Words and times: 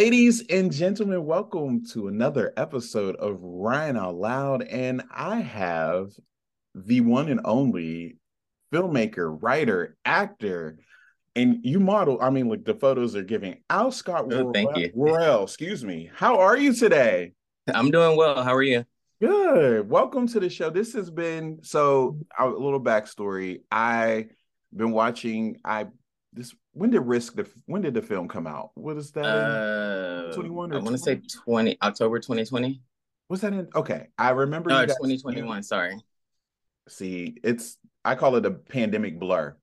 Ladies 0.00 0.42
and 0.48 0.72
gentlemen, 0.72 1.26
welcome 1.26 1.84
to 1.92 2.08
another 2.08 2.54
episode 2.56 3.16
of 3.16 3.36
Rian 3.40 3.98
Out 3.98 4.14
Loud. 4.14 4.62
And 4.62 5.02
I 5.14 5.40
have 5.40 6.12
the 6.74 7.02
one 7.02 7.28
and 7.28 7.42
only 7.44 8.16
filmmaker, 8.72 9.36
writer, 9.42 9.98
actor, 10.06 10.78
and 11.36 11.58
you 11.66 11.80
model. 11.80 12.16
I 12.18 12.30
mean, 12.30 12.48
like 12.48 12.64
the 12.64 12.72
photos 12.72 13.14
are 13.14 13.22
giving 13.22 13.58
Alscott 13.68 14.32
Oh, 14.32 14.50
thank 14.54 14.74
you. 14.78 14.90
Worrell, 14.94 15.44
excuse 15.44 15.84
me. 15.84 16.10
How 16.14 16.38
are 16.38 16.56
you 16.56 16.72
today? 16.72 17.34
I'm 17.74 17.90
doing 17.90 18.16
well. 18.16 18.42
How 18.42 18.54
are 18.54 18.62
you? 18.62 18.86
Good. 19.20 19.86
Welcome 19.86 20.26
to 20.28 20.40
the 20.40 20.48
show. 20.48 20.70
This 20.70 20.94
has 20.94 21.10
been 21.10 21.58
so 21.60 22.18
a 22.38 22.48
little 22.48 22.82
backstory. 22.82 23.64
I 23.70 24.28
been 24.74 24.92
watching. 24.92 25.58
I 25.62 25.88
this 26.32 26.54
when 26.72 26.90
did 26.90 27.00
Risk 27.00 27.34
the 27.34 27.48
when 27.66 27.82
did 27.82 27.94
the 27.94 28.02
film 28.02 28.28
come 28.28 28.46
out? 28.46 28.70
What 28.74 28.96
is 28.96 29.10
that? 29.12 29.24
Uh, 29.24 30.34
21 30.34 30.72
or 30.72 30.76
I 30.76 30.78
want 30.78 30.92
to 30.92 30.98
say 30.98 31.16
20? 31.16 31.28
20 31.44 31.78
October 31.82 32.18
2020. 32.18 32.80
Was 33.28 33.40
that 33.42 33.52
in? 33.52 33.68
Okay, 33.74 34.08
I 34.18 34.30
remember. 34.30 34.70
No, 34.70 34.80
you 34.80 34.86
guys- 34.86 34.96
2021. 34.96 35.62
Sorry. 35.62 35.96
See, 36.88 37.36
it's 37.44 37.78
I 38.04 38.14
call 38.14 38.36
it 38.36 38.46
a 38.46 38.50
pandemic 38.50 39.20
blur. 39.20 39.56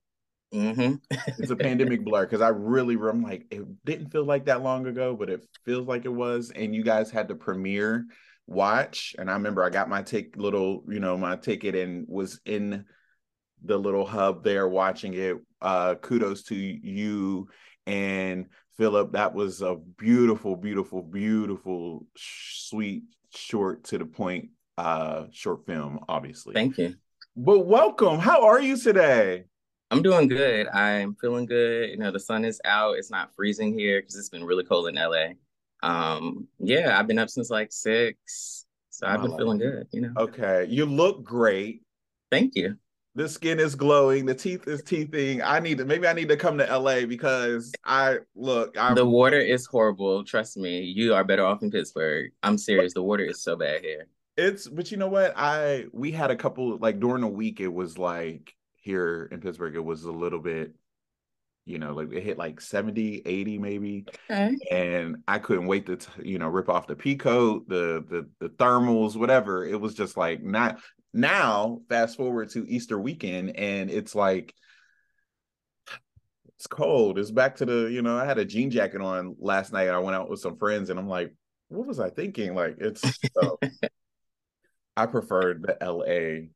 hmm 0.52 0.94
It's 1.38 1.50
a 1.50 1.56
pandemic 1.68 2.04
blur 2.04 2.24
because 2.24 2.40
I 2.40 2.48
really 2.48 2.94
I'm 2.94 3.22
like 3.22 3.46
it 3.50 3.62
didn't 3.84 4.10
feel 4.10 4.24
like 4.24 4.46
that 4.46 4.62
long 4.62 4.86
ago, 4.86 5.14
but 5.16 5.28
it 5.28 5.44
feels 5.64 5.86
like 5.86 6.04
it 6.04 6.12
was. 6.12 6.50
And 6.50 6.74
you 6.74 6.82
guys 6.82 7.10
had 7.10 7.28
the 7.28 7.34
premiere 7.34 8.06
watch, 8.46 9.14
and 9.18 9.30
I 9.30 9.34
remember 9.34 9.62
I 9.62 9.68
got 9.70 9.90
my 9.90 10.02
take 10.02 10.36
little, 10.36 10.84
you 10.88 11.00
know, 11.00 11.18
my 11.18 11.36
ticket 11.36 11.74
and 11.74 12.06
was 12.08 12.40
in 12.46 12.86
the 13.62 13.76
little 13.76 14.06
hub 14.06 14.44
there 14.44 14.68
watching 14.68 15.12
it. 15.14 15.36
Uh, 15.60 15.94
kudos 15.96 16.42
to 16.44 16.54
you 16.54 17.48
and 17.86 18.46
Philip. 18.76 19.12
That 19.12 19.34
was 19.34 19.62
a 19.62 19.76
beautiful, 19.96 20.56
beautiful, 20.56 21.02
beautiful, 21.02 22.06
sweet, 22.16 23.04
short 23.34 23.84
to 23.84 23.98
the 23.98 24.06
point, 24.06 24.50
uh, 24.76 25.24
short 25.32 25.66
film. 25.66 26.00
Obviously, 26.08 26.54
Thank 26.54 26.78
you. 26.78 26.94
but 27.36 27.60
welcome. 27.60 28.18
How 28.18 28.46
are 28.46 28.60
you 28.60 28.76
today? 28.76 29.44
I'm 29.90 30.02
doing 30.02 30.28
good. 30.28 30.68
I'm 30.68 31.16
feeling 31.20 31.46
good. 31.46 31.90
You 31.90 31.96
know, 31.96 32.10
the 32.10 32.20
sun 32.20 32.44
is 32.44 32.60
out. 32.64 32.96
It's 32.98 33.10
not 33.10 33.34
freezing 33.34 33.76
here 33.76 34.00
because 34.00 34.16
it's 34.16 34.28
been 34.28 34.44
really 34.44 34.64
cold 34.64 34.88
in 34.88 34.96
LA. 34.96 35.28
Um, 35.82 36.46
yeah, 36.58 36.98
I've 36.98 37.06
been 37.06 37.18
up 37.18 37.30
since 37.30 37.50
like 37.50 37.72
six. 37.72 38.66
So 38.90 39.06
I've 39.06 39.22
been 39.22 39.36
feeling 39.36 39.58
good, 39.58 39.86
you 39.92 40.00
know. 40.00 40.12
Okay, 40.18 40.66
you 40.68 40.84
look 40.84 41.22
great. 41.22 41.82
Thank 42.30 42.56
you. 42.56 42.76
The 43.18 43.28
skin 43.28 43.58
is 43.58 43.74
glowing. 43.74 44.26
The 44.26 44.34
teeth 44.34 44.68
is 44.68 44.80
teething. 44.80 45.42
I 45.42 45.58
need 45.58 45.78
to 45.78 45.84
maybe 45.84 46.06
I 46.06 46.12
need 46.12 46.28
to 46.28 46.36
come 46.36 46.56
to 46.58 46.78
LA 46.78 47.04
because 47.04 47.72
I 47.84 48.18
look. 48.36 48.78
I'm 48.78 48.94
The 48.94 49.04
water 49.04 49.40
is 49.40 49.66
horrible. 49.66 50.22
Trust 50.22 50.56
me. 50.56 50.82
You 50.82 51.14
are 51.14 51.24
better 51.24 51.44
off 51.44 51.60
in 51.60 51.72
Pittsburgh. 51.72 52.30
I'm 52.44 52.56
serious. 52.56 52.94
The 52.94 53.02
water 53.02 53.24
is 53.24 53.42
so 53.42 53.56
bad 53.56 53.82
here. 53.82 54.06
it's 54.36 54.68
but 54.68 54.92
you 54.92 54.98
know 54.98 55.08
what? 55.08 55.32
I 55.36 55.86
we 55.92 56.12
had 56.12 56.30
a 56.30 56.36
couple 56.36 56.78
like 56.78 57.00
during 57.00 57.22
the 57.22 57.26
week. 57.26 57.58
It 57.58 57.74
was 57.74 57.98
like 57.98 58.54
here 58.76 59.28
in 59.32 59.40
Pittsburgh. 59.40 59.74
It 59.74 59.84
was 59.84 60.04
a 60.04 60.12
little 60.12 60.38
bit, 60.38 60.76
you 61.64 61.80
know, 61.80 61.94
like 61.94 62.12
it 62.12 62.22
hit 62.22 62.38
like 62.38 62.60
70, 62.60 63.22
80 63.26 63.58
maybe. 63.58 64.06
Okay. 64.30 64.56
and 64.70 65.24
I 65.26 65.40
couldn't 65.40 65.66
wait 65.66 65.86
to 65.86 65.96
t- 65.96 66.22
you 66.22 66.38
know 66.38 66.46
rip 66.46 66.68
off 66.68 66.86
the 66.86 66.94
pea 66.94 67.16
coat, 67.16 67.68
the 67.68 68.04
the 68.08 68.28
the 68.38 68.48
thermals, 68.50 69.16
whatever. 69.16 69.66
It 69.66 69.80
was 69.80 69.94
just 69.94 70.16
like 70.16 70.40
not 70.40 70.78
now. 71.12 71.80
Fast 71.88 72.16
forward 72.16 72.50
to 72.50 72.68
Easter 72.68 72.98
weekend, 72.98 73.56
and 73.56 73.90
it's 73.90 74.14
like 74.14 74.54
it's 76.56 76.66
cold. 76.66 77.18
It's 77.18 77.30
back 77.30 77.56
to 77.56 77.64
the 77.66 77.90
you 77.90 78.02
know 78.02 78.16
I 78.16 78.24
had 78.24 78.38
a 78.38 78.44
jean 78.44 78.70
jacket 78.70 79.00
on 79.00 79.36
last 79.38 79.72
night. 79.72 79.88
I 79.88 79.98
went 79.98 80.16
out 80.16 80.28
with 80.28 80.40
some 80.40 80.56
friends, 80.56 80.90
and 80.90 80.98
I'm 80.98 81.08
like, 81.08 81.32
what 81.68 81.86
was 81.86 82.00
I 82.00 82.10
thinking? 82.10 82.54
Like 82.54 82.76
it's. 82.78 83.02
So, 83.34 83.58
I 84.96 85.06
preferred 85.06 85.62
the 85.62 85.80
L.A. 85.82 86.50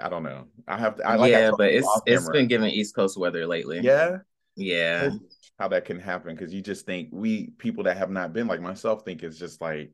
I 0.00 0.08
don't 0.08 0.22
know. 0.22 0.44
I 0.68 0.78
have 0.78 0.96
to. 0.96 1.06
I 1.06 1.16
like. 1.16 1.32
Yeah, 1.32 1.50
but 1.56 1.72
it's 1.72 1.88
it's 2.06 2.22
camera. 2.22 2.32
been 2.32 2.46
giving 2.46 2.70
East 2.70 2.94
Coast 2.94 3.18
weather 3.18 3.46
lately. 3.46 3.80
Yeah 3.80 4.18
Yeah. 4.54 5.10
how 5.58 5.68
that 5.68 5.84
can 5.84 5.98
happen 5.98 6.34
because 6.36 6.54
you 6.54 6.62
just 6.62 6.86
think 6.86 7.08
we 7.10 7.50
people 7.58 7.84
that 7.84 7.96
have 7.96 8.10
not 8.10 8.32
been 8.32 8.46
like 8.46 8.60
myself 8.60 9.04
think 9.04 9.22
it's 9.24 9.38
just 9.38 9.60
like 9.60 9.90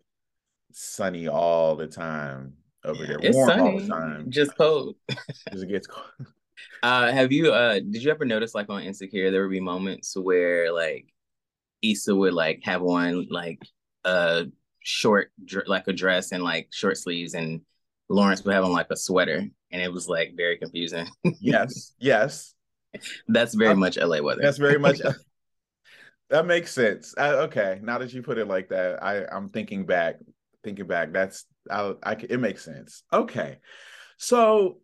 sunny 0.72 1.28
all 1.28 1.76
the 1.76 1.86
time 1.86 2.52
over 2.84 3.06
there, 3.06 3.20
It's 3.22 3.36
warm 3.36 3.58
all 3.58 3.72
the 3.72 3.80
sunny, 3.80 3.86
time. 3.86 4.28
just 4.28 4.56
cold. 4.56 4.96
It 5.52 5.68
gets 5.68 5.86
cold. 5.86 6.26
Uh, 6.82 7.10
have 7.12 7.32
you 7.32 7.52
uh 7.52 7.74
did 7.74 8.02
you 8.02 8.10
ever 8.10 8.24
notice 8.24 8.54
like 8.54 8.68
on 8.68 8.82
Insecure 8.82 9.30
there 9.30 9.42
would 9.42 9.50
be 9.50 9.60
moments 9.60 10.16
where 10.16 10.72
like 10.72 11.06
Issa 11.82 12.14
would 12.14 12.34
like 12.34 12.60
have 12.64 12.82
on 12.82 13.28
like 13.30 13.60
a 14.04 14.46
short 14.80 15.32
like 15.66 15.88
a 15.88 15.92
dress 15.92 16.32
and 16.32 16.42
like 16.44 16.68
short 16.72 16.98
sleeves 16.98 17.34
and 17.34 17.62
Lawrence 18.08 18.44
would 18.44 18.54
have 18.54 18.64
on 18.64 18.72
like 18.72 18.88
a 18.90 18.96
sweater 18.96 19.38
and 19.72 19.82
it 19.82 19.92
was 19.92 20.08
like 20.08 20.34
very 20.36 20.58
confusing. 20.58 21.08
yes, 21.40 21.92
yes, 21.98 22.54
That's 23.28 23.54
very 23.54 23.72
Um, 23.72 23.80
much 23.80 23.98
LA 23.98 24.20
weather. 24.20 24.42
that's 24.42 24.58
very 24.58 24.78
much. 24.78 25.00
that 26.30 26.46
makes 26.46 26.72
sense. 26.72 27.14
Uh, 27.16 27.46
okay, 27.48 27.80
now 27.82 27.98
that 27.98 28.12
you 28.12 28.22
put 28.22 28.38
it 28.38 28.46
like 28.48 28.68
that, 28.70 29.02
I 29.02 29.24
I'm 29.26 29.48
thinking 29.48 29.86
back, 29.86 30.16
thinking 30.62 30.86
back. 30.86 31.12
That's 31.12 31.44
I, 31.70 31.94
I 32.02 32.12
it 32.12 32.40
makes 32.40 32.64
sense. 32.64 33.02
Okay, 33.12 33.58
so 34.16 34.78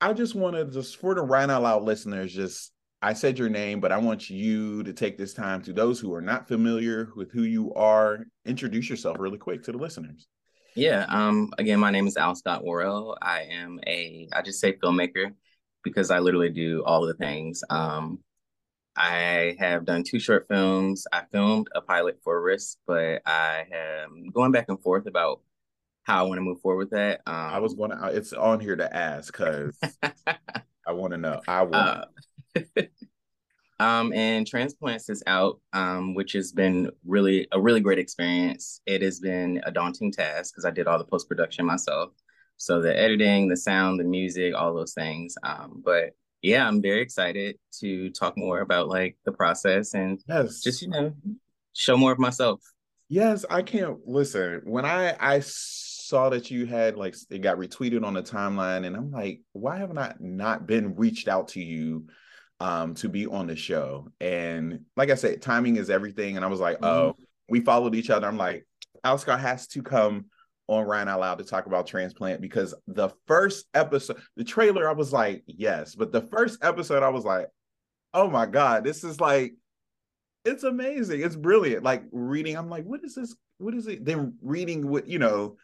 I 0.00 0.12
just 0.12 0.34
wanted 0.34 0.72
just 0.72 0.98
for 0.98 1.14
the 1.14 1.22
Rian 1.22 1.50
Out 1.50 1.62
Loud 1.62 1.82
listeners, 1.82 2.32
just 2.32 2.72
I 3.02 3.12
said 3.12 3.38
your 3.38 3.48
name, 3.48 3.80
but 3.80 3.92
I 3.92 3.98
want 3.98 4.30
you 4.30 4.82
to 4.82 4.92
take 4.92 5.16
this 5.18 5.34
time 5.34 5.62
to 5.62 5.72
those 5.72 6.00
who 6.00 6.12
are 6.14 6.22
not 6.22 6.48
familiar 6.48 7.10
with 7.14 7.30
who 7.30 7.42
you 7.42 7.72
are. 7.74 8.26
Introduce 8.44 8.88
yourself 8.88 9.18
really 9.18 9.38
quick 9.38 9.62
to 9.64 9.72
the 9.72 9.78
listeners. 9.78 10.26
Yeah, 10.74 11.06
um, 11.08 11.52
again, 11.56 11.80
my 11.80 11.90
name 11.90 12.06
is 12.06 12.16
Alscott 12.16 12.62
Worrell. 12.62 13.16
I 13.22 13.42
am 13.50 13.80
a, 13.86 14.28
I 14.32 14.42
just 14.42 14.60
say 14.60 14.74
filmmaker 14.74 15.32
because 15.82 16.10
I 16.10 16.18
literally 16.18 16.50
do 16.50 16.82
all 16.84 17.06
the 17.06 17.14
things. 17.14 17.62
Um, 17.70 18.18
I 18.96 19.56
have 19.58 19.84
done 19.84 20.02
two 20.02 20.18
short 20.18 20.46
films. 20.48 21.06
I 21.12 21.22
filmed 21.30 21.68
a 21.74 21.80
pilot 21.80 22.18
for 22.24 22.42
Risk, 22.42 22.78
but 22.86 23.22
I 23.26 23.64
am 23.72 24.30
going 24.34 24.52
back 24.52 24.66
and 24.68 24.80
forth 24.80 25.06
about 25.06 25.40
how 26.06 26.24
I 26.24 26.28
want 26.28 26.38
to 26.38 26.42
move 26.42 26.60
forward 26.60 26.78
with 26.78 26.90
that. 26.90 27.20
Um, 27.26 27.34
I 27.34 27.58
was 27.58 27.74
going 27.74 27.90
to. 27.90 28.06
It's 28.06 28.32
on 28.32 28.60
here 28.60 28.76
to 28.76 28.96
ask 28.96 29.32
because 29.32 29.76
I 30.86 30.92
want 30.92 31.12
to 31.12 31.18
know. 31.18 31.40
I 31.48 31.62
want. 31.62 32.04
uh, 32.54 32.62
um, 33.80 34.12
and 34.12 34.46
Transplants 34.46 35.10
is 35.10 35.24
out, 35.26 35.60
um, 35.72 36.14
which 36.14 36.32
has 36.34 36.52
been 36.52 36.90
really 37.04 37.48
a 37.50 37.60
really 37.60 37.80
great 37.80 37.98
experience. 37.98 38.80
It 38.86 39.02
has 39.02 39.18
been 39.18 39.60
a 39.66 39.72
daunting 39.72 40.12
task 40.12 40.54
because 40.54 40.64
I 40.64 40.70
did 40.70 40.86
all 40.86 40.96
the 40.96 41.04
post 41.04 41.28
production 41.28 41.66
myself. 41.66 42.10
So 42.56 42.80
the 42.80 42.96
editing, 42.96 43.48
the 43.48 43.56
sound, 43.56 43.98
the 43.98 44.04
music, 44.04 44.54
all 44.54 44.74
those 44.74 44.94
things. 44.94 45.34
Um, 45.42 45.82
but 45.84 46.12
yeah, 46.40 46.68
I'm 46.68 46.80
very 46.80 47.02
excited 47.02 47.58
to 47.80 48.10
talk 48.10 48.38
more 48.38 48.60
about 48.60 48.86
like 48.86 49.16
the 49.24 49.32
process 49.32 49.92
and 49.92 50.22
yes, 50.28 50.60
just 50.60 50.82
you 50.82 50.88
know 50.88 51.12
show 51.72 51.96
more 51.96 52.12
of 52.12 52.20
myself. 52.20 52.60
Yes, 53.08 53.44
I 53.50 53.62
can't 53.62 53.98
listen. 54.06 54.62
When 54.64 54.84
I 54.84 55.16
I 55.18 55.40
saw 56.08 56.30
that 56.30 56.50
you 56.50 56.66
had 56.66 56.96
like 56.96 57.16
it 57.30 57.40
got 57.40 57.58
retweeted 57.58 58.04
on 58.04 58.14
the 58.14 58.22
timeline, 58.22 58.86
and 58.86 58.96
I'm 58.96 59.10
like, 59.10 59.40
why 59.52 59.78
haven't 59.78 59.98
I 59.98 60.14
not 60.18 60.66
been 60.66 60.94
reached 60.96 61.28
out 61.28 61.48
to 61.48 61.60
you 61.62 62.06
um 62.60 62.94
to 62.94 63.08
be 63.08 63.26
on 63.26 63.46
the 63.46 63.56
show? 63.56 64.08
And 64.20 64.80
like 64.96 65.10
I 65.10 65.14
said, 65.14 65.42
timing 65.42 65.76
is 65.76 65.90
everything. 65.90 66.36
And 66.36 66.44
I 66.44 66.48
was 66.48 66.60
like, 66.60 66.78
oh, 66.82 67.14
we 67.48 67.60
followed 67.60 67.94
each 67.94 68.10
other. 68.10 68.26
I'm 68.26 68.38
like, 68.38 68.66
Scott 69.16 69.40
has 69.40 69.66
to 69.68 69.82
come 69.82 70.26
on 70.68 70.86
Rian 70.86 71.08
Out 71.08 71.20
Loud 71.20 71.38
to 71.38 71.44
talk 71.44 71.66
about 71.66 71.86
transplant 71.86 72.40
because 72.40 72.74
the 72.88 73.10
first 73.26 73.66
episode, 73.74 74.18
the 74.36 74.44
trailer, 74.44 74.88
I 74.88 74.92
was 74.92 75.12
like, 75.12 75.44
yes, 75.46 75.94
but 75.94 76.12
the 76.12 76.22
first 76.22 76.58
episode, 76.64 77.02
I 77.02 77.08
was 77.10 77.24
like, 77.24 77.46
oh 78.14 78.28
my 78.28 78.46
god, 78.46 78.82
this 78.82 79.04
is 79.04 79.20
like 79.20 79.54
it's 80.44 80.62
amazing. 80.62 81.22
It's 81.22 81.36
brilliant. 81.36 81.82
Like 81.82 82.04
reading, 82.12 82.56
I'm 82.56 82.70
like, 82.70 82.84
what 82.84 83.00
is 83.04 83.14
this? 83.14 83.34
What 83.58 83.74
is 83.74 83.86
it? 83.86 84.04
Then 84.04 84.36
reading 84.40 84.88
what 84.88 85.08
you 85.08 85.18
know 85.18 85.56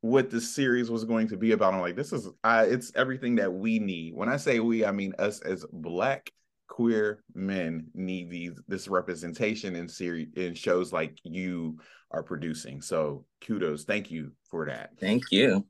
what 0.00 0.30
the 0.30 0.40
series 0.40 0.90
was 0.90 1.04
going 1.04 1.28
to 1.28 1.36
be 1.36 1.52
about. 1.52 1.74
I'm 1.74 1.80
like, 1.80 1.96
this 1.96 2.12
is 2.12 2.28
I 2.44 2.64
it's 2.64 2.92
everything 2.94 3.36
that 3.36 3.52
we 3.52 3.78
need. 3.78 4.14
When 4.14 4.28
I 4.28 4.36
say 4.36 4.60
we, 4.60 4.84
I 4.84 4.92
mean 4.92 5.14
us 5.18 5.40
as 5.40 5.64
black 5.72 6.30
queer 6.68 7.24
men 7.34 7.86
need 7.94 8.30
these 8.30 8.60
this 8.68 8.88
representation 8.88 9.74
in 9.74 9.88
series 9.88 10.28
in 10.36 10.54
shows 10.54 10.92
like 10.92 11.18
you 11.24 11.78
are 12.10 12.22
producing. 12.22 12.80
So 12.80 13.24
kudos. 13.40 13.84
Thank 13.84 14.10
you 14.10 14.32
for 14.50 14.66
that. 14.66 14.90
Thank 15.00 15.24
you. 15.30 15.66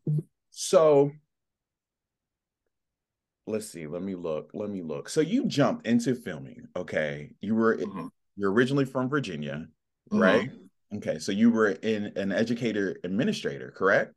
So 0.51 1.11
let's 3.47 3.71
see. 3.71 3.87
Let 3.87 4.03
me 4.03 4.15
look. 4.15 4.51
Let 4.53 4.69
me 4.69 4.83
look. 4.83 5.09
So 5.09 5.21
you 5.21 5.47
jumped 5.47 5.87
into 5.87 6.15
filming. 6.15 6.69
Okay. 6.77 7.31
You 7.41 7.55
were 7.55 7.79
Mhm. 7.79 8.11
you're 8.37 8.53
originally 8.53 8.85
from 8.85 9.09
Virginia, 9.09 9.67
Mhm. 10.13 10.21
right? 10.21 10.51
Okay. 10.97 11.19
So 11.19 11.33
you 11.33 11.51
were 11.51 11.71
in 11.71 12.13
an 12.17 12.33
educator 12.33 12.99
administrator, 13.05 13.73
correct? 13.77 14.15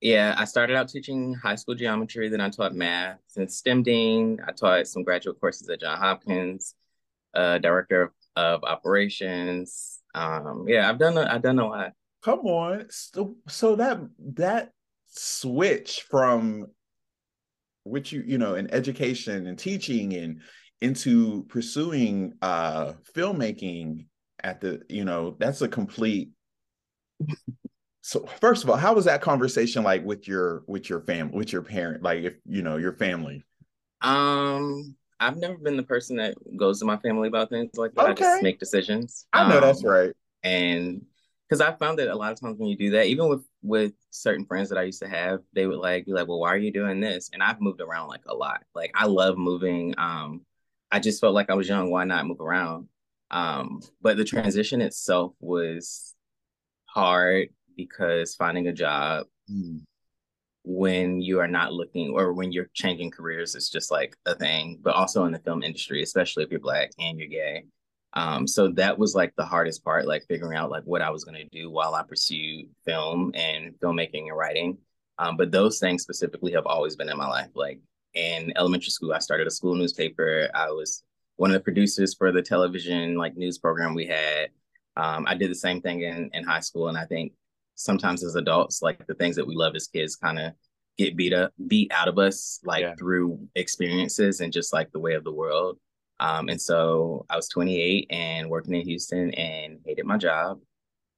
Yeah, 0.00 0.34
I 0.36 0.44
started 0.44 0.76
out 0.76 0.88
teaching 0.88 1.34
high 1.34 1.54
school 1.54 1.74
geometry, 1.74 2.28
then 2.28 2.40
I 2.40 2.50
taught 2.50 2.74
math 2.74 3.20
and 3.36 3.50
STEM 3.50 3.82
Dean. 3.82 4.38
I 4.46 4.52
taught 4.52 4.86
some 4.86 5.02
graduate 5.02 5.40
courses 5.40 5.68
at 5.70 5.80
Johns 5.80 5.98
Hopkins, 5.98 6.74
uh, 7.34 7.56
director 7.58 8.02
of, 8.02 8.10
of 8.36 8.64
operations. 8.64 10.02
Um, 10.14 10.66
yeah, 10.68 10.90
I've 10.90 10.98
done 10.98 11.16
a, 11.16 11.22
I've 11.22 11.42
done 11.42 11.58
a 11.58 11.66
lot. 11.66 11.92
Come 12.22 12.40
on. 12.40 12.86
So, 12.90 13.36
so 13.48 13.76
that 13.76 13.98
that 14.34 14.72
switch 15.06 16.02
from 16.10 16.66
which 17.84 18.12
you 18.12 18.22
you 18.26 18.38
know 18.38 18.56
in 18.56 18.70
education 18.72 19.46
and 19.46 19.58
teaching 19.58 20.14
and 20.14 20.40
into 20.80 21.44
pursuing 21.44 22.32
uh 22.42 22.92
filmmaking 23.14 24.06
at 24.44 24.60
the 24.60 24.82
you 24.88 25.04
know 25.04 25.34
that's 25.40 25.62
a 25.62 25.68
complete 25.68 26.30
so 28.02 28.24
first 28.40 28.62
of 28.62 28.70
all 28.70 28.76
how 28.76 28.94
was 28.94 29.06
that 29.06 29.20
conversation 29.20 29.82
like 29.82 30.04
with 30.04 30.28
your 30.28 30.62
with 30.68 30.88
your 30.88 31.00
family 31.00 31.36
with 31.36 31.52
your 31.52 31.62
parent 31.62 32.02
like 32.02 32.22
if 32.22 32.34
you 32.46 32.62
know 32.62 32.76
your 32.76 32.92
family 32.92 33.42
um 34.02 34.94
i've 35.18 35.38
never 35.38 35.56
been 35.56 35.76
the 35.76 35.82
person 35.82 36.16
that 36.16 36.34
goes 36.56 36.78
to 36.78 36.84
my 36.84 36.98
family 36.98 37.26
about 37.26 37.48
things 37.48 37.70
like 37.76 37.92
that 37.94 38.10
okay. 38.10 38.24
i 38.24 38.28
just 38.32 38.42
make 38.42 38.60
decisions 38.60 39.26
i 39.32 39.48
know 39.48 39.56
um, 39.56 39.62
that's 39.62 39.82
right 39.82 40.12
and 40.44 41.04
because 41.48 41.60
I 41.60 41.72
found 41.72 41.98
that 41.98 42.08
a 42.08 42.16
lot 42.16 42.32
of 42.32 42.40
times 42.40 42.58
when 42.58 42.68
you 42.68 42.76
do 42.76 42.90
that, 42.90 43.06
even 43.06 43.28
with 43.28 43.44
with 43.62 43.92
certain 44.10 44.46
friends 44.46 44.68
that 44.70 44.78
I 44.78 44.82
used 44.82 45.02
to 45.02 45.08
have, 45.08 45.40
they 45.52 45.66
would 45.66 45.78
like 45.78 46.06
be 46.06 46.12
like, 46.12 46.26
"Well, 46.26 46.40
why 46.40 46.52
are 46.52 46.58
you 46.58 46.72
doing 46.72 47.00
this?" 47.00 47.30
And 47.32 47.42
I've 47.42 47.60
moved 47.60 47.80
around 47.80 48.08
like 48.08 48.22
a 48.26 48.34
lot. 48.34 48.64
Like 48.74 48.92
I 48.94 49.06
love 49.06 49.36
moving. 49.36 49.94
Um, 49.98 50.42
I 50.90 51.00
just 51.00 51.20
felt 51.20 51.34
like 51.34 51.50
I 51.50 51.54
was 51.54 51.68
young. 51.68 51.90
Why 51.90 52.04
not 52.04 52.26
move 52.26 52.40
around? 52.40 52.88
Um, 53.30 53.80
but 54.00 54.16
the 54.16 54.24
transition 54.24 54.80
itself 54.80 55.32
was 55.40 56.14
hard 56.86 57.48
because 57.76 58.34
finding 58.34 58.68
a 58.68 58.72
job 58.72 59.26
mm. 59.50 59.80
when 60.62 61.20
you 61.20 61.40
are 61.40 61.48
not 61.48 61.72
looking 61.72 62.10
or 62.10 62.32
when 62.32 62.52
you're 62.52 62.70
changing 62.74 63.10
careers 63.10 63.54
is 63.54 63.70
just 63.70 63.90
like 63.90 64.16
a 64.26 64.34
thing. 64.34 64.78
But 64.82 64.94
also 64.94 65.24
in 65.24 65.32
the 65.32 65.38
film 65.40 65.62
industry, 65.62 66.02
especially 66.02 66.44
if 66.44 66.50
you're 66.50 66.60
black 66.60 66.90
and 66.98 67.18
you're 67.18 67.28
gay, 67.28 67.64
um, 68.14 68.46
so 68.46 68.68
that 68.68 68.96
was 68.96 69.14
like 69.14 69.34
the 69.36 69.44
hardest 69.44 69.84
part, 69.84 70.06
like 70.06 70.24
figuring 70.28 70.56
out 70.56 70.70
like 70.70 70.84
what 70.84 71.02
I 71.02 71.10
was 71.10 71.24
gonna 71.24 71.44
do 71.50 71.70
while 71.70 71.94
I 71.94 72.04
pursued 72.04 72.66
film 72.84 73.32
and 73.34 73.74
filmmaking 73.80 74.28
and 74.28 74.36
writing. 74.36 74.78
Um, 75.18 75.36
but 75.36 75.50
those 75.50 75.78
things 75.78 76.02
specifically 76.02 76.52
have 76.52 76.66
always 76.66 76.96
been 76.96 77.08
in 77.08 77.18
my 77.18 77.26
life. 77.26 77.50
Like 77.54 77.80
in 78.14 78.52
elementary 78.56 78.90
school, 78.90 79.12
I 79.12 79.18
started 79.18 79.46
a 79.46 79.50
school 79.50 79.74
newspaper. 79.74 80.48
I 80.54 80.70
was 80.70 81.02
one 81.36 81.50
of 81.50 81.54
the 81.54 81.60
producers 81.60 82.14
for 82.14 82.32
the 82.32 82.42
television 82.42 83.16
like 83.16 83.36
news 83.36 83.58
program 83.58 83.94
we 83.94 84.06
had. 84.06 84.48
Um, 84.96 85.26
I 85.26 85.34
did 85.34 85.50
the 85.50 85.56
same 85.56 85.80
thing 85.80 86.02
in 86.02 86.30
in 86.32 86.44
high 86.44 86.60
school, 86.60 86.88
and 86.88 86.98
I 86.98 87.04
think 87.04 87.32
sometimes 87.74 88.22
as 88.24 88.36
adults, 88.36 88.82
like 88.82 89.06
the 89.06 89.14
things 89.14 89.36
that 89.36 89.46
we 89.46 89.54
love 89.54 89.74
as 89.74 89.88
kids, 89.88 90.16
kind 90.16 90.38
of 90.38 90.52
get 90.96 91.16
beat 91.16 91.32
up, 91.32 91.52
beat 91.66 91.92
out 91.92 92.08
of 92.08 92.18
us, 92.18 92.60
like 92.64 92.82
yeah. 92.82 92.94
through 92.96 93.38
experiences 93.54 94.40
and 94.40 94.52
just 94.52 94.72
like 94.72 94.92
the 94.92 95.00
way 95.00 95.14
of 95.14 95.24
the 95.24 95.32
world. 95.32 95.78
Um, 96.20 96.48
and 96.48 96.60
so 96.60 97.26
I 97.28 97.36
was 97.36 97.48
28 97.48 98.06
and 98.10 98.48
working 98.48 98.74
in 98.74 98.86
Houston 98.86 99.32
and 99.34 99.78
hated 99.84 100.06
my 100.06 100.16
job. 100.16 100.60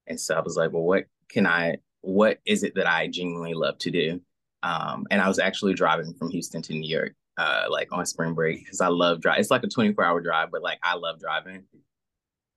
And 0.06 0.18
so 0.18 0.34
I 0.34 0.40
was 0.40 0.56
like, 0.56 0.72
well, 0.72 0.82
what 0.82 1.04
can 1.28 1.46
I, 1.46 1.76
what 2.00 2.38
is 2.46 2.62
it 2.62 2.74
that 2.76 2.86
I 2.86 3.08
genuinely 3.08 3.54
love 3.54 3.78
to 3.78 3.90
do? 3.90 4.20
Um, 4.62 5.06
and 5.10 5.20
I 5.20 5.28
was 5.28 5.38
actually 5.38 5.74
driving 5.74 6.14
from 6.14 6.30
Houston 6.30 6.62
to 6.62 6.72
New 6.72 6.88
York, 6.88 7.12
uh, 7.36 7.64
like 7.70 7.88
on 7.92 8.04
spring 8.06 8.34
break, 8.34 8.64
because 8.64 8.80
I 8.80 8.88
love 8.88 9.20
drive. 9.20 9.38
It's 9.38 9.50
like 9.50 9.64
a 9.64 9.68
24 9.68 10.04
hour 10.04 10.20
drive, 10.20 10.50
but 10.50 10.62
like 10.62 10.78
I 10.82 10.96
love 10.96 11.20
driving. 11.20 11.64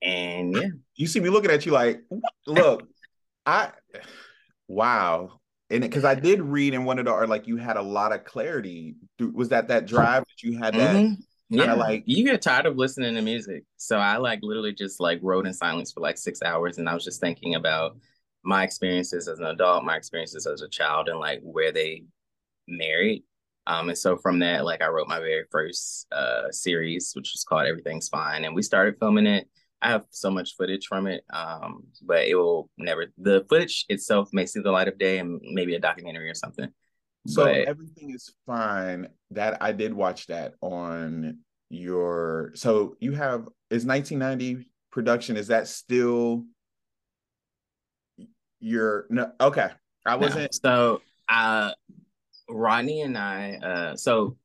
And 0.02 0.56
yeah. 0.56 0.68
You 0.96 1.08
see 1.08 1.20
me 1.20 1.30
looking 1.30 1.52
at 1.52 1.66
you 1.66 1.72
like, 1.72 2.02
look, 2.48 2.88
I, 3.46 3.72
wow. 4.68 5.40
And 5.70 5.82
because 5.82 6.06
I 6.06 6.16
did 6.16 6.42
read 6.42 6.74
in 6.74 6.86
one 6.86 7.00
of 7.00 7.06
the, 7.06 7.12
or 7.12 7.28
like 7.28 7.48
you 7.48 7.58
had 7.58 7.78
a 7.78 7.82
lot 7.82 8.14
of 8.14 8.24
clarity. 8.24 8.96
Was 9.20 9.50
that 9.50 9.68
that 9.68 9.86
drive 9.86 10.24
that 10.24 10.44
you 10.44 10.58
had 10.58 10.74
that? 10.76 10.96
Mm-hmm 10.96 11.22
yeah, 11.50 11.74
like 11.74 12.04
you 12.06 12.24
get 12.24 12.42
tired 12.44 12.68
of 12.68 12.78
listening 12.78 13.16
to 13.16 13.22
music. 13.22 13.64
So 13.78 13.98
I 13.98 14.18
like 14.18 14.40
literally 14.44 14.74
just 14.74 15.00
like 15.00 15.20
wrote 15.24 15.48
in 15.48 15.54
silence 15.54 15.92
for 15.92 16.00
like 16.00 16.18
six 16.18 16.44
hours, 16.44 16.78
and 16.78 16.88
I 16.88 16.94
was 16.94 17.04
just 17.04 17.20
thinking 17.20 17.56
about 17.56 17.98
my 18.44 18.64
experiences 18.64 19.28
as 19.28 19.40
an 19.40 19.46
adult, 19.46 19.84
my 19.84 19.96
experiences 19.96 20.46
as 20.46 20.62
a 20.62 20.70
child, 20.70 21.10
and 21.10 21.20
like 21.20 21.42
where 21.42 21.72
they 21.72 22.04
married. 22.68 23.24
Um, 23.68 23.90
and 23.90 23.98
so 23.98 24.18
from 24.18 24.40
that, 24.40 24.66
like 24.66 24.82
I 24.82 24.88
wrote 24.88 25.08
my 25.08 25.20
very 25.20 25.44
first 25.52 26.08
uh 26.12 26.52
series, 26.52 27.12
which 27.14 27.32
was 27.34 27.46
called 27.48 27.68
Everything's 27.68 28.10
Fine, 28.10 28.46
and 28.46 28.56
we 28.56 28.62
started 28.62 28.96
filming 29.00 29.28
it. 29.28 29.48
I 29.82 29.90
have 29.92 30.04
so 30.10 30.30
much 30.30 30.56
footage 30.56 30.88
from 30.88 31.08
it, 31.08 31.24
um, 31.32 31.84
but 32.02 32.28
it 32.28 32.36
will 32.36 32.70
never. 32.78 33.08
The 33.18 33.46
footage 33.50 33.86
itself 33.88 34.30
may 34.34 34.46
see 34.46 34.60
the 34.60 34.72
light 34.72 34.88
of 34.88 34.98
day, 34.98 35.20
and 35.20 35.40
maybe 35.42 35.76
a 35.76 35.80
documentary 35.80 36.30
or 36.30 36.36
something. 36.36 36.70
So 37.28 37.46
but, 37.46 37.56
everything 37.68 38.12
is 38.12 38.34
fine. 38.46 39.08
That 39.32 39.62
I 39.62 39.72
did 39.72 39.94
watch 39.94 40.28
that 40.28 40.54
on 40.62 41.40
your. 41.70 42.52
So 42.56 42.98
you 43.00 43.14
have 43.14 43.48
is 43.70 43.86
1990 43.86 44.68
production. 44.92 45.38
Is 45.38 45.48
that 45.48 45.68
still 45.68 46.46
your? 48.60 49.06
No. 49.10 49.32
Okay, 49.40 49.70
I 50.06 50.16
wasn't. 50.16 50.58
No. 50.64 51.00
So, 51.00 51.02
uh, 51.30 51.72
Rodney 52.50 53.02
and 53.02 53.18
I. 53.18 53.60
Uh, 53.62 53.96
so 53.96 54.38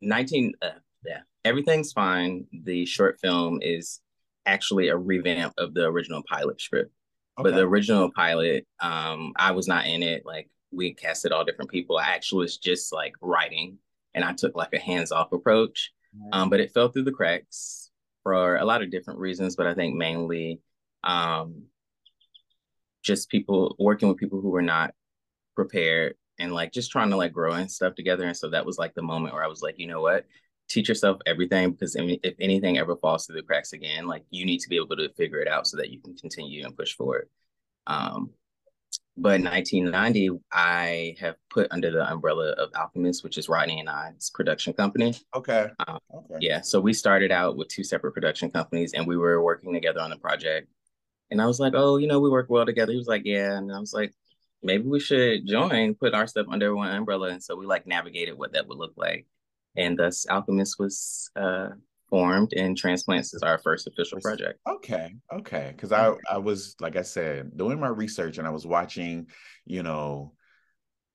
19. 0.00 0.54
Uh, 0.62 0.70
yeah, 1.04 1.20
everything's 1.44 1.92
fine. 1.92 2.46
The 2.64 2.86
short 2.86 3.20
film 3.20 3.60
is 3.62 4.00
actually 4.46 4.88
a 4.88 4.96
revamp 4.96 5.54
of 5.58 5.74
the 5.74 5.84
original 5.84 6.22
pilot 6.28 6.60
script. 6.60 6.92
Okay. 7.38 7.50
But 7.50 7.56
the 7.56 7.62
original 7.62 8.10
pilot, 8.10 8.66
um, 8.80 9.32
I 9.36 9.52
was 9.52 9.68
not 9.68 9.86
in 9.86 10.02
it. 10.02 10.24
Like 10.26 10.50
we 10.72 10.94
casted 10.94 11.32
all 11.32 11.44
different 11.44 11.70
people. 11.70 11.98
I 11.98 12.08
actually 12.08 12.40
was 12.40 12.58
just 12.58 12.92
like 12.92 13.14
writing 13.20 13.78
and 14.14 14.24
I 14.24 14.32
took 14.32 14.56
like 14.56 14.74
a 14.74 14.78
hands-off 14.78 15.32
approach. 15.32 15.92
Um, 16.32 16.50
but 16.50 16.58
it 16.58 16.72
fell 16.72 16.88
through 16.88 17.04
the 17.04 17.12
cracks 17.12 17.90
for 18.24 18.56
a 18.56 18.64
lot 18.64 18.82
of 18.82 18.90
different 18.90 19.20
reasons, 19.20 19.54
but 19.54 19.66
I 19.66 19.74
think 19.74 19.94
mainly 19.94 20.60
um 21.02 21.62
just 23.02 23.30
people 23.30 23.74
working 23.78 24.08
with 24.08 24.18
people 24.18 24.40
who 24.40 24.50
were 24.50 24.60
not 24.60 24.92
prepared 25.54 26.14
and 26.40 26.52
like 26.52 26.72
just 26.72 26.90
trying 26.90 27.10
to 27.10 27.16
like 27.16 27.32
grow 27.32 27.52
and 27.52 27.70
stuff 27.70 27.94
together. 27.94 28.24
And 28.24 28.36
so 28.36 28.48
that 28.50 28.66
was 28.66 28.78
like 28.78 28.94
the 28.94 29.02
moment 29.02 29.34
where 29.34 29.44
I 29.44 29.48
was 29.48 29.62
like, 29.62 29.78
you 29.78 29.86
know 29.86 30.00
what? 30.00 30.26
Teach 30.68 30.88
yourself 30.88 31.20
everything 31.26 31.72
because 31.72 31.96
if 31.98 32.34
anything 32.40 32.78
ever 32.78 32.96
falls 32.96 33.26
through 33.26 33.36
the 33.36 33.42
cracks 33.42 33.72
again, 33.72 34.06
like 34.06 34.24
you 34.30 34.44
need 34.46 34.60
to 34.60 34.68
be 34.68 34.76
able 34.76 34.96
to 34.96 35.12
figure 35.16 35.40
it 35.40 35.48
out 35.48 35.66
so 35.66 35.76
that 35.76 35.90
you 35.90 36.00
can 36.00 36.16
continue 36.16 36.64
and 36.64 36.76
push 36.76 36.94
forward. 36.94 37.28
Um, 37.86 38.30
but 39.16 39.34
in 39.34 39.44
1990, 39.44 40.30
I 40.50 41.14
have 41.20 41.36
put 41.50 41.68
under 41.70 41.90
the 41.90 42.10
umbrella 42.10 42.52
of 42.52 42.70
Alchemist, 42.74 43.22
which 43.22 43.36
is 43.36 43.48
Rodney 43.48 43.80
and 43.80 43.90
I's 43.90 44.30
production 44.30 44.72
company. 44.72 45.14
Okay. 45.34 45.68
Um, 45.86 45.98
okay. 46.14 46.36
Yeah. 46.40 46.62
So 46.62 46.80
we 46.80 46.94
started 46.94 47.30
out 47.30 47.56
with 47.56 47.68
two 47.68 47.84
separate 47.84 48.12
production 48.12 48.50
companies 48.50 48.94
and 48.94 49.06
we 49.06 49.16
were 49.16 49.42
working 49.42 49.74
together 49.74 50.00
on 50.00 50.10
the 50.10 50.16
project. 50.16 50.68
And 51.30 51.42
I 51.42 51.46
was 51.46 51.60
like, 51.60 51.74
oh, 51.76 51.98
you 51.98 52.06
know, 52.06 52.18
we 52.20 52.30
work 52.30 52.48
well 52.48 52.64
together. 52.64 52.92
He 52.92 52.98
was 52.98 53.08
like, 53.08 53.22
yeah. 53.24 53.58
And 53.58 53.72
I 53.72 53.78
was 53.78 53.92
like, 53.92 54.14
maybe 54.62 54.84
we 54.84 55.00
should 55.00 55.46
join, 55.46 55.94
put 55.94 56.14
our 56.14 56.26
stuff 56.26 56.46
under 56.50 56.74
one 56.74 56.90
umbrella. 56.90 57.30
And 57.30 57.42
so 57.42 57.56
we 57.56 57.66
like 57.66 57.86
navigated 57.86 58.36
what 58.36 58.52
that 58.52 58.66
would 58.66 58.78
look 58.78 58.94
like. 58.96 59.26
And 59.76 59.98
thus 59.98 60.26
Alchemist 60.28 60.78
was 60.78 61.30
uh, 61.36 61.70
formed 62.10 62.52
and 62.52 62.76
transplants 62.76 63.32
is 63.32 63.42
our 63.42 63.56
first 63.58 63.86
official 63.86 64.20
project 64.20 64.58
okay 64.68 65.14
okay 65.32 65.72
because 65.74 65.92
i 65.92 66.12
i 66.28 66.36
was 66.36 66.74
like 66.80 66.96
i 66.96 67.02
said 67.02 67.56
doing 67.56 67.78
my 67.78 67.88
research 67.88 68.36
and 68.36 68.46
i 68.46 68.50
was 68.50 68.66
watching 68.66 69.26
you 69.64 69.82
know 69.82 70.32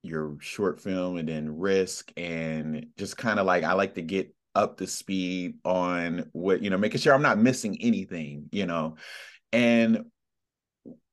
your 0.02 0.38
short 0.40 0.80
film 0.80 1.18
and 1.18 1.28
then 1.28 1.58
risk 1.58 2.12
and 2.16 2.88
just 2.98 3.18
kind 3.18 3.40
of 3.40 3.46
like 3.46 3.64
i 3.64 3.74
like 3.74 3.96
to 3.96 4.02
get 4.02 4.34
up 4.56 4.78
to 4.78 4.88
speed 4.88 5.56
on 5.66 6.30
what 6.32 6.62
you 6.62 6.70
know 6.70 6.78
making 6.78 7.00
sure 7.00 7.14
i'm 7.14 7.22
not 7.22 7.38
missing 7.38 7.78
anything 7.82 8.48
you 8.52 8.66
know 8.66 8.96
and 9.52 10.06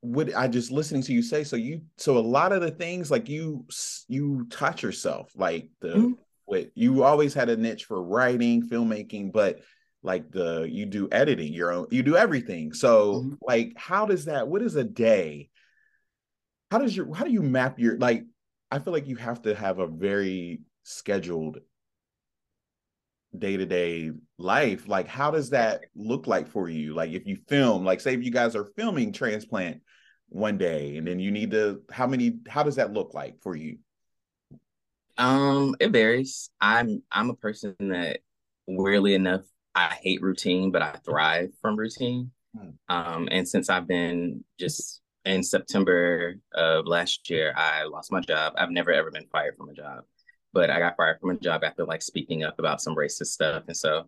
what 0.01 0.35
i 0.35 0.47
just 0.49 0.71
listening 0.71 1.03
to 1.03 1.13
you 1.13 1.23
say 1.23 1.45
so 1.45 1.57
you 1.57 1.81
so 1.97 2.19
a 2.19 2.21
lot 2.21 2.53
of 2.53 2.61
the 2.61 2.71
things 2.71 3.11
like 3.11 3.29
you 3.29 3.65
you 4.09 4.47
taught 4.51 4.83
yourself 4.83 5.33
like 5.37 5.69
the 5.81 5.89
mm-hmm 5.89 6.13
what 6.45 6.71
you 6.75 7.03
always 7.03 7.35
had 7.35 7.49
a 7.49 7.57
niche 7.57 7.85
for 7.85 8.03
writing, 8.03 8.69
filmmaking, 8.69 9.33
but 9.33 9.61
like 10.03 10.31
the 10.31 10.69
you 10.71 10.85
do 10.85 11.09
editing, 11.11 11.53
your 11.53 11.73
own, 11.73 11.87
you 11.91 12.03
do 12.03 12.17
everything. 12.17 12.73
So 12.75 13.15
mm-hmm. 13.15 13.35
like, 13.41 13.73
how 13.77 14.07
does 14.07 14.27
that? 14.27 14.49
What 14.49 14.61
is 14.61 14.77
a 14.77 14.85
day? 14.85 15.49
How 16.71 16.79
does 16.79 16.97
your 16.97 17.15
how 17.15 17.25
do 17.25 17.33
you 17.33 17.43
map 17.43 17.79
your 17.79 17.99
like? 17.99 18.25
I 18.71 18.79
feel 18.79 18.93
like 18.93 19.07
you 19.07 19.17
have 19.17 19.43
to 19.43 19.55
have 19.55 19.79
a 19.79 19.87
very 19.87 20.61
scheduled 20.83 21.59
day 23.37 23.57
to 23.57 23.65
day 23.65 24.11
life. 24.43 24.89
Like, 24.89 25.09
how 25.09 25.31
does 25.31 25.51
that 25.51 25.83
look 25.95 26.27
like 26.27 26.49
for 26.49 26.69
you? 26.69 26.95
Like, 26.95 27.13
if 27.13 27.27
you 27.27 27.37
film, 27.49 27.85
like, 27.85 28.01
say 28.01 28.15
if 28.15 28.23
you 28.23 28.31
guys 28.31 28.57
are 28.57 28.67
filming 28.77 29.13
transplant 29.13 29.81
one 30.29 30.59
day, 30.59 30.97
and 30.97 31.07
then 31.07 31.21
you 31.21 31.31
need 31.31 31.51
to, 31.53 31.83
how 31.91 32.07
many? 32.07 32.39
How 32.49 32.63
does 32.63 32.77
that 32.77 32.93
look 32.93 33.15
like 33.15 33.41
for 33.43 33.55
you? 33.55 33.79
Um, 35.19 35.77
it 35.79 35.91
varies. 35.91 36.51
I'm 36.61 37.03
I'm 37.11 37.31
a 37.31 37.35
person 37.35 37.77
that 37.81 38.21
weirdly 38.67 39.15
enough, 39.15 39.43
I 39.75 39.95
hate 40.03 40.23
routine, 40.23 40.71
but 40.71 40.83
I 40.83 40.93
thrive 41.05 41.51
from 41.61 41.77
routine. 41.77 42.31
Hmm. 42.57 42.71
Um, 42.89 43.29
and 43.31 43.49
since 43.49 43.71
I've 43.71 43.87
been 43.87 44.45
just 44.59 45.01
in 45.25 45.43
September 45.43 46.35
of 46.55 46.87
last 46.87 47.31
year, 47.31 47.53
I 47.57 47.85
lost 47.85 48.13
my 48.13 48.21
job. 48.21 48.55
I've 48.57 48.71
never 48.71 48.93
ever 48.93 49.11
been 49.11 49.29
fired 49.31 49.57
from 49.57 49.69
a 49.69 49.75
job, 49.75 50.05
but 50.53 50.71
I 50.71 50.79
got 50.79 50.97
fired 50.97 51.21
from 51.21 51.31
a 51.31 51.39
job 51.39 51.63
after 51.65 51.85
like 51.85 52.03
speaking 52.03 52.43
up 52.43 52.59
about 52.59 52.81
some 52.81 52.97
racist 52.97 53.27
stuff. 53.27 53.65
And 53.67 53.77
so 53.77 54.05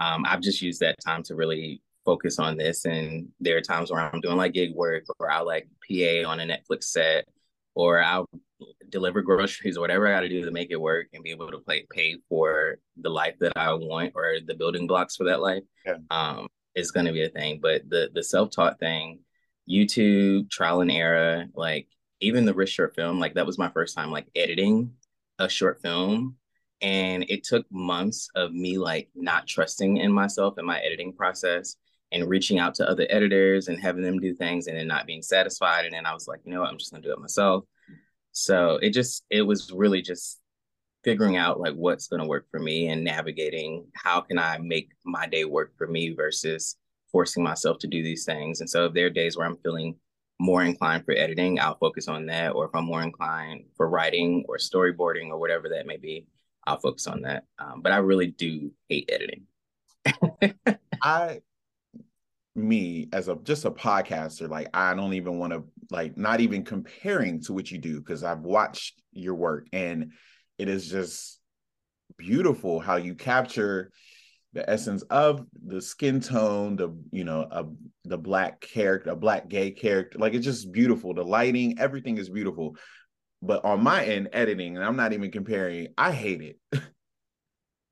um, 0.00 0.24
I've 0.26 0.40
just 0.40 0.62
used 0.62 0.80
that 0.80 0.96
time 1.04 1.22
to 1.24 1.34
really 1.34 1.82
focus 2.04 2.38
on 2.38 2.56
this. 2.56 2.84
And 2.84 3.28
there 3.40 3.56
are 3.56 3.60
times 3.60 3.90
where 3.90 4.00
I'm 4.00 4.20
doing 4.20 4.36
like 4.36 4.54
gig 4.54 4.74
work 4.74 5.04
or 5.18 5.30
I'll 5.30 5.46
like 5.46 5.68
PA 5.86 6.28
on 6.28 6.40
a 6.40 6.46
Netflix 6.46 6.84
set 6.84 7.26
or 7.74 8.02
I'll 8.02 8.28
deliver 8.88 9.22
groceries 9.22 9.76
or 9.76 9.80
whatever 9.80 10.06
I 10.06 10.12
got 10.12 10.20
to 10.20 10.28
do 10.28 10.44
to 10.44 10.50
make 10.50 10.70
it 10.70 10.80
work 10.80 11.08
and 11.12 11.22
be 11.22 11.30
able 11.30 11.50
to 11.50 11.58
play, 11.58 11.86
pay 11.90 12.16
for 12.28 12.78
the 12.96 13.10
life 13.10 13.34
that 13.40 13.52
I 13.56 13.72
want 13.74 14.12
or 14.14 14.36
the 14.44 14.54
building 14.54 14.86
blocks 14.86 15.16
for 15.16 15.24
that 15.24 15.40
life. 15.40 15.62
Yeah. 15.84 15.96
Um, 16.10 16.48
is 16.74 16.92
going 16.92 17.06
to 17.06 17.12
be 17.12 17.24
a 17.24 17.28
thing. 17.28 17.58
But 17.60 17.88
the 17.88 18.10
the 18.14 18.22
self 18.22 18.50
taught 18.50 18.78
thing, 18.78 19.20
YouTube 19.68 20.50
trial 20.50 20.80
and 20.80 20.90
error, 20.90 21.46
like 21.54 21.88
even 22.20 22.44
the 22.44 22.54
Risk 22.54 22.72
short 22.72 22.94
film, 22.94 23.18
like 23.18 23.34
that 23.34 23.46
was 23.46 23.58
my 23.58 23.68
first 23.70 23.96
time 23.96 24.10
like 24.10 24.28
editing 24.34 24.92
a 25.38 25.48
short 25.48 25.82
film 25.82 26.36
and 26.80 27.24
it 27.28 27.44
took 27.44 27.66
months 27.70 28.28
of 28.36 28.52
me 28.52 28.78
like 28.78 29.08
not 29.14 29.46
trusting 29.46 29.96
in 29.96 30.12
myself 30.12 30.54
and 30.58 30.66
my 30.66 30.78
editing 30.80 31.12
process 31.12 31.76
and 32.12 32.28
reaching 32.28 32.58
out 32.58 32.74
to 32.74 32.88
other 32.88 33.06
editors 33.10 33.68
and 33.68 33.80
having 33.80 34.02
them 34.02 34.18
do 34.18 34.34
things 34.34 34.66
and 34.66 34.76
then 34.76 34.86
not 34.86 35.06
being 35.06 35.22
satisfied. 35.22 35.84
And 35.84 35.94
then 35.94 36.06
i 36.06 36.14
was 36.14 36.28
like 36.28 36.40
you 36.44 36.52
know 36.52 36.60
what? 36.60 36.70
I'm 36.70 36.78
just 36.78 36.92
gonna 36.92 37.02
do 37.02 37.12
it 37.12 37.18
myself. 37.18 37.64
So 38.32 38.76
it 38.76 38.90
just 38.90 39.24
it 39.30 39.42
was 39.42 39.72
really 39.72 40.02
just 40.02 40.40
figuring 41.04 41.36
out 41.36 41.60
like 41.60 41.74
what's 41.74 42.06
gonna 42.06 42.26
work 42.26 42.46
for 42.50 42.60
me 42.60 42.88
and 42.88 43.04
navigating 43.04 43.86
how 43.94 44.20
can 44.20 44.38
i 44.38 44.58
make 44.58 44.90
my 45.04 45.26
day 45.26 45.44
work 45.44 45.72
for 45.76 45.86
me 45.86 46.10
versus 46.10 46.76
forcing 47.12 47.42
myself 47.42 47.78
to 47.78 47.86
do 47.86 48.02
these 48.02 48.24
things. 48.24 48.60
And 48.60 48.68
so 48.68 48.86
if 48.86 48.94
there 48.94 49.06
are 49.06 49.10
days 49.10 49.36
where 49.36 49.46
i'm 49.46 49.58
feeling 49.58 49.96
more 50.40 50.62
inclined 50.62 51.04
for 51.04 51.14
editing 51.14 51.58
i'll 51.58 51.76
focus 51.78 52.06
on 52.08 52.26
that. 52.26 52.52
Or 52.54 52.66
if 52.66 52.70
i'm 52.74 52.84
more 52.84 53.02
inclined 53.02 53.64
for 53.76 53.88
writing 53.88 54.44
or 54.48 54.56
storyboarding 54.56 55.28
or 55.30 55.38
whatever 55.38 55.68
that 55.70 55.86
may 55.86 55.96
be 55.96 56.26
I'll 56.68 56.78
focus 56.78 57.06
on 57.06 57.22
that. 57.22 57.44
Um, 57.58 57.80
but 57.80 57.92
I 57.92 57.96
really 57.96 58.26
do 58.26 58.70
hate 58.88 59.10
editing. 59.10 59.46
I, 61.02 61.40
me 62.54 63.08
as 63.12 63.28
a 63.28 63.36
just 63.42 63.64
a 63.64 63.70
podcaster, 63.70 64.48
like 64.48 64.68
I 64.74 64.94
don't 64.94 65.14
even 65.14 65.38
want 65.38 65.54
to 65.54 65.64
like 65.90 66.18
not 66.18 66.40
even 66.40 66.64
comparing 66.64 67.40
to 67.44 67.54
what 67.54 67.70
you 67.70 67.78
do 67.78 68.00
because 68.00 68.22
I've 68.22 68.40
watched 68.40 69.00
your 69.12 69.34
work 69.34 69.66
and 69.72 70.12
it 70.58 70.68
is 70.68 70.90
just 70.90 71.40
beautiful 72.18 72.80
how 72.80 72.96
you 72.96 73.14
capture 73.14 73.90
the 74.52 74.68
essence 74.68 75.02
of 75.02 75.46
the 75.66 75.80
skin 75.80 76.20
tone, 76.20 76.76
the 76.76 76.94
you 77.12 77.24
know, 77.24 77.46
a, 77.50 77.64
the 78.04 78.18
black 78.18 78.60
character, 78.60 79.10
a 79.10 79.16
black 79.16 79.48
gay 79.48 79.70
character. 79.70 80.18
Like 80.18 80.34
it's 80.34 80.44
just 80.44 80.72
beautiful. 80.72 81.14
The 81.14 81.24
lighting, 81.24 81.78
everything 81.78 82.18
is 82.18 82.28
beautiful. 82.28 82.76
But 83.40 83.64
on 83.64 83.82
my 83.82 84.04
end, 84.04 84.30
editing, 84.32 84.76
and 84.76 84.84
I'm 84.84 84.96
not 84.96 85.12
even 85.12 85.30
comparing, 85.30 85.88
I 85.96 86.12
hate 86.12 86.42
it. 86.42 86.58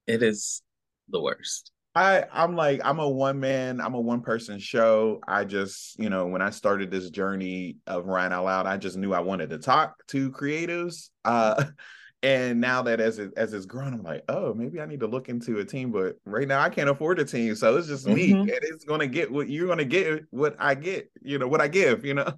it 0.06 0.22
is 0.22 0.62
the 1.08 1.20
worst. 1.20 1.72
I 1.96 2.24
I'm 2.30 2.54
like 2.54 2.82
I'm 2.84 2.98
a 2.98 3.08
one 3.08 3.40
man 3.40 3.80
I'm 3.80 3.94
a 3.94 4.00
one 4.00 4.20
person 4.20 4.58
show. 4.58 5.20
I 5.26 5.44
just 5.44 5.98
you 5.98 6.10
know 6.10 6.26
when 6.26 6.42
I 6.42 6.50
started 6.50 6.90
this 6.90 7.08
journey 7.08 7.78
of 7.86 8.04
Rian 8.04 8.32
Out 8.32 8.44
Loud, 8.44 8.66
I 8.66 8.76
just 8.76 8.98
knew 8.98 9.14
I 9.14 9.20
wanted 9.20 9.48
to 9.50 9.58
talk 9.58 10.06
to 10.08 10.30
creatives. 10.30 11.08
Uh, 11.24 11.64
and 12.22 12.60
now 12.60 12.82
that 12.82 13.00
as 13.00 13.18
it 13.18 13.32
as 13.38 13.54
it's 13.54 13.64
grown, 13.64 13.94
I'm 13.94 14.02
like, 14.02 14.24
oh, 14.28 14.52
maybe 14.52 14.78
I 14.78 14.84
need 14.84 15.00
to 15.00 15.06
look 15.06 15.30
into 15.30 15.58
a 15.60 15.64
team. 15.64 15.90
But 15.90 16.16
right 16.26 16.46
now 16.46 16.60
I 16.60 16.68
can't 16.68 16.90
afford 16.90 17.18
a 17.18 17.24
team, 17.24 17.54
so 17.54 17.74
it's 17.78 17.88
just 17.88 18.06
me, 18.06 18.32
mm-hmm. 18.32 18.40
and 18.40 18.50
it's 18.50 18.84
gonna 18.84 19.06
get 19.06 19.32
what 19.32 19.48
you're 19.48 19.68
gonna 19.68 19.84
get 19.86 20.24
what 20.30 20.54
I 20.58 20.74
get. 20.74 21.10
You 21.22 21.38
know 21.38 21.48
what 21.48 21.62
I 21.62 21.68
give. 21.68 22.04
You 22.04 22.14
know. 22.14 22.32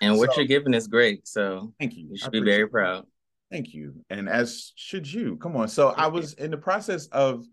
And 0.00 0.18
what 0.18 0.32
so, 0.32 0.40
you're 0.40 0.48
giving 0.48 0.74
is 0.74 0.88
great. 0.88 1.26
So 1.26 1.72
thank 1.78 1.96
you. 1.96 2.08
You 2.10 2.16
should 2.18 2.32
be 2.32 2.40
very 2.40 2.68
proud. 2.68 3.06
Thank 3.50 3.74
you. 3.74 3.94
And 4.10 4.28
as 4.28 4.72
should 4.76 5.10
you. 5.10 5.36
Come 5.36 5.56
on. 5.56 5.68
So 5.68 5.88
I 5.90 6.08
was 6.08 6.34
in 6.34 6.50
the 6.50 6.56
process 6.56 7.06
of 7.08 7.44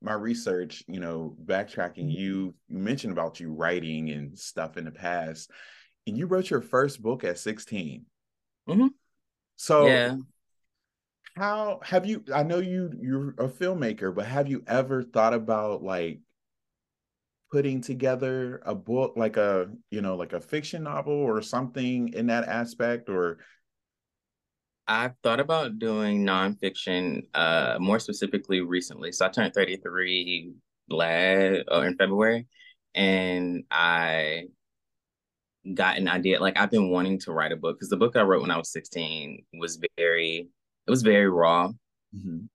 my 0.00 0.14
research, 0.14 0.82
you 0.88 1.00
know, 1.00 1.36
backtracking, 1.44 2.06
mm-hmm. 2.06 2.10
you, 2.10 2.54
you 2.68 2.78
mentioned 2.78 3.12
about 3.12 3.38
you 3.38 3.52
writing 3.52 4.10
and 4.10 4.38
stuff 4.38 4.76
in 4.76 4.84
the 4.84 4.90
past. 4.90 5.50
And 6.06 6.16
you 6.16 6.26
wrote 6.26 6.50
your 6.50 6.62
first 6.62 7.00
book 7.00 7.22
at 7.22 7.38
16. 7.38 8.04
Mm-hmm. 8.68 8.86
So 9.56 9.86
yeah. 9.86 10.16
how 11.36 11.80
have 11.84 12.06
you 12.06 12.24
I 12.34 12.42
know 12.42 12.58
you 12.58 12.90
you're 13.00 13.30
a 13.38 13.48
filmmaker, 13.48 14.14
but 14.14 14.26
have 14.26 14.48
you 14.48 14.64
ever 14.66 15.02
thought 15.02 15.34
about 15.34 15.82
like 15.82 16.20
putting 17.52 17.82
together 17.82 18.62
a 18.64 18.74
book 18.74 19.12
like 19.14 19.36
a 19.36 19.68
you 19.90 20.00
know 20.00 20.16
like 20.16 20.32
a 20.32 20.40
fiction 20.40 20.82
novel 20.84 21.12
or 21.12 21.42
something 21.42 22.08
in 22.14 22.26
that 22.26 22.48
aspect 22.48 23.10
or 23.10 23.38
I've 24.88 25.14
thought 25.22 25.38
about 25.38 25.78
doing 25.78 26.26
nonfiction, 26.26 27.22
uh, 27.34 27.76
more 27.78 28.00
specifically 28.00 28.60
recently. 28.60 29.12
So 29.12 29.24
I 29.24 29.28
turned 29.28 29.54
33 29.54 30.52
last 30.88 31.62
uh, 31.70 31.80
in 31.82 31.96
February, 31.96 32.48
and 32.94 33.64
I 33.70 34.44
got 35.72 35.98
an 35.98 36.08
idea. 36.08 36.40
Like 36.40 36.58
I've 36.58 36.70
been 36.70 36.90
wanting 36.90 37.20
to 37.20 37.32
write 37.32 37.52
a 37.52 37.56
book 37.56 37.76
because 37.76 37.90
the 37.90 37.96
book 37.96 38.16
I 38.16 38.22
wrote 38.22 38.42
when 38.42 38.50
I 38.50 38.58
was 38.58 38.72
16 38.72 39.44
was 39.60 39.80
very, 39.96 40.48
it 40.86 40.90
was 40.90 41.02
very 41.02 41.30
raw. 41.30 41.68
Mm-hmm. 42.14 42.46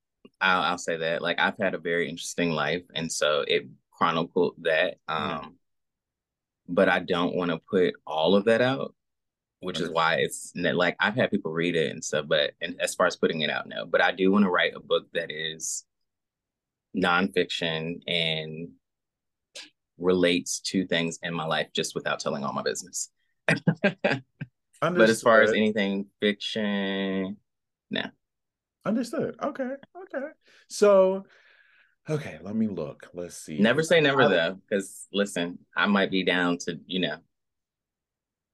I'll, 0.41 0.61
I'll 0.63 0.77
say 0.77 0.97
that. 0.97 1.21
Like 1.21 1.39
I've 1.39 1.57
had 1.57 1.75
a 1.75 1.79
very 1.79 2.09
interesting 2.09 2.51
life, 2.51 2.83
and 2.93 3.09
so 3.11 3.45
it 3.47 3.67
chronicled 3.97 4.55
that. 4.59 4.95
Um. 5.07 5.55
But 6.69 6.89
I 6.89 6.99
don't 6.99 7.33
want 7.33 7.51
to 7.51 7.59
put 7.59 7.93
all 8.05 8.35
of 8.35 8.45
that 8.45 8.59
out, 8.59 8.93
which 9.61 9.79
is 9.79 9.89
why 9.89 10.15
it's 10.15 10.51
like 10.53 10.97
I've 10.99 11.15
had 11.15 11.31
people 11.31 11.53
read 11.53 11.77
it 11.77 11.91
and 11.91 12.03
stuff. 12.03 12.25
But 12.27 12.51
and 12.59 12.75
as 12.81 12.93
far 12.93 13.07
as 13.07 13.15
putting 13.15 13.41
it 13.41 13.49
out, 13.49 13.67
no. 13.67 13.85
But 13.85 14.01
I 14.01 14.11
do 14.11 14.31
want 14.31 14.43
to 14.43 14.51
write 14.51 14.75
a 14.75 14.81
book 14.81 15.05
that 15.13 15.31
is 15.31 15.85
nonfiction 16.95 18.01
and 18.07 18.69
relates 19.97 20.59
to 20.59 20.85
things 20.85 21.19
in 21.23 21.33
my 21.33 21.45
life 21.45 21.67
just 21.73 21.95
without 21.95 22.19
telling 22.19 22.43
all 22.43 22.53
my 22.53 22.63
business. 22.63 23.09
but 23.47 24.21
as 24.81 25.21
far 25.21 25.41
as 25.41 25.51
anything 25.51 26.07
fiction, 26.19 27.37
no. 27.89 28.03
Understood. 28.85 29.35
Okay. 29.41 29.71
Okay. 30.03 30.27
So 30.69 31.25
Okay, 32.09 32.37
let 32.41 32.55
me 32.55 32.67
look. 32.67 33.09
Let's 33.13 33.35
see. 33.35 33.59
Never 33.59 33.83
say 33.83 33.99
never 33.99 34.23
I, 34.23 34.27
though, 34.27 34.57
because 34.69 35.07
listen, 35.11 35.59
I 35.75 35.87
might 35.87 36.09
be 36.09 36.23
down 36.23 36.57
to 36.59 36.79
you 36.85 36.99
know 36.99 37.17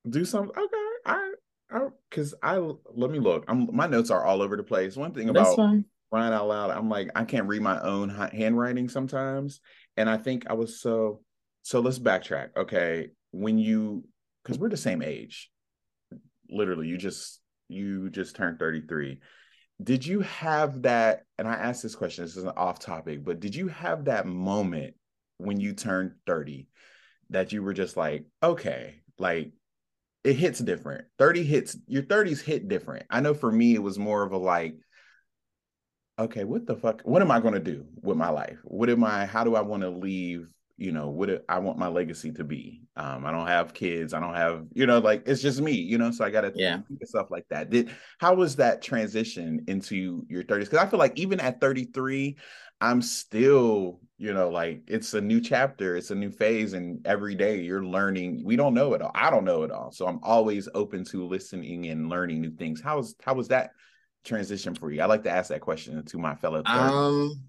do 0.10 0.26
something. 0.26 0.58
Okay, 0.58 0.90
I, 1.06 1.34
I, 1.72 1.88
because 2.10 2.34
I 2.42 2.58
let 2.58 3.12
me 3.12 3.20
look. 3.20 3.46
I'm 3.48 3.70
my 3.72 3.86
notes 3.86 4.10
are 4.10 4.26
all 4.26 4.42
over 4.42 4.58
the 4.58 4.64
place. 4.64 4.96
One 4.96 5.14
thing 5.14 5.30
about 5.30 5.58
Rian 5.58 6.34
Out 6.34 6.48
Loud, 6.48 6.72
I'm 6.72 6.90
like 6.90 7.10
I 7.16 7.26
can't 7.26 7.48
read 7.48 7.62
my 7.62 7.80
own 7.80 8.10
handwriting 8.10 8.90
sometimes, 8.90 9.62
and 9.98 10.10
I 10.10 10.18
think 10.18 10.46
I 10.50 10.54
was 10.54 10.82
so. 10.82 11.22
So 11.62 11.80
let's 11.80 12.00
backtrack. 12.00 12.50
Okay, 12.58 13.10
when 13.32 13.58
you 13.58 14.04
because 14.44 14.58
we're 14.58 14.70
the 14.70 14.78
same 14.78 15.04
age, 15.04 15.52
literally, 16.50 16.88
you 16.88 16.98
just 16.98 17.40
you 17.70 18.10
just 18.10 18.36
turned 18.36 18.60
33 18.60 19.20
did 19.82 20.06
you 20.06 20.22
have 20.22 20.84
that 20.84 21.24
and 21.38 21.48
i 21.48 21.54
asked 21.54 21.84
this 21.84 21.96
question 21.96 22.24
this 22.24 22.38
is 22.38 22.44
an 22.44 22.54
off 22.56 22.80
topic 22.80 23.24
but 23.24 23.40
did 23.40 23.56
you 23.56 23.68
have 23.68 24.06
that 24.06 24.26
moment 24.26 24.94
when 25.38 25.60
you 25.60 25.74
turned 25.74 26.14
30 26.28 26.68
that 27.30 27.52
you 27.52 27.64
were 27.64 27.74
just 27.74 27.98
like 27.98 28.26
okay 28.44 29.02
like 29.18 29.52
it 30.24 30.36
hits 30.36 30.60
different. 30.60 31.06
30 31.20 31.44
hits 31.44 31.78
your 31.88 32.04
30s 32.04 32.42
hit 32.42 32.68
different. 32.68 33.06
I 33.10 33.20
know 33.20 33.34
for 33.34 33.52
me 33.52 33.76
it 33.76 33.84
was 33.84 34.00
more 34.00 34.24
of 34.24 34.32
a 34.32 34.38
like 34.38 34.76
okay 36.20 36.44
what 36.44 36.68
the 36.68 36.76
fuck 36.76 37.02
what 37.02 37.24
am 37.24 37.32
i 37.32 37.40
going 37.40 37.56
to 37.56 37.60
do 37.60 37.86
with 38.02 38.18
my 38.18 38.30
life? 38.30 38.60
What 38.64 38.90
am 38.90 39.04
i 39.04 39.26
how 39.26 39.44
do 39.44 39.56
i 39.56 39.62
want 39.62 39.82
to 39.82 39.90
leave 39.90 40.48
you 40.78 40.92
know 40.92 41.10
what 41.10 41.30
it, 41.30 41.46
i 41.48 41.60
want 41.60 41.78
my 41.78 41.88
legacy 41.88 42.32
to 42.32 42.44
be. 42.44 42.82
Um 42.96 43.26
i 43.26 43.32
don't 43.32 43.48
have 43.48 43.74
kids 43.74 44.14
i 44.14 44.20
don't 44.20 44.36
have 44.36 44.66
you 44.74 44.86
know 44.86 45.00
like 45.00 45.24
it's 45.28 45.42
just 45.42 45.62
me 45.62 45.74
you 45.74 45.98
know 45.98 46.12
so 46.12 46.26
i 46.26 46.30
gotta 46.30 46.52
yeah. 46.56 46.80
stuff 47.04 47.28
like 47.30 47.46
that. 47.50 47.70
Did 47.70 47.92
how 48.20 48.34
was 48.36 48.56
that 48.58 48.82
transition 48.82 49.64
into 49.68 50.26
your 50.30 50.44
30s 50.44 50.66
because 50.66 50.80
i 50.80 50.86
feel 50.86 51.00
like 51.00 51.18
even 51.18 51.40
at 51.40 51.62
33 51.62 52.38
i'm 52.82 53.02
still 53.02 54.00
you 54.18 54.34
know 54.34 54.50
like 54.50 54.82
it's 54.88 55.14
a 55.14 55.22
new 55.22 55.40
chapter 55.40 55.96
it's 55.96 56.12
a 56.12 56.16
new 56.16 56.32
phase 56.32 56.74
and 56.74 57.06
every 57.06 57.36
day 57.36 57.62
you're 57.62 57.86
learning 57.86 58.42
we 58.44 58.56
don't 58.56 58.74
know 58.74 58.94
it 58.94 59.02
all 59.02 59.12
i 59.16 59.30
don't 59.30 59.46
know 59.46 59.64
it 59.64 59.72
all 59.72 59.92
so 59.92 60.08
i'm 60.08 60.20
always 60.24 60.68
open 60.74 61.04
to 61.04 61.26
listening 61.28 61.88
and 61.88 62.10
learning 62.10 62.42
new 62.42 62.52
things. 62.52 62.82
How 62.82 62.98
was 62.98 63.16
how 63.24 63.34
was 63.34 63.48
that 63.50 63.72
transition 64.24 64.76
for 64.76 64.92
you? 64.92 65.02
I 65.02 65.06
like 65.06 65.24
to 65.24 65.30
ask 65.30 65.50
that 65.50 65.62
question 65.62 66.04
to 66.04 66.18
my 66.18 66.36
fellow 66.36 66.64
30. 66.64 66.70
um 66.70 67.44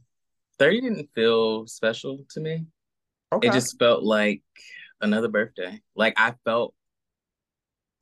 30 0.59 0.81
didn't 0.81 1.09
feel 1.15 1.67
special 1.67 2.25
to 2.31 2.41
me 2.41 2.65
Okay. 3.35 3.49
It 3.49 3.53
just 3.53 3.79
felt 3.79 4.03
like 4.03 4.43
another 5.01 5.29
birthday. 5.29 5.81
Like 5.95 6.15
I 6.17 6.35
felt 6.45 6.75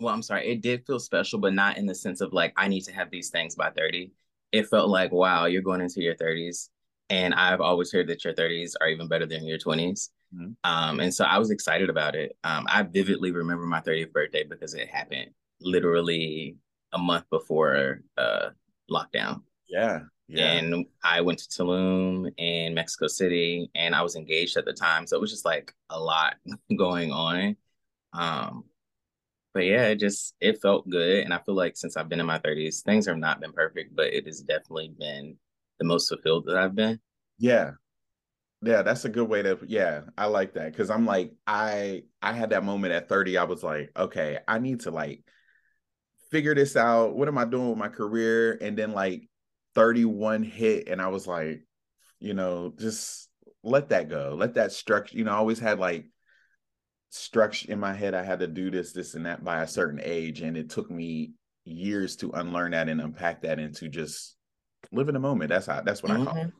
well, 0.02 0.12
I'm 0.12 0.22
sorry, 0.22 0.50
it 0.50 0.60
did 0.60 0.84
feel 0.86 0.98
special, 0.98 1.38
but 1.38 1.54
not 1.54 1.78
in 1.78 1.86
the 1.86 1.94
sense 1.94 2.20
of 2.20 2.32
like 2.32 2.52
I 2.56 2.68
need 2.68 2.82
to 2.82 2.92
have 2.92 3.10
these 3.10 3.30
things 3.30 3.54
by 3.54 3.70
30. 3.70 4.12
It 4.50 4.68
felt 4.68 4.88
like, 4.90 5.12
wow, 5.12 5.46
you're 5.46 5.62
going 5.62 5.80
into 5.80 6.02
your 6.02 6.16
30s. 6.16 6.68
And 7.08 7.34
I've 7.34 7.60
always 7.60 7.92
heard 7.92 8.08
that 8.08 8.24
your 8.24 8.34
30s 8.34 8.74
are 8.80 8.88
even 8.88 9.08
better 9.08 9.26
than 9.26 9.46
your 9.46 9.58
20s. 9.58 10.10
Mm-hmm. 10.34 10.52
Um, 10.64 11.00
and 11.00 11.12
so 11.12 11.24
I 11.24 11.38
was 11.38 11.50
excited 11.50 11.90
about 11.90 12.14
it. 12.14 12.36
Um, 12.44 12.66
I 12.68 12.82
vividly 12.82 13.32
remember 13.32 13.64
my 13.64 13.80
30th 13.80 14.12
birthday 14.12 14.44
because 14.44 14.74
it 14.74 14.88
happened 14.88 15.30
literally 15.60 16.56
a 16.92 16.98
month 16.98 17.24
before 17.30 18.00
uh, 18.18 18.50
lockdown. 18.90 19.42
Yeah. 19.68 20.00
Yeah. 20.28 20.52
And 20.52 20.86
I 21.04 21.20
went 21.20 21.40
to 21.40 21.48
Tulum 21.48 22.32
in 22.38 22.74
Mexico 22.74 23.06
City 23.06 23.70
and 23.74 23.94
I 23.94 24.02
was 24.02 24.16
engaged 24.16 24.56
at 24.56 24.64
the 24.64 24.72
time. 24.72 25.06
So 25.06 25.16
it 25.16 25.20
was 25.20 25.30
just 25.30 25.44
like 25.44 25.74
a 25.90 25.98
lot 25.98 26.36
going 26.78 27.12
on. 27.12 27.56
Um, 28.12 28.64
but 29.54 29.64
yeah, 29.66 29.88
it 29.88 29.96
just 30.00 30.34
it 30.40 30.60
felt 30.62 30.88
good. 30.88 31.24
And 31.24 31.34
I 31.34 31.38
feel 31.38 31.54
like 31.54 31.76
since 31.76 31.96
I've 31.96 32.08
been 32.08 32.20
in 32.20 32.26
my 32.26 32.38
30s, 32.38 32.82
things 32.82 33.06
have 33.06 33.18
not 33.18 33.40
been 33.40 33.52
perfect, 33.52 33.94
but 33.94 34.06
it 34.06 34.26
has 34.26 34.40
definitely 34.40 34.94
been 34.98 35.36
the 35.78 35.84
most 35.84 36.08
fulfilled 36.08 36.46
that 36.46 36.56
I've 36.56 36.74
been. 36.74 37.00
Yeah. 37.38 37.72
Yeah, 38.64 38.82
that's 38.82 39.04
a 39.04 39.08
good 39.08 39.28
way 39.28 39.42
to 39.42 39.58
yeah, 39.66 40.02
I 40.16 40.26
like 40.26 40.54
that. 40.54 40.76
Cause 40.76 40.88
I'm 40.88 41.04
like, 41.04 41.32
I 41.46 42.04
I 42.22 42.32
had 42.32 42.50
that 42.50 42.64
moment 42.64 42.94
at 42.94 43.08
30. 43.08 43.36
I 43.36 43.44
was 43.44 43.62
like, 43.62 43.90
okay, 43.96 44.38
I 44.46 44.58
need 44.58 44.80
to 44.80 44.90
like 44.92 45.24
figure 46.30 46.54
this 46.54 46.76
out. 46.76 47.14
What 47.16 47.28
am 47.28 47.38
I 47.38 47.44
doing 47.44 47.68
with 47.70 47.78
my 47.78 47.88
career? 47.88 48.58
And 48.60 48.76
then 48.76 48.92
like 48.92 49.28
31 49.74 50.42
hit, 50.42 50.88
and 50.88 51.00
I 51.00 51.08
was 51.08 51.26
like, 51.26 51.64
you 52.20 52.34
know, 52.34 52.72
just 52.78 53.28
let 53.62 53.90
that 53.90 54.08
go. 54.08 54.34
Let 54.38 54.54
that 54.54 54.72
structure, 54.72 55.16
you 55.16 55.24
know, 55.24 55.32
I 55.32 55.36
always 55.36 55.58
had 55.58 55.78
like 55.78 56.06
structure 57.10 57.70
in 57.70 57.78
my 57.78 57.92
head. 57.92 58.14
I 58.14 58.22
had 58.22 58.40
to 58.40 58.46
do 58.46 58.70
this, 58.70 58.92
this, 58.92 59.14
and 59.14 59.26
that 59.26 59.44
by 59.44 59.62
a 59.62 59.68
certain 59.68 60.00
age. 60.02 60.40
And 60.40 60.56
it 60.56 60.70
took 60.70 60.90
me 60.90 61.32
years 61.64 62.16
to 62.16 62.30
unlearn 62.32 62.72
that 62.72 62.88
and 62.88 63.00
unpack 63.00 63.42
that 63.42 63.58
into 63.58 63.88
just 63.88 64.36
live 64.90 65.08
in 65.08 65.14
the 65.14 65.20
moment. 65.20 65.50
That's 65.50 65.66
how 65.66 65.82
that's 65.82 66.02
what 66.02 66.12
mm-hmm. 66.12 66.22
I 66.22 66.24
call 66.24 66.36
it. 66.36 66.46
Mm-hmm. 66.46 66.56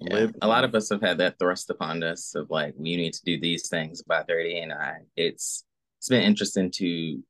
Yeah. 0.00 0.14
Live 0.14 0.34
a 0.40 0.48
lot 0.48 0.64
of 0.64 0.74
us 0.74 0.88
have 0.88 1.02
had 1.02 1.18
that 1.18 1.38
thrust 1.38 1.68
upon 1.68 2.02
us 2.02 2.34
of 2.34 2.48
like 2.48 2.74
you 2.78 2.96
need 2.96 3.12
to 3.12 3.24
do 3.24 3.38
these 3.38 3.68
things 3.68 4.02
by 4.02 4.22
30 4.22 4.60
and 4.60 4.72
I 4.72 4.94
it's 5.14 5.64
it's 5.98 6.08
been 6.08 6.22
interesting 6.22 6.70
to 6.76 7.22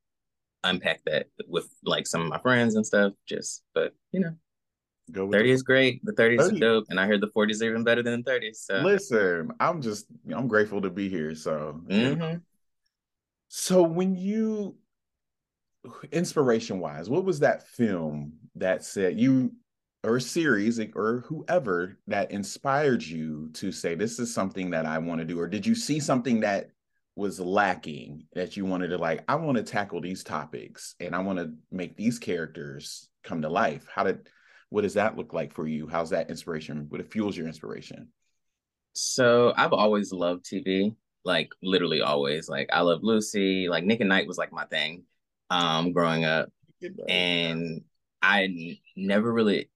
unpack 0.63 1.01
that 1.07 1.27
with 1.49 1.69
like 1.83 2.07
some 2.07 2.21
of 2.21 2.29
my 2.29 2.39
friends 2.39 2.77
and 2.77 2.87
stuff 2.87 3.13
just 3.27 3.65
but 3.75 3.93
you 4.13 4.21
know 4.21 4.37
Go 5.13 5.31
30 5.31 5.49
the- 5.49 5.51
is 5.53 5.63
great. 5.63 6.05
The 6.05 6.13
30s 6.13 6.39
30. 6.39 6.57
are 6.57 6.61
dope. 6.61 6.85
And 6.91 7.01
I 7.01 7.07
heard 7.07 7.21
the 7.21 7.29
40s 7.29 7.63
are 7.63 7.71
even 7.71 7.85
better 7.85 8.03
than 8.03 8.23
the 8.23 8.31
30s. 8.31 8.57
So 8.57 8.79
listen, 8.79 9.51
I'm 9.61 9.81
just 9.83 10.07
I'm 10.35 10.49
grateful 10.49 10.81
to 10.83 10.91
be 10.91 11.09
here. 11.09 11.35
So 11.35 11.81
mm-hmm. 11.87 12.39
so 13.49 13.83
when 13.83 14.15
you 14.15 14.77
inspiration 16.13 16.81
wise, 16.81 17.09
what 17.09 17.25
was 17.25 17.41
that 17.41 17.67
film 17.67 18.35
that 18.57 18.85
said 18.85 19.19
you 19.19 19.53
or 20.03 20.17
a 20.17 20.21
series 20.21 20.81
or 20.95 21.25
whoever 21.27 21.99
that 22.07 22.31
inspired 22.31 23.03
you 23.03 23.51
to 23.53 23.71
say 23.71 23.95
this 23.95 24.19
is 24.19 24.33
something 24.33 24.71
that 24.71 24.87
I 24.87 24.99
want 24.99 25.21
to 25.21 25.27
do? 25.27 25.39
Or 25.39 25.47
did 25.47 25.67
you 25.67 25.75
see 25.75 26.01
something 26.01 26.41
that 26.41 26.71
was 27.17 27.39
lacking 27.39 28.25
that 28.35 28.57
you 28.57 28.65
wanted 28.65 28.89
to 28.89 28.99
like, 28.99 29.23
I 29.29 29.35
want 29.35 29.59
to 29.59 29.63
tackle 29.63 30.01
these 30.01 30.25
topics 30.25 30.95
and 31.01 31.15
I 31.15 31.19
want 31.19 31.39
to 31.39 31.53
make 31.71 31.97
these 31.97 32.19
characters 32.19 33.09
come 33.23 33.43
to 33.43 33.49
life? 33.49 33.87
How 33.93 34.05
did 34.05 34.27
what 34.71 34.83
does 34.83 34.95
that 34.95 35.17
look 35.17 35.33
like 35.33 35.53
for 35.53 35.67
you? 35.67 35.87
How's 35.87 36.11
that 36.11 36.31
inspiration? 36.31 36.87
What 36.89 37.05
fuels 37.13 37.37
your 37.37 37.47
inspiration? 37.47 38.09
So 38.93 39.53
I've 39.57 39.73
always 39.73 40.13
loved 40.13 40.45
TV, 40.45 40.95
like 41.25 41.51
literally 41.63 42.01
always. 42.01 42.49
Like 42.49 42.71
I 42.73 42.81
love 42.81 43.01
Lucy, 43.03 43.69
like 43.69 43.85
Nick 43.85 44.01
at 44.01 44.07
Nite 44.07 44.27
was 44.27 44.39
like 44.39 44.53
my 44.53 44.65
thing 44.67 45.05
um 45.51 45.93
growing 45.93 46.25
up. 46.25 46.51
And 47.09 47.83
I 48.23 48.45
n- 48.45 48.79
never 48.97 49.33
really 49.33 49.69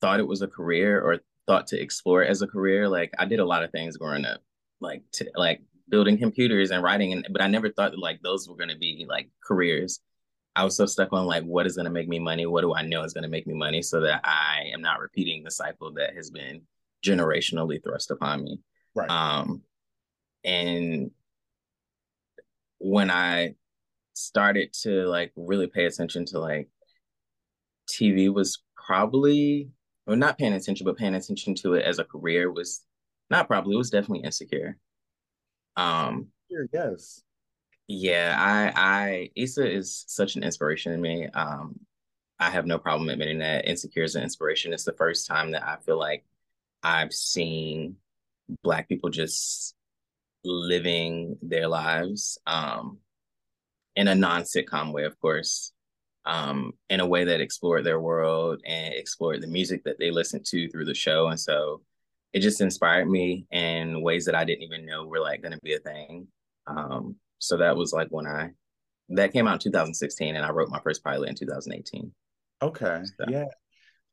thought 0.00 0.20
it 0.20 0.26
was 0.26 0.42
a 0.42 0.48
career 0.48 1.00
or 1.00 1.20
thought 1.46 1.66
to 1.68 1.80
explore 1.80 2.22
it 2.22 2.30
as 2.30 2.42
a 2.42 2.46
career. 2.46 2.88
Like 2.88 3.12
I 3.18 3.26
did 3.26 3.40
a 3.40 3.44
lot 3.44 3.62
of 3.62 3.72
things 3.72 3.96
growing 3.96 4.24
up, 4.24 4.40
like 4.80 5.02
to, 5.14 5.30
like 5.34 5.62
building 5.88 6.18
computers 6.18 6.70
and 6.70 6.82
writing, 6.82 7.12
and 7.12 7.26
but 7.30 7.42
I 7.42 7.48
never 7.48 7.70
thought 7.70 7.98
like 7.98 8.20
those 8.22 8.48
were 8.48 8.56
going 8.56 8.70
to 8.70 8.78
be 8.78 9.06
like 9.08 9.28
careers. 9.44 10.00
I 10.56 10.64
was 10.64 10.74
so 10.74 10.86
stuck 10.86 11.12
on 11.12 11.26
like 11.26 11.44
what 11.44 11.66
is 11.66 11.76
going 11.76 11.84
to 11.84 11.92
make 11.92 12.08
me 12.08 12.18
money, 12.18 12.46
what 12.46 12.62
do 12.62 12.74
I 12.74 12.80
know 12.80 13.04
is 13.04 13.12
going 13.12 13.24
to 13.24 13.28
make 13.28 13.46
me 13.46 13.54
money, 13.54 13.82
so 13.82 14.00
that 14.00 14.22
I 14.24 14.70
am 14.72 14.80
not 14.80 15.00
repeating 15.00 15.44
the 15.44 15.50
cycle 15.50 15.92
that 15.92 16.16
has 16.16 16.30
been 16.30 16.62
generationally 17.04 17.82
thrust 17.84 18.10
upon 18.10 18.42
me. 18.42 18.60
Right. 18.94 19.10
Um, 19.10 19.62
and 20.44 21.10
when 22.78 23.10
I 23.10 23.54
started 24.14 24.72
to 24.82 25.06
like 25.06 25.30
really 25.36 25.66
pay 25.66 25.84
attention 25.84 26.24
to 26.26 26.38
like 26.38 26.68
TV 27.90 28.32
was 28.32 28.62
probably 28.86 29.68
or 30.06 30.16
not 30.16 30.38
paying 30.38 30.54
attention, 30.54 30.86
but 30.86 30.96
paying 30.96 31.14
attention 31.14 31.54
to 31.56 31.74
it 31.74 31.84
as 31.84 31.98
a 31.98 32.04
career 32.04 32.50
was 32.50 32.82
not 33.28 33.46
probably 33.46 33.74
it 33.74 33.78
was 33.78 33.90
definitely 33.90 34.24
insecure. 34.24 34.78
Um, 35.76 36.28
yes. 36.72 37.22
Yeah, 37.88 38.34
I 38.38 38.72
I 38.76 39.30
Issa 39.36 39.70
is 39.70 40.04
such 40.08 40.36
an 40.36 40.42
inspiration 40.42 40.92
to 40.92 40.98
me. 40.98 41.26
Um, 41.28 41.78
I 42.38 42.50
have 42.50 42.66
no 42.66 42.78
problem 42.78 43.08
admitting 43.08 43.38
that 43.38 43.68
Insecure 43.68 44.02
is 44.02 44.16
an 44.16 44.22
inspiration. 44.22 44.72
It's 44.72 44.84
the 44.84 44.92
first 44.92 45.26
time 45.26 45.52
that 45.52 45.62
I 45.66 45.76
feel 45.76 45.98
like 45.98 46.24
I've 46.82 47.12
seen 47.12 47.96
black 48.62 48.88
people 48.88 49.10
just 49.10 49.74
living 50.44 51.38
their 51.42 51.68
lives 51.68 52.38
um, 52.46 52.98
in 53.96 54.08
a 54.08 54.14
non-sitcom 54.14 54.92
way, 54.92 55.04
of 55.04 55.18
course, 55.20 55.72
um, 56.24 56.72
in 56.90 57.00
a 57.00 57.06
way 57.06 57.24
that 57.24 57.40
explored 57.40 57.84
their 57.84 58.00
world 58.00 58.60
and 58.66 58.94
explored 58.94 59.42
the 59.42 59.46
music 59.48 59.84
that 59.84 59.98
they 59.98 60.10
listened 60.10 60.44
to 60.46 60.68
through 60.68 60.84
the 60.84 60.94
show. 60.94 61.28
And 61.28 61.40
so 61.40 61.82
it 62.32 62.40
just 62.40 62.60
inspired 62.60 63.08
me 63.08 63.46
in 63.50 64.02
ways 64.02 64.26
that 64.26 64.34
I 64.34 64.44
didn't 64.44 64.64
even 64.64 64.86
know 64.86 65.06
were 65.06 65.20
like 65.20 65.42
going 65.42 65.52
to 65.54 65.60
be 65.62 65.74
a 65.74 65.78
thing. 65.78 66.28
Um, 66.66 67.16
so 67.38 67.56
that 67.58 67.76
was 67.76 67.92
like 67.92 68.08
when 68.10 68.26
I 68.26 68.50
that 69.10 69.32
came 69.32 69.46
out 69.46 69.54
in 69.54 69.70
2016 69.70 70.34
and 70.34 70.44
I 70.44 70.50
wrote 70.50 70.68
my 70.68 70.80
first 70.80 71.04
pilot 71.04 71.28
in 71.28 71.36
2018. 71.36 72.12
Okay. 72.62 73.02
So. 73.18 73.24
Yeah. 73.28 73.44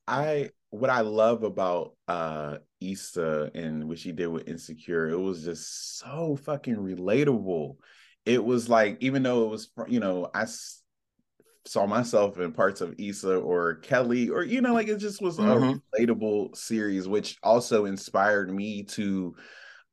I 0.07 0.49
what 0.69 0.89
I 0.89 1.01
love 1.01 1.43
about 1.43 1.95
uh 2.07 2.57
Issa 2.81 3.51
and 3.55 3.87
what 3.87 3.99
she 3.99 4.11
did 4.11 4.27
with 4.27 4.47
Insecure, 4.47 5.09
it 5.09 5.19
was 5.19 5.43
just 5.43 5.99
so 5.99 6.37
fucking 6.43 6.75
relatable. 6.75 7.77
It 8.25 8.43
was 8.43 8.69
like 8.69 8.97
even 8.99 9.23
though 9.23 9.45
it 9.45 9.49
was 9.49 9.69
you 9.87 9.99
know, 9.99 10.29
I 10.33 10.45
saw 11.65 11.85
myself 11.85 12.37
in 12.39 12.51
parts 12.51 12.81
of 12.81 12.95
Issa 12.97 13.37
or 13.37 13.75
Kelly 13.75 14.29
or 14.29 14.43
you 14.43 14.61
know 14.61 14.73
like 14.73 14.89
it 14.89 14.97
just 14.97 15.21
was 15.21 15.37
mm-hmm. 15.37 15.79
a 15.79 15.99
relatable 15.99 16.55
series 16.57 17.07
which 17.07 17.37
also 17.41 17.85
inspired 17.85 18.53
me 18.53 18.83
to 18.83 19.35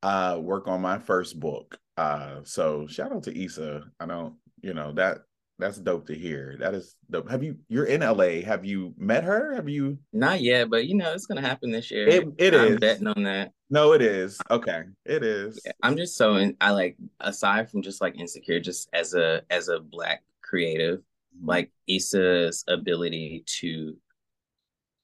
uh 0.03 0.38
work 0.40 0.66
on 0.66 0.81
my 0.81 0.99
first 0.99 1.38
book 1.38 1.79
uh, 1.96 2.40
so 2.44 2.87
shout 2.87 3.12
out 3.12 3.24
to 3.24 3.44
Issa. 3.44 3.85
I 3.98 4.07
don't, 4.07 4.35
you 4.62 4.74
know, 4.74 4.92
that 4.92 5.18
that's 5.61 5.79
dope 5.79 6.07
to 6.07 6.14
hear. 6.14 6.57
That 6.59 6.74
is 6.74 6.96
dope. 7.11 7.31
Have 7.31 7.42
you 7.42 7.57
you're 7.68 7.85
in 7.85 8.00
LA. 8.00 8.42
Have 8.44 8.64
you 8.64 8.94
met 8.96 9.24
her? 9.24 9.55
Have 9.55 9.68
you 9.68 9.98
not 10.12 10.40
yet, 10.40 10.70
but 10.70 10.87
you 10.87 10.94
know 10.96 11.12
it's 11.12 11.26
gonna 11.26 11.40
happen 11.40 11.70
this 11.70 11.90
year. 11.90 12.09
It, 12.09 12.29
it 12.38 12.55
I'm 12.55 12.72
is. 12.72 12.79
betting 12.81 13.07
on 13.07 13.22
that. 13.24 13.53
No, 13.68 13.92
it 13.92 14.03
is. 14.03 14.40
Okay. 14.50 14.83
It 15.05 15.22
is. 15.22 15.61
Yeah, 15.64 15.72
I'm 15.83 15.96
just 15.96 16.16
so 16.16 16.37
in, 16.37 16.57
I 16.61 16.70
like 16.72 16.96
aside 17.20 17.70
from 17.70 17.83
just 17.83 18.00
like 18.00 18.18
insecure, 18.18 18.59
just 18.59 18.88
as 18.92 19.14
a 19.14 19.42
as 19.50 19.68
a 19.68 19.79
black 19.79 20.22
creative, 20.42 20.98
mm-hmm. 20.98 21.48
like 21.48 21.70
Issa's 21.87 22.64
ability 22.66 23.44
to 23.61 23.96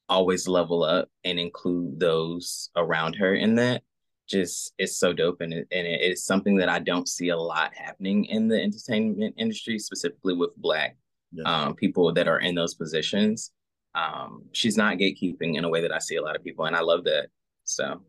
always 0.08 0.48
level 0.48 0.82
up 0.82 1.08
and 1.24 1.38
include 1.38 2.00
those 2.00 2.70
around 2.76 3.14
her 3.14 3.34
in 3.34 3.56
that 3.56 3.82
just 4.26 4.72
is 4.78 4.98
so 4.98 5.12
dope 5.12 5.40
and 5.40 5.52
it, 5.52 5.68
and 5.70 5.86
it 5.86 6.00
is 6.00 6.24
something 6.24 6.56
that 6.56 6.68
I 6.68 6.78
don't 6.78 7.08
see 7.08 7.28
a 7.28 7.36
lot 7.36 7.74
happening 7.74 8.24
in 8.26 8.48
the 8.48 8.60
entertainment 8.60 9.34
industry, 9.38 9.78
specifically 9.78 10.34
with 10.34 10.56
black 10.56 10.96
yeah. 11.32 11.44
um, 11.44 11.74
people 11.74 12.12
that 12.12 12.28
are 12.28 12.40
in 12.40 12.54
those 12.54 12.74
positions. 12.74 13.52
Um, 13.94 14.44
she's 14.52 14.76
not 14.76 14.98
gatekeeping 14.98 15.56
in 15.56 15.64
a 15.64 15.68
way 15.68 15.80
that 15.80 15.92
I 15.92 15.98
see 15.98 16.16
a 16.16 16.22
lot 16.22 16.36
of 16.36 16.44
people, 16.44 16.66
and 16.66 16.76
I 16.76 16.80
love 16.80 17.04
that. 17.04 17.28
So, 17.64 18.02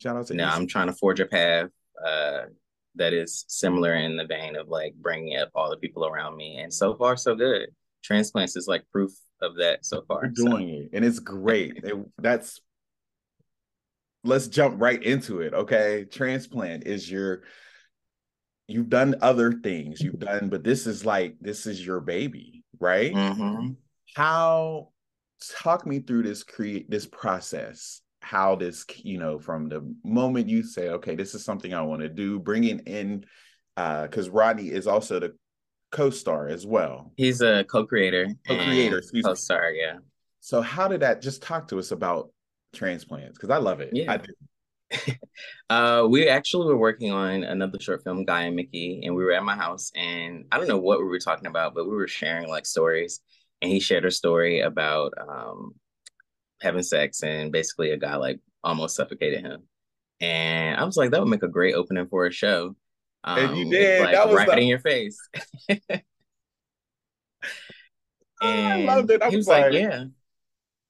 shout 0.00 0.16
out 0.16 0.26
to 0.28 0.34
now. 0.34 0.54
I'm 0.54 0.66
trying 0.66 0.86
to 0.86 0.94
forge 0.94 1.20
a 1.20 1.26
path 1.26 1.68
uh, 2.04 2.44
that 2.94 3.12
is 3.12 3.44
similar 3.48 3.94
in 3.94 4.16
the 4.16 4.24
vein 4.24 4.56
of 4.56 4.68
like 4.68 4.94
bringing 4.94 5.36
up 5.36 5.50
all 5.54 5.68
the 5.68 5.76
people 5.76 6.06
around 6.06 6.36
me, 6.36 6.58
and 6.58 6.72
so 6.72 6.94
far 6.94 7.16
so 7.16 7.34
good. 7.34 7.68
Transplants 8.02 8.56
is 8.56 8.66
like 8.66 8.84
proof 8.90 9.10
of 9.42 9.56
that 9.56 9.84
so 9.84 10.02
far. 10.08 10.22
You're 10.24 10.48
doing 10.48 10.68
so. 10.68 10.84
it, 10.84 10.90
and 10.94 11.04
it's 11.04 11.18
great. 11.18 11.84
it, 11.84 11.94
that's 12.18 12.60
let's 14.24 14.48
jump 14.48 14.80
right 14.80 15.02
into 15.02 15.40
it. 15.40 15.54
Okay. 15.54 16.06
Transplant 16.10 16.86
is 16.86 17.10
your 17.10 17.42
you've 18.66 18.88
done 18.88 19.16
other 19.20 19.52
things 19.52 20.00
you've 20.00 20.18
done, 20.18 20.48
but 20.48 20.62
this 20.62 20.86
is 20.86 21.04
like 21.04 21.36
this 21.40 21.66
is 21.66 21.84
your 21.84 22.00
baby, 22.00 22.64
right? 22.78 23.12
Mm-hmm. 23.12 23.72
How 24.14 24.90
talk 25.58 25.86
me 25.86 26.00
through 26.00 26.22
this 26.22 26.42
create 26.42 26.90
this 26.90 27.06
process 27.06 28.02
how 28.20 28.54
this 28.54 28.84
you 28.98 29.18
know 29.18 29.38
from 29.38 29.68
the 29.68 29.94
moment 30.04 30.48
you 30.48 30.62
say 30.62 30.90
okay 30.90 31.14
this 31.14 31.34
is 31.34 31.44
something 31.44 31.72
i 31.72 31.80
want 31.80 32.02
to 32.02 32.08
do 32.08 32.38
bringing 32.38 32.78
in 32.80 33.24
uh 33.78 34.02
because 34.02 34.28
rodney 34.28 34.68
is 34.68 34.86
also 34.86 35.18
the 35.18 35.34
co-star 35.90 36.48
as 36.48 36.66
well 36.66 37.12
he's 37.16 37.40
a 37.40 37.64
co-creator 37.64 38.28
co-creator 38.46 39.02
co-star 39.24 39.72
yeah 39.72 39.96
so 40.40 40.60
how 40.60 40.86
did 40.86 41.00
that 41.00 41.22
just 41.22 41.42
talk 41.42 41.66
to 41.68 41.78
us 41.78 41.90
about 41.90 42.30
transplants 42.74 43.38
because 43.38 43.50
I 43.50 43.58
love 43.58 43.80
it. 43.80 43.90
Yeah. 43.92 44.12
I 44.12 44.16
do. 44.18 44.32
uh, 45.70 46.06
we 46.08 46.28
actually 46.28 46.66
were 46.66 46.76
working 46.76 47.12
on 47.12 47.44
another 47.44 47.78
short 47.80 48.02
film, 48.02 48.24
Guy 48.24 48.42
and 48.42 48.56
Mickey, 48.56 49.02
and 49.04 49.14
we 49.14 49.24
were 49.24 49.32
at 49.32 49.44
my 49.44 49.56
house, 49.56 49.92
and 49.94 50.46
I 50.50 50.58
don't 50.58 50.68
know 50.68 50.78
what 50.78 50.98
we 50.98 51.04
were 51.04 51.20
talking 51.20 51.46
about, 51.46 51.74
but 51.74 51.88
we 51.88 51.94
were 51.94 52.08
sharing 52.08 52.48
like 52.48 52.66
stories, 52.66 53.20
and 53.62 53.70
he 53.70 53.80
shared 53.80 54.04
a 54.04 54.10
story 54.10 54.60
about 54.60 55.12
um, 55.20 55.74
having 56.60 56.82
sex, 56.82 57.22
and 57.22 57.52
basically 57.52 57.92
a 57.92 57.96
guy 57.96 58.16
like 58.16 58.40
almost 58.64 58.96
suffocated 58.96 59.44
him. 59.44 59.62
And 60.20 60.78
I 60.78 60.84
was 60.84 60.96
like, 60.96 61.12
that 61.12 61.20
would 61.20 61.30
make 61.30 61.42
a 61.42 61.48
great 61.48 61.74
opening 61.74 62.06
for 62.08 62.26
a 62.26 62.32
show. 62.32 62.76
Um, 63.24 63.38
and 63.38 63.56
you 63.56 63.64
um, 63.64 63.70
did. 63.70 64.02
Like, 64.02 64.14
that 64.14 64.28
was 64.28 64.36
right 64.36 64.48
the... 64.48 64.58
in 64.58 64.66
your 64.66 64.80
face. 64.80 65.18
and 65.68 65.80
I 68.42 68.84
loved 68.84 69.10
it. 69.10 69.22
I 69.22 69.30
he 69.30 69.36
was, 69.36 69.46
was 69.46 69.48
like, 69.48 69.64
like, 69.66 69.74
yeah. 69.74 70.04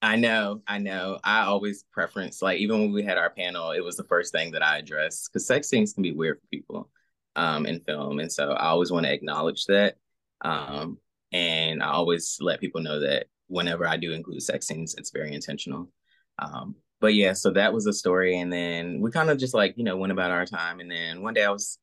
I 0.02 0.16
know, 0.16 0.62
I 0.66 0.78
know. 0.78 1.18
I 1.22 1.42
always 1.42 1.84
preference 1.92 2.40
like 2.40 2.58
even 2.58 2.80
when 2.80 2.92
we 2.92 3.02
had 3.02 3.18
our 3.18 3.30
panel, 3.30 3.72
it 3.72 3.84
was 3.84 3.96
the 3.96 4.04
first 4.04 4.32
thing 4.32 4.52
that 4.52 4.62
I 4.62 4.78
addressed 4.78 5.30
because 5.30 5.46
sex 5.46 5.68
scenes 5.68 5.92
can 5.92 6.02
be 6.02 6.12
weird 6.12 6.38
for 6.40 6.46
people 6.46 6.90
um, 7.36 7.66
in 7.66 7.80
film, 7.80 8.18
and 8.18 8.32
so 8.32 8.52
I 8.52 8.68
always 8.68 8.90
want 8.90 9.06
to 9.06 9.12
acknowledge 9.12 9.66
that. 9.66 9.96
Um, 10.40 10.98
and 11.32 11.82
I 11.82 11.90
always 11.90 12.38
let 12.40 12.60
people 12.60 12.80
know 12.80 13.00
that 13.00 13.26
whenever 13.48 13.86
I 13.86 13.98
do 13.98 14.12
include 14.12 14.42
sex 14.42 14.66
scenes, 14.66 14.94
it's 14.96 15.10
very 15.10 15.34
intentional. 15.34 15.90
Um, 16.38 16.76
but 17.00 17.14
yeah, 17.14 17.34
so 17.34 17.50
that 17.50 17.72
was 17.72 17.84
the 17.84 17.92
story, 17.92 18.38
and 18.40 18.50
then 18.50 19.00
we 19.00 19.10
kind 19.10 19.28
of 19.28 19.38
just 19.38 19.54
like 19.54 19.74
you 19.76 19.84
know 19.84 19.98
went 19.98 20.12
about 20.12 20.30
our 20.30 20.46
time, 20.46 20.80
and 20.80 20.90
then 20.90 21.22
one 21.22 21.34
day 21.34 21.44
I 21.44 21.50
was 21.50 21.78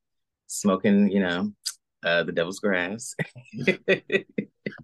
smoking, 0.47 1.09
you 1.09 1.19
know, 1.19 1.51
uh, 2.03 2.23
the 2.23 2.31
devil's 2.31 2.59
grass. 2.59 3.13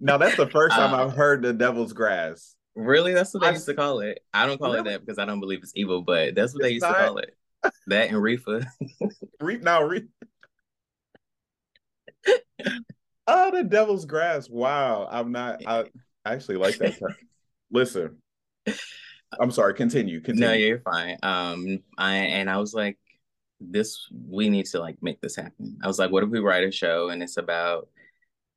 now 0.00 0.18
that's 0.18 0.36
the 0.36 0.48
first 0.50 0.76
time 0.76 0.94
um, 0.94 1.00
I've 1.00 1.16
heard 1.16 1.42
the 1.42 1.52
devil's 1.52 1.92
grass. 1.92 2.54
Really, 2.76 3.14
that's 3.14 3.32
what 3.32 3.42
they 3.42 3.48
I, 3.48 3.52
used 3.52 3.66
to 3.66 3.74
call 3.74 4.00
it. 4.00 4.20
I 4.32 4.46
don't 4.46 4.58
call 4.58 4.72
really? 4.72 4.80
it 4.80 4.84
that 4.84 5.00
because 5.00 5.18
I 5.18 5.24
don't 5.24 5.40
believe 5.40 5.60
it's 5.62 5.72
evil, 5.76 6.02
but 6.02 6.34
that's 6.34 6.52
what 6.54 6.60
it's 6.60 6.68
they 6.68 6.72
used 6.72 6.82
not... 6.82 6.98
to 6.98 7.04
call 7.06 7.18
it. 7.18 7.36
That 7.86 8.10
and 8.10 8.20
reefer. 8.20 8.66
Reef 9.40 9.62
now, 9.62 9.82
reef. 9.82 10.02
oh, 13.26 13.50
the 13.52 13.64
devil's 13.64 14.04
grass. 14.04 14.50
Wow, 14.50 15.08
I'm 15.10 15.32
not. 15.32 15.62
I 15.66 15.86
actually 16.26 16.56
like 16.56 16.76
that 16.78 16.98
term. 16.98 17.14
Listen, 17.70 18.18
I'm 19.40 19.50
sorry. 19.50 19.74
Continue. 19.74 20.20
Continue. 20.20 20.46
No, 20.46 20.52
you're 20.52 20.80
fine. 20.80 21.16
Um, 21.22 21.78
I 21.96 22.16
and 22.16 22.50
I 22.50 22.58
was 22.58 22.74
like, 22.74 22.98
this 23.60 24.08
we 24.28 24.48
need 24.48 24.66
to 24.66 24.80
like 24.80 24.96
make 25.00 25.20
this 25.20 25.36
happen. 25.36 25.78
I 25.82 25.86
was 25.86 25.98
like, 25.98 26.10
what 26.10 26.22
if 26.22 26.30
we 26.30 26.40
write 26.40 26.64
a 26.64 26.70
show 26.70 27.08
and 27.08 27.22
it's 27.22 27.36
about, 27.36 27.88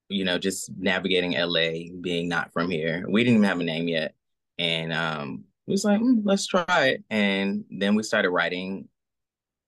you 0.10 0.24
know, 0.26 0.38
just 0.38 0.72
navigating 0.78 1.34
LA, 1.34 1.94
being 2.02 2.28
not 2.30 2.54
from 2.54 2.70
here. 2.70 3.06
We 3.10 3.24
didn't 3.24 3.38
even 3.38 3.50
have 3.50 3.60
a 3.60 3.64
name 3.64 3.88
yet. 3.88 4.16
And 4.58 4.94
um 4.94 5.46
we 5.68 5.72
was 5.72 5.84
like, 5.84 6.00
mm, 6.00 6.22
let's 6.24 6.48
try 6.48 6.88
it. 6.88 7.04
And 7.10 7.66
then 7.70 7.96
we 7.96 8.04
started 8.04 8.30
writing 8.30 8.88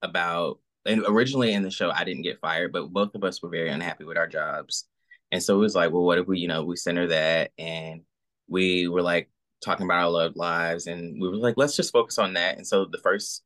about 0.02 0.60
and 0.86 1.04
originally 1.08 1.54
in 1.54 1.63
the 1.63 1.71
show 1.71 1.91
I 1.91 2.04
didn't 2.04 2.23
get 2.23 2.39
fired, 2.39 2.71
but 2.71 2.91
both 2.91 3.15
of 3.15 3.23
us 3.23 3.41
were 3.41 3.49
very 3.49 3.69
unhappy 3.69 4.06
with 4.06 4.17
our 4.17 4.28
jobs. 4.28 4.88
And 5.32 5.43
so 5.43 5.56
it 5.56 5.60
was 5.60 5.75
like, 5.75 5.91
well, 5.91 6.04
what 6.04 6.17
if 6.17 6.28
we, 6.28 6.39
you 6.39 6.47
know, 6.47 6.63
we 6.63 6.75
center 6.75 7.08
that 7.08 7.52
and 7.58 8.02
we 8.47 8.88
were 8.88 9.02
like 9.02 9.30
talking 9.63 9.86
about 9.86 10.04
our 10.04 10.10
love 10.10 10.36
lives 10.36 10.88
and 10.88 11.21
we 11.21 11.30
were 11.30 11.36
like, 11.36 11.56
let's 11.58 11.75
just 11.75 11.93
focus 11.93 12.17
on 12.17 12.34
that. 12.34 12.58
And 12.58 12.65
so 12.65 12.86
the 12.86 12.97
first 12.99 13.43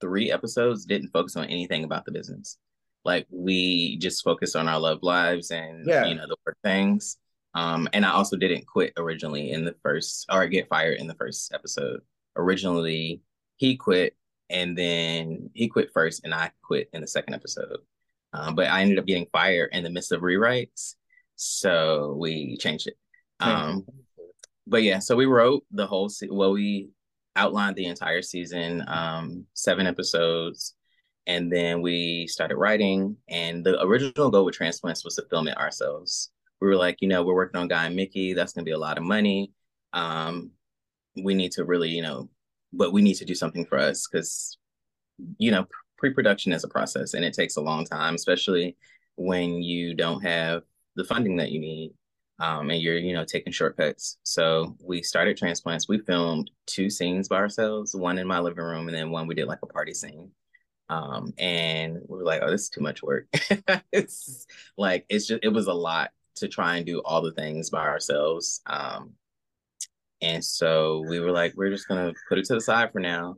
three 0.00 0.30
episodes 0.30 0.84
didn't 0.84 1.10
focus 1.10 1.36
on 1.36 1.46
anything 1.46 1.84
about 1.84 2.04
the 2.04 2.12
business. 2.12 2.58
Like 3.06 3.26
we 3.30 3.96
just 3.98 4.24
focused 4.24 4.56
on 4.56 4.68
our 4.68 4.80
love 4.80 4.98
lives 5.02 5.52
and 5.52 5.86
yeah. 5.86 6.04
you 6.04 6.16
know 6.16 6.26
the 6.26 6.36
work 6.44 6.58
things. 6.64 7.18
Um, 7.54 7.88
and 7.92 8.04
I 8.04 8.10
also 8.10 8.36
didn't 8.36 8.66
quit 8.66 8.92
originally 8.98 9.52
in 9.52 9.64
the 9.64 9.76
first 9.82 10.26
or 10.30 10.46
get 10.48 10.68
fired 10.68 10.98
in 10.98 11.06
the 11.06 11.14
first 11.14 11.54
episode. 11.54 12.00
Originally, 12.36 13.22
he 13.56 13.76
quit 13.76 14.14
and 14.50 14.76
then 14.76 15.50
he 15.54 15.68
quit 15.68 15.90
first 15.94 16.24
and 16.24 16.34
I 16.34 16.50
quit 16.62 16.90
in 16.92 17.00
the 17.00 17.06
second 17.06 17.34
episode. 17.34 17.78
Um, 18.32 18.54
but 18.54 18.66
I 18.66 18.82
ended 18.82 18.98
up 18.98 19.06
getting 19.06 19.28
fired 19.32 19.70
in 19.72 19.84
the 19.84 19.90
midst 19.90 20.12
of 20.12 20.20
rewrites. 20.20 20.96
So 21.36 22.16
we 22.18 22.56
changed 22.58 22.88
it. 22.88 22.96
Um, 23.40 23.86
but 24.66 24.82
yeah, 24.82 24.98
so 24.98 25.16
we 25.16 25.26
wrote 25.26 25.64
the 25.70 25.86
whole, 25.86 26.08
se- 26.08 26.28
well, 26.30 26.52
we 26.52 26.90
outlined 27.36 27.76
the 27.76 27.86
entire 27.86 28.22
season, 28.22 28.84
um, 28.88 29.44
seven 29.54 29.86
episodes, 29.86 30.74
and 31.26 31.52
then 31.52 31.82
we 31.82 32.26
started 32.26 32.56
writing. 32.56 33.16
And 33.28 33.64
the 33.64 33.82
original 33.82 34.30
goal 34.30 34.44
with 34.44 34.54
Transplants 34.54 35.04
was 35.04 35.16
to 35.16 35.26
film 35.30 35.48
it 35.48 35.58
ourselves. 35.58 36.30
We 36.60 36.68
were 36.68 36.76
like, 36.76 36.98
you 37.00 37.08
know, 37.08 37.22
we're 37.24 37.34
working 37.34 37.60
on 37.60 37.68
Guy 37.68 37.86
and 37.86 37.96
Mickey. 37.96 38.32
That's 38.32 38.52
going 38.52 38.64
to 38.64 38.68
be 38.68 38.74
a 38.74 38.78
lot 38.78 38.98
of 38.98 39.04
money. 39.04 39.52
Um, 39.92 40.50
we 41.22 41.34
need 41.34 41.52
to 41.52 41.64
really, 41.64 41.90
you 41.90 42.02
know, 42.02 42.28
but 42.72 42.92
we 42.92 43.02
need 43.02 43.14
to 43.14 43.24
do 43.24 43.34
something 43.34 43.66
for 43.66 43.78
us 43.78 44.06
because, 44.06 44.58
you 45.38 45.50
know, 45.50 45.66
pre-production 45.98 46.52
is 46.52 46.64
a 46.64 46.68
process 46.68 47.14
and 47.14 47.24
it 47.24 47.34
takes 47.34 47.56
a 47.56 47.60
long 47.60 47.84
time, 47.84 48.14
especially 48.14 48.76
when 49.16 49.62
you 49.62 49.94
don't 49.94 50.22
have 50.22 50.62
the 50.94 51.04
funding 51.04 51.36
that 51.36 51.50
you 51.50 51.60
need 51.60 51.92
um, 52.38 52.70
and 52.70 52.80
you're 52.80 52.98
you 52.98 53.14
know 53.14 53.24
taking 53.24 53.52
shortcuts. 53.52 54.18
So 54.22 54.76
we 54.82 55.02
started 55.02 55.36
transplants. 55.36 55.88
We 55.88 55.98
filmed 55.98 56.50
two 56.66 56.90
scenes 56.90 57.28
by 57.28 57.36
ourselves, 57.36 57.94
one 57.94 58.18
in 58.18 58.26
my 58.26 58.40
living 58.40 58.64
room, 58.64 58.88
and 58.88 58.96
then 58.96 59.10
one 59.10 59.26
we 59.26 59.34
did 59.34 59.46
like 59.46 59.60
a 59.62 59.66
party 59.66 59.94
scene. 59.94 60.30
Um, 60.88 61.32
and 61.38 61.98
we 62.08 62.18
were 62.18 62.24
like, 62.24 62.42
oh, 62.42 62.50
this 62.50 62.62
is 62.62 62.68
too 62.68 62.80
much 62.80 63.02
work. 63.02 63.26
it's 63.92 64.46
like 64.76 65.04
it's 65.08 65.26
just 65.26 65.40
it 65.42 65.48
was 65.48 65.66
a 65.66 65.72
lot 65.72 66.10
to 66.36 66.48
try 66.48 66.76
and 66.76 66.86
do 66.86 67.00
all 67.00 67.22
the 67.22 67.32
things 67.32 67.70
by 67.70 67.86
ourselves. 67.86 68.60
Um, 68.66 69.12
and 70.20 70.44
so 70.44 71.04
we 71.08 71.20
were 71.20 71.32
like, 71.32 71.54
we're 71.56 71.70
just 71.70 71.88
gonna 71.88 72.12
put 72.28 72.38
it 72.38 72.44
to 72.46 72.54
the 72.54 72.60
side 72.60 72.92
for 72.92 73.00
now. 73.00 73.36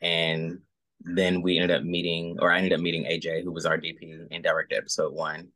And 0.00 0.60
then 1.00 1.42
we 1.42 1.58
ended 1.58 1.76
up 1.76 1.84
meeting, 1.84 2.36
or 2.40 2.52
I 2.52 2.58
ended 2.58 2.72
up 2.72 2.80
meeting 2.80 3.04
AJ, 3.04 3.44
who 3.44 3.52
was 3.52 3.66
our 3.66 3.78
DP 3.78 4.26
and 4.30 4.42
directed 4.42 4.78
episode 4.78 5.12
one. 5.12 5.48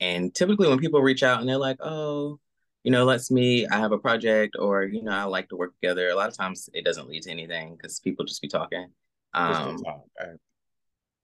And 0.00 0.34
typically 0.34 0.68
when 0.68 0.78
people 0.78 1.02
reach 1.02 1.22
out 1.22 1.40
and 1.40 1.48
they're 1.48 1.56
like, 1.58 1.78
oh, 1.80 2.38
you 2.84 2.92
know, 2.92 3.04
let's 3.04 3.30
meet, 3.30 3.66
I 3.70 3.78
have 3.78 3.92
a 3.92 3.98
project, 3.98 4.56
or, 4.58 4.84
you 4.84 5.02
know, 5.02 5.12
I 5.12 5.24
like 5.24 5.48
to 5.48 5.56
work 5.56 5.74
together. 5.74 6.08
A 6.08 6.14
lot 6.14 6.28
of 6.28 6.36
times 6.36 6.68
it 6.72 6.84
doesn't 6.84 7.08
lead 7.08 7.22
to 7.24 7.30
anything 7.30 7.76
because 7.76 8.00
people 8.00 8.24
just 8.24 8.40
be 8.40 8.48
talking. 8.48 8.86
Um, 9.34 9.82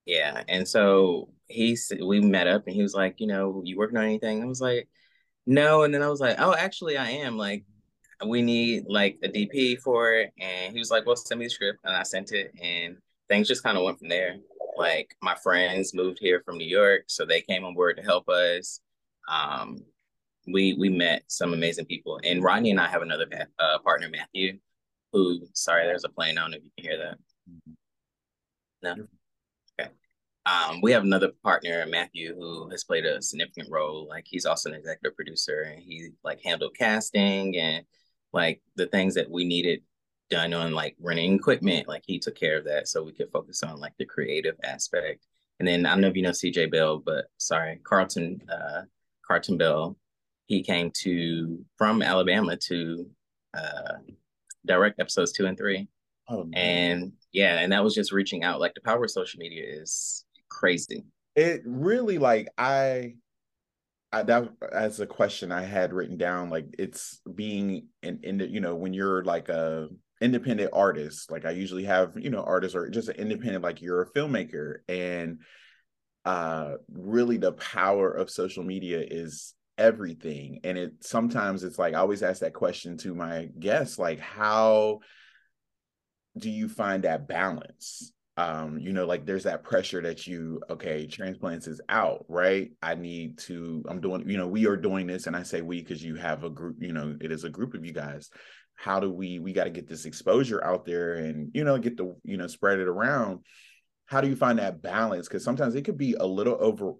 yeah. 0.06 0.42
And 0.48 0.66
so 0.66 1.30
he 1.48 1.76
we 2.00 2.20
met 2.20 2.46
up 2.46 2.66
and 2.66 2.74
he 2.74 2.82
was 2.82 2.94
like, 2.94 3.20
you 3.20 3.26
know, 3.26 3.62
you 3.64 3.76
working 3.76 3.96
on 3.96 4.04
anything? 4.04 4.42
I 4.42 4.46
was 4.46 4.60
like, 4.60 4.88
no. 5.46 5.82
And 5.82 5.94
then 5.94 6.02
I 6.02 6.08
was 6.08 6.20
like, 6.20 6.36
oh, 6.38 6.54
actually 6.54 6.96
I 6.96 7.10
am 7.10 7.36
like, 7.36 7.64
we 8.26 8.42
need 8.42 8.84
like 8.88 9.18
a 9.22 9.28
DP 9.28 9.80
for 9.80 10.12
it. 10.12 10.32
And 10.38 10.72
he 10.72 10.78
was 10.78 10.90
like, 10.90 11.06
well, 11.06 11.16
send 11.16 11.40
me 11.40 11.46
the 11.46 11.50
script. 11.50 11.80
And 11.84 11.94
I 11.94 12.02
sent 12.02 12.32
it 12.32 12.52
and 12.62 12.96
things 13.28 13.48
just 13.48 13.62
kind 13.62 13.76
of 13.76 13.84
went 13.84 13.98
from 13.98 14.08
there 14.08 14.36
like 14.76 15.16
my 15.22 15.34
friends 15.36 15.94
moved 15.94 16.18
here 16.20 16.42
from 16.44 16.58
New 16.58 16.66
York, 16.66 17.04
so 17.06 17.24
they 17.24 17.40
came 17.40 17.64
on 17.64 17.74
board 17.74 17.96
to 17.96 18.02
help 18.02 18.28
us. 18.28 18.80
Um, 19.28 19.78
we 20.46 20.74
we 20.74 20.88
met 20.88 21.22
some 21.28 21.54
amazing 21.54 21.86
people, 21.86 22.20
and 22.24 22.42
Rodney 22.42 22.70
and 22.70 22.80
I 22.80 22.88
have 22.88 23.02
another 23.02 23.26
uh, 23.58 23.78
partner, 23.78 24.08
Matthew, 24.10 24.58
who 25.12 25.40
sorry, 25.54 25.86
there's 25.86 26.04
a 26.04 26.08
plane. 26.08 26.38
I 26.38 26.42
don't 26.42 26.50
know 26.52 26.56
if 26.58 26.64
you 26.64 26.70
can 26.76 26.84
hear 26.84 26.98
that. 26.98 27.18
No. 28.82 29.06
Um, 30.46 30.80
we 30.82 30.92
have 30.92 31.04
another 31.04 31.32
partner, 31.42 31.86
Matthew, 31.86 32.34
who 32.34 32.68
has 32.70 32.84
played 32.84 33.06
a 33.06 33.22
significant 33.22 33.70
role. 33.70 34.06
Like 34.08 34.24
he's 34.26 34.44
also 34.44 34.68
an 34.68 34.74
executive 34.74 35.16
producer, 35.16 35.62
and 35.62 35.82
he 35.82 36.10
like 36.22 36.40
handled 36.44 36.76
casting 36.78 37.56
and 37.56 37.84
like 38.32 38.60
the 38.76 38.86
things 38.86 39.14
that 39.14 39.30
we 39.30 39.44
needed 39.44 39.80
done 40.30 40.52
on 40.52 40.72
like 40.72 40.96
renting 41.00 41.34
equipment. 41.34 41.88
Like 41.88 42.02
he 42.06 42.18
took 42.18 42.34
care 42.34 42.58
of 42.58 42.64
that 42.64 42.88
so 42.88 43.02
we 43.02 43.12
could 43.12 43.30
focus 43.32 43.62
on 43.62 43.80
like 43.80 43.94
the 43.98 44.04
creative 44.04 44.56
aspect. 44.64 45.26
And 45.58 45.68
then 45.68 45.86
I 45.86 45.90
don't 45.90 46.00
know 46.02 46.08
if 46.08 46.16
you 46.16 46.22
know 46.22 46.30
CJ 46.30 46.70
Bell, 46.70 46.98
but 46.98 47.26
sorry, 47.38 47.80
Carlton 47.84 48.40
uh 48.50 48.82
Carlton 49.26 49.56
Bell. 49.56 49.96
He 50.46 50.62
came 50.62 50.90
to 51.02 51.64
from 51.78 52.02
Alabama 52.02 52.56
to 52.68 53.06
uh 53.56 53.94
direct 54.66 55.00
episodes 55.00 55.32
two 55.32 55.46
and 55.46 55.56
three. 55.56 55.88
Oh, 56.28 56.48
and 56.52 57.12
yeah, 57.32 57.58
and 57.60 57.72
that 57.72 57.84
was 57.84 57.94
just 57.94 58.12
reaching 58.12 58.44
out. 58.44 58.60
Like 58.60 58.74
the 58.74 58.80
power 58.80 59.04
of 59.04 59.10
social 59.10 59.38
media 59.38 59.64
is 59.66 60.24
crazy. 60.54 61.04
It 61.34 61.62
really 61.64 62.18
like 62.18 62.48
I 62.56 63.14
I, 64.12 64.22
that 64.22 64.48
as 64.72 65.00
a 65.00 65.06
question 65.06 65.50
I 65.50 65.62
had 65.62 65.92
written 65.92 66.16
down, 66.16 66.48
like 66.48 66.66
it's 66.78 67.20
being 67.34 67.88
in, 68.02 68.20
in 68.22 68.38
you 68.38 68.60
know, 68.60 68.76
when 68.76 68.94
you're 68.94 69.24
like 69.24 69.48
a 69.48 69.88
independent 70.20 70.70
artist, 70.72 71.30
like 71.30 71.44
i 71.44 71.50
usually 71.50 71.84
have 71.84 72.12
you 72.16 72.30
know 72.30 72.42
artists 72.42 72.76
or 72.76 72.88
just 72.88 73.08
an 73.08 73.16
independent 73.16 73.64
like 73.64 73.82
you're 73.82 74.02
a 74.02 74.10
filmmaker 74.12 74.76
and 74.88 75.40
uh 76.24 76.74
really 76.90 77.36
the 77.36 77.52
power 77.52 78.10
of 78.10 78.30
social 78.30 78.62
media 78.62 79.04
is 79.06 79.54
everything 79.76 80.60
and 80.64 80.78
it 80.78 80.92
sometimes 81.00 81.64
it's 81.64 81.78
like 81.78 81.94
i 81.94 81.98
always 81.98 82.22
ask 82.22 82.40
that 82.40 82.54
question 82.54 82.96
to 82.96 83.14
my 83.14 83.48
guests 83.58 83.98
like 83.98 84.20
how 84.20 85.00
do 86.38 86.48
you 86.48 86.68
find 86.68 87.02
that 87.02 87.26
balance 87.28 88.12
um 88.36 88.78
you 88.80 88.92
know 88.92 89.06
like 89.06 89.24
there's 89.24 89.44
that 89.44 89.62
pressure 89.62 90.02
that 90.02 90.26
you 90.26 90.60
okay 90.68 91.06
transplants 91.06 91.68
is 91.68 91.80
out 91.88 92.24
right? 92.28 92.72
I 92.82 92.94
need 92.94 93.38
to 93.38 93.84
i'm 93.88 94.00
doing 94.00 94.28
you 94.28 94.36
know 94.36 94.48
we 94.48 94.66
are 94.66 94.76
doing 94.76 95.06
this 95.06 95.26
and 95.26 95.36
i 95.36 95.42
say 95.42 95.62
we 95.62 95.80
because 95.80 96.02
you 96.02 96.16
have 96.16 96.42
a 96.42 96.50
group 96.50 96.76
you 96.80 96.92
know 96.92 97.16
it 97.20 97.30
is 97.30 97.44
a 97.44 97.50
group 97.50 97.74
of 97.74 97.84
you 97.84 97.92
guys. 97.92 98.30
How 98.76 98.98
do 98.98 99.10
we 99.12 99.38
we 99.38 99.52
got 99.52 99.64
to 99.64 99.70
get 99.70 99.88
this 99.88 100.04
exposure 100.04 100.62
out 100.64 100.84
there 100.84 101.14
and 101.14 101.50
you 101.54 101.62
know 101.62 101.78
get 101.78 101.96
the 101.96 102.16
you 102.24 102.36
know 102.36 102.48
spread 102.48 102.80
it 102.80 102.88
around. 102.88 103.40
How 104.06 104.20
do 104.20 104.28
you 104.28 104.36
find 104.36 104.58
that 104.58 104.82
balance? 104.82 105.28
Because 105.28 105.44
sometimes 105.44 105.76
it 105.76 105.82
could 105.82 105.96
be 105.96 106.14
a 106.18 106.26
little 106.26 106.56
over 106.58 106.94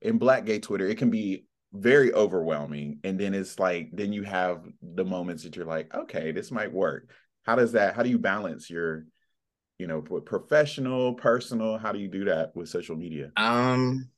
in 0.00 0.18
black 0.18 0.44
gay 0.44 0.58
twitter 0.58 0.88
it 0.88 0.98
can 0.98 1.10
be 1.10 1.44
very 1.72 2.12
overwhelming 2.12 2.98
and 3.04 3.18
then 3.18 3.34
it's 3.34 3.58
like 3.58 3.88
then 3.92 4.12
you 4.12 4.24
have 4.24 4.64
the 4.82 5.04
moments 5.04 5.42
that 5.42 5.56
you're 5.56 5.64
like 5.64 5.92
okay 5.94 6.30
this 6.30 6.50
might 6.50 6.72
work. 6.72 7.10
How 7.44 7.56
does 7.56 7.72
that 7.72 7.96
how 7.96 8.02
do 8.02 8.10
you 8.10 8.18
balance 8.18 8.70
your 8.70 9.06
you 9.82 9.88
know 9.88 10.00
professional 10.00 11.12
personal 11.14 11.76
how 11.76 11.90
do 11.90 11.98
you 11.98 12.06
do 12.06 12.24
that 12.24 12.54
with 12.54 12.68
social 12.68 12.94
media 12.94 13.32
um 13.36 14.08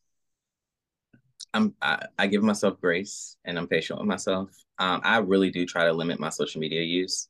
i'm 1.54 1.74
i, 1.80 2.04
I 2.18 2.26
give 2.26 2.42
myself 2.42 2.78
grace 2.82 3.38
and 3.46 3.58
i'm 3.58 3.66
patient 3.66 3.98
with 3.98 4.06
myself 4.06 4.50
um 4.78 5.00
i 5.04 5.16
really 5.16 5.50
do 5.50 5.64
try 5.64 5.86
to 5.86 5.92
limit 5.94 6.20
my 6.20 6.28
social 6.28 6.60
media 6.60 6.82
use 6.82 7.28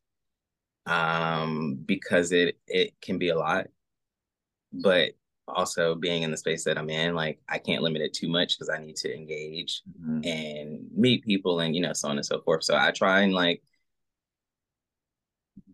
um 0.87 1.79
because 1.87 2.33
it 2.33 2.59
it 2.66 2.94
can 3.01 3.18
be 3.18 3.29
a 3.29 3.38
lot 3.38 3.68
but 4.73 5.12
also 5.47 5.94
being 5.94 6.23
in 6.23 6.31
the 6.31 6.37
space 6.38 6.64
that 6.64 6.79
I'm 6.79 6.88
in, 6.88 7.14
like 7.14 7.38
I 7.49 7.59
can't 7.59 7.83
limit 7.83 8.01
it 8.01 8.14
too 8.14 8.29
much 8.29 8.57
because 8.57 8.70
I 8.70 8.83
need 8.83 8.97
to 8.97 9.14
engage 9.14 9.83
mm-hmm. 10.01 10.25
and 10.25 10.88
meet 10.97 11.23
people 11.23 11.61
and 11.61 11.77
you 11.77 11.83
know 11.83 11.92
so 11.92 12.09
on 12.09 12.16
and 12.16 12.25
so 12.25 12.40
forth. 12.40 12.64
So 12.64 12.75
I 12.75 12.90
try 12.90 13.20
and 13.20 13.35
like 13.35 13.62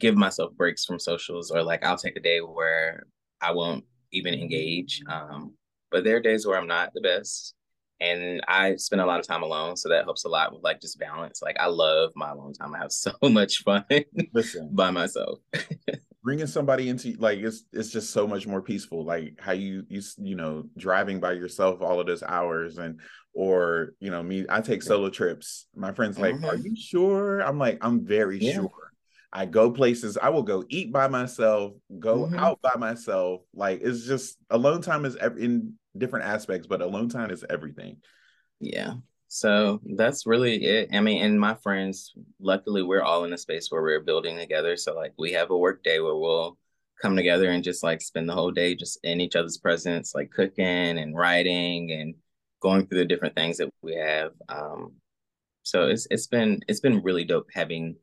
give 0.01 0.17
myself 0.17 0.53
breaks 0.57 0.85
from 0.85 0.99
socials 0.99 1.51
or 1.51 1.63
like 1.63 1.85
I'll 1.85 1.97
take 1.97 2.17
a 2.17 2.21
day 2.21 2.41
where 2.41 3.05
I 3.41 3.53
won't 3.53 3.85
even 4.13 4.35
engage. 4.35 5.03
Um, 5.09 5.55
but 5.91 6.05
there 6.05 6.17
are 6.17 6.21
days 6.21 6.47
where 6.47 6.59
I'm 6.59 6.67
not 6.67 6.93
the 6.95 7.01
best. 7.01 7.55
And 8.01 8.41
I 8.49 8.77
spend 8.77 9.03
a 9.03 9.07
lot 9.07 9.21
of 9.21 9.27
time 9.27 9.43
alone, 9.43 9.77
so 9.77 9.91
that 9.91 10.05
helps 10.05 10.25
a 10.25 10.29
lot 10.29 10.55
with 10.55 10.63
like 10.63 10.81
just 10.81 10.99
balance. 10.99 11.43
Like 11.43 11.59
I 11.61 11.67
love 11.67 12.13
my 12.17 12.31
alone 12.31 12.55
time. 12.55 12.75
I 12.75 12.79
have 12.79 12.93
so 12.93 13.13
much 13.23 13.59
fun 13.59 13.85
Listen, 14.33 14.71
by 14.73 14.91
myself. 14.91 15.39
bringing 16.23 16.47
somebody 16.47 16.89
into 16.89 17.13
like 17.19 17.39
it's 17.39 17.65
it's 17.73 17.91
just 17.91 18.11
so 18.11 18.27
much 18.27 18.47
more 18.47 18.61
peaceful 18.61 19.05
like 19.05 19.35
how 19.41 19.53
you 19.53 19.85
you 19.89 20.03
you 20.19 20.35
know 20.37 20.65
driving 20.77 21.19
by 21.19 21.33
yourself 21.33 21.81
all 21.81 21.99
of 21.99 22.07
those 22.07 22.23
hours 22.23 22.77
and 22.77 23.01
or 23.33 23.95
you 24.01 24.11
know 24.11 24.23
me 24.23 24.45
i 24.51 24.61
take 24.61 24.83
solo 24.83 25.09
trips 25.09 25.67
my 25.75 25.93
friends 25.93 26.19
like 26.19 26.35
mm-hmm. 26.35 26.45
are 26.45 26.57
you 26.57 26.77
sure 26.77 27.41
i'm 27.41 27.59
like 27.59 27.79
i'm 27.81 28.05
very 28.05 28.39
yeah. 28.39 28.53
sure 28.53 28.71
i 29.33 29.45
go 29.47 29.71
places 29.71 30.19
i 30.19 30.29
will 30.29 30.43
go 30.43 30.65
eat 30.69 30.93
by 30.93 31.09
myself 31.09 31.73
go 31.99 32.25
mm-hmm. 32.25 32.39
out 32.39 32.61
by 32.63 32.75
myself 32.79 33.43
like 33.55 33.81
it's 33.83 34.07
just 34.07 34.39
alone 34.51 34.83
time 34.83 35.05
is 35.05 35.17
in 35.39 35.75
different 35.97 36.27
aspects 36.27 36.67
but 36.67 36.83
alone 36.83 37.09
time 37.09 37.31
is 37.31 37.45
everything 37.49 37.97
yeah 38.61 38.95
so 39.33 39.81
that's 39.97 40.27
really 40.27 40.65
it. 40.65 40.89
I 40.93 40.99
mean, 40.99 41.23
and 41.23 41.39
my 41.39 41.55
friends, 41.55 42.13
luckily, 42.41 42.83
we're 42.83 43.05
all 43.05 43.23
in 43.23 43.33
a 43.33 43.39
space 43.39 43.71
where 43.71 43.81
we're 43.81 44.01
building 44.01 44.37
together. 44.37 44.77
So, 44.77 44.93
like, 44.93 45.13
we 45.19 45.31
have 45.31 45.51
a 45.51 45.57
work 45.57 45.85
day 45.85 46.01
where 46.01 46.17
we'll 46.17 46.59
come 47.01 47.15
together 47.15 47.51
and 47.51 47.63
just 47.63 47.85
like 47.85 48.03
spend 48.03 48.29
the 48.29 48.35
whole 48.35 48.51
day 48.51 48.75
just 48.75 48.99
in 49.05 49.21
each 49.21 49.37
other's 49.37 49.59
presence, 49.59 50.17
like 50.17 50.31
cooking 50.33 50.99
and 50.99 51.17
writing 51.17 51.93
and 51.93 52.17
going 52.61 52.87
through 52.87 52.99
the 52.99 53.05
different 53.05 53.37
things 53.37 53.59
that 53.59 53.71
we 53.83 53.95
have. 53.95 54.33
Um, 54.49 54.95
so 55.63 55.87
it's 55.87 56.09
it's 56.11 56.27
been 56.27 56.61
it's 56.67 56.81
been 56.81 57.01
really 57.03 57.25
dope 57.25 57.49
having 57.55 57.95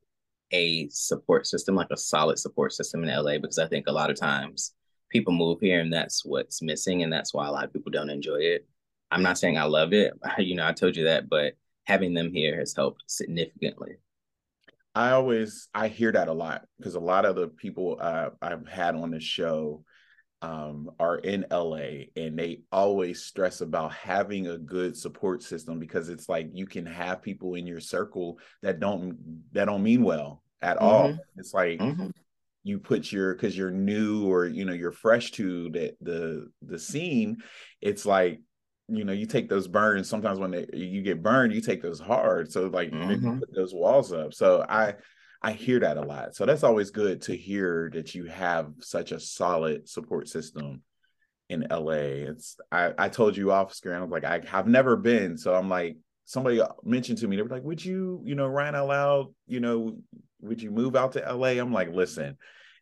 a 0.51 0.87
support 0.89 1.47
system, 1.47 1.75
like 1.75 1.91
a 1.91 1.97
solid 1.97 2.39
support 2.39 2.73
system 2.73 3.03
in 3.03 3.09
LA, 3.09 3.37
because 3.37 3.59
I 3.59 3.67
think 3.67 3.87
a 3.87 3.91
lot 3.91 4.09
of 4.09 4.19
times 4.19 4.73
people 5.09 5.33
move 5.33 5.59
here 5.59 5.79
and 5.79 5.91
that's 5.91 6.25
what's 6.25 6.61
missing, 6.61 7.03
and 7.03 7.11
that's 7.11 7.33
why 7.33 7.47
a 7.47 7.51
lot 7.51 7.65
of 7.65 7.73
people 7.73 7.91
don't 7.91 8.09
enjoy 8.09 8.37
it. 8.37 8.67
I'm 9.11 9.23
not 9.23 9.37
saying 9.37 9.57
I 9.57 9.63
love 9.63 9.93
it, 9.93 10.13
you 10.37 10.55
know, 10.55 10.67
I 10.67 10.73
told 10.73 10.95
you 10.95 11.05
that, 11.05 11.29
but 11.29 11.53
having 11.85 12.13
them 12.13 12.31
here 12.31 12.57
has 12.57 12.75
helped 12.75 13.03
significantly. 13.07 13.97
I 14.93 15.11
always 15.11 15.69
I 15.75 15.89
hear 15.89 16.11
that 16.11 16.27
a 16.27 16.33
lot 16.33 16.65
because 16.77 16.95
a 16.95 16.99
lot 16.99 17.25
of 17.25 17.35
the 17.35 17.47
people 17.47 17.97
uh, 18.01 18.31
I've 18.41 18.67
had 18.67 18.95
on 18.95 19.11
the 19.11 19.19
show 19.19 19.83
um, 20.41 20.91
are 20.99 21.17
in 21.17 21.45
LA 21.51 22.05
and 22.15 22.37
they 22.37 22.61
always 22.71 23.23
stress 23.23 23.61
about 23.61 23.93
having 23.93 24.47
a 24.47 24.57
good 24.57 24.95
support 24.95 25.41
system 25.41 25.79
because 25.79 26.09
it's 26.09 26.29
like 26.29 26.49
you 26.53 26.67
can 26.67 26.85
have 26.85 27.21
people 27.23 27.55
in 27.55 27.65
your 27.65 27.79
circle 27.79 28.37
that 28.61 28.79
don't 28.79 29.17
that 29.53 29.65
don't 29.65 29.83
mean 29.83 30.03
well 30.03 30.43
at 30.61 30.77
mm-hmm. 30.77 30.85
all. 30.85 31.17
It's 31.37 31.53
like 31.53 31.79
mm-hmm. 31.79 32.09
you 32.63 32.77
put 32.77 33.11
your 33.11 33.33
because 33.33 33.57
you're 33.57 33.71
new 33.71 34.27
or 34.27 34.45
you 34.45 34.65
know 34.65 34.73
you're 34.73 34.91
fresh 34.91 35.31
to 35.31 35.69
the 35.69 35.95
the 36.01 36.49
the 36.61 36.77
scene. 36.77 37.37
It's 37.81 38.05
like 38.05 38.41
you 38.87 39.03
know 39.03 39.13
you 39.13 39.25
take 39.25 39.49
those 39.49 39.67
burns 39.67 40.07
sometimes 40.07 40.39
when 40.39 40.51
they, 40.51 40.65
you 40.73 41.01
get 41.01 41.21
burned 41.21 41.53
you 41.53 41.59
take 41.59 41.81
those 41.81 41.99
hard 41.99 42.49
so 42.49 42.67
like 42.67 42.89
mm-hmm. 42.91 43.39
put 43.39 43.53
those 43.53 43.73
walls 43.73 44.13
up 44.13 44.33
so 44.33 44.65
i 44.69 44.93
i 45.41 45.51
hear 45.51 45.79
that 45.79 45.97
a 45.97 46.01
lot. 46.01 46.35
So 46.35 46.45
that's 46.45 46.63
always 46.63 46.91
good 46.91 47.21
to 47.23 47.35
hear 47.35 47.89
that 47.93 48.15
you 48.15 48.25
have 48.25 48.71
such 48.79 49.11
a 49.11 49.19
solid 49.19 49.87
support 49.87 50.27
system 50.27 50.81
in 51.49 51.65
la 51.69 51.91
it's 51.91 52.57
i 52.73 52.93
i 52.97 53.07
told 53.07 53.37
you 53.37 53.53
off 53.53 53.73
screen 53.73 53.95
i 53.95 54.01
was 54.01 54.09
like 54.09 54.25
i 54.25 54.41
have 54.47 54.67
never 54.67 54.95
been. 54.95 55.37
So 55.37 55.55
i'm 55.55 55.69
like 55.69 55.97
somebody 56.25 56.61
mentioned 56.83 57.19
to 57.19 57.27
me 57.27 57.37
they 57.37 57.41
were 57.41 57.49
like 57.49 57.63
would 57.63 57.83
you 57.83 58.21
you 58.25 58.35
know 58.35 58.47
Rian 58.47 58.75
out 58.75 58.87
loud? 58.87 59.33
You 59.47 59.59
know 59.59 59.97
would 60.41 60.61
you 60.61 60.71
move 60.71 60.95
out 60.95 61.13
to 61.13 61.33
la 61.33 61.47
i'm 61.47 61.73
like 61.73 61.91
listen 61.91 62.37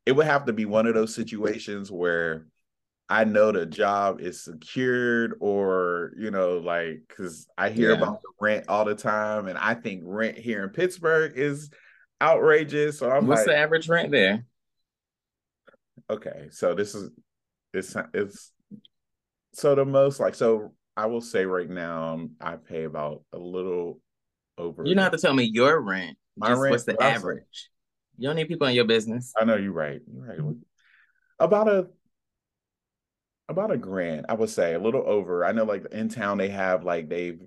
it 0.05 0.11
would 0.11 0.27
have 0.27 0.45
to 0.45 0.53
be 0.53 0.65
one 0.65 0.85
of 0.85 0.93
those 0.93 1.15
situations 1.15 1.91
where 1.91 2.45
I 3.09 3.23
know 3.23 3.51
the 3.51 3.65
job 3.65 4.19
is 4.19 4.43
secured 4.43 5.35
or, 5.39 6.13
you 6.17 6.31
know, 6.31 6.57
like, 6.57 7.01
cause 7.15 7.47
I 7.57 7.69
hear 7.69 7.91
yeah. 7.91 7.97
about 7.97 8.21
the 8.21 8.29
rent 8.39 8.65
all 8.67 8.85
the 8.85 8.95
time. 8.95 9.47
And 9.47 9.57
I 9.57 9.75
think 9.75 10.01
rent 10.05 10.37
here 10.37 10.63
in 10.63 10.69
Pittsburgh 10.69 11.33
is 11.35 11.69
outrageous. 12.21 12.99
So 12.99 13.09
I'm 13.09 13.27
What's 13.27 13.41
like, 13.41 13.47
the 13.47 13.57
average 13.57 13.89
rent 13.89 14.11
there? 14.11 14.45
Okay. 16.09 16.47
So 16.51 16.73
this 16.73 16.95
is, 16.95 17.09
it's, 17.73 17.95
it's, 18.13 18.51
so 19.53 19.75
the 19.75 19.85
most 19.85 20.19
like, 20.19 20.35
so 20.35 20.73
I 20.97 21.05
will 21.05 21.21
say 21.21 21.45
right 21.45 21.69
now, 21.69 22.13
um, 22.13 22.31
I 22.41 22.55
pay 22.55 22.83
about 22.83 23.23
a 23.33 23.37
little 23.37 23.99
over. 24.57 24.85
You 24.85 24.95
don't 24.95 25.03
have 25.03 25.11
to 25.13 25.17
tell 25.17 25.33
me 25.33 25.43
your 25.43 25.81
rent. 25.81 26.17
My 26.37 26.51
rent, 26.51 26.71
what's 26.71 26.83
the 26.83 27.01
average? 27.01 27.69
You 28.17 28.27
don't 28.29 28.35
need 28.35 28.47
people 28.47 28.67
in 28.67 28.75
your 28.75 28.85
business. 28.85 29.33
I 29.37 29.45
know 29.45 29.55
you're 29.55 29.71
right. 29.71 30.01
You're 30.13 30.43
right. 30.43 30.55
About 31.39 31.67
a 31.67 31.87
about 33.47 33.71
a 33.71 33.77
grand, 33.77 34.25
I 34.27 34.33
would 34.33 34.49
say, 34.49 34.73
a 34.73 34.79
little 34.79 35.03
over. 35.05 35.45
I 35.45 35.51
know 35.51 35.65
like 35.65 35.85
in 35.91 36.09
town 36.09 36.37
they 36.37 36.49
have 36.49 36.83
like 36.83 37.09
they've 37.09 37.39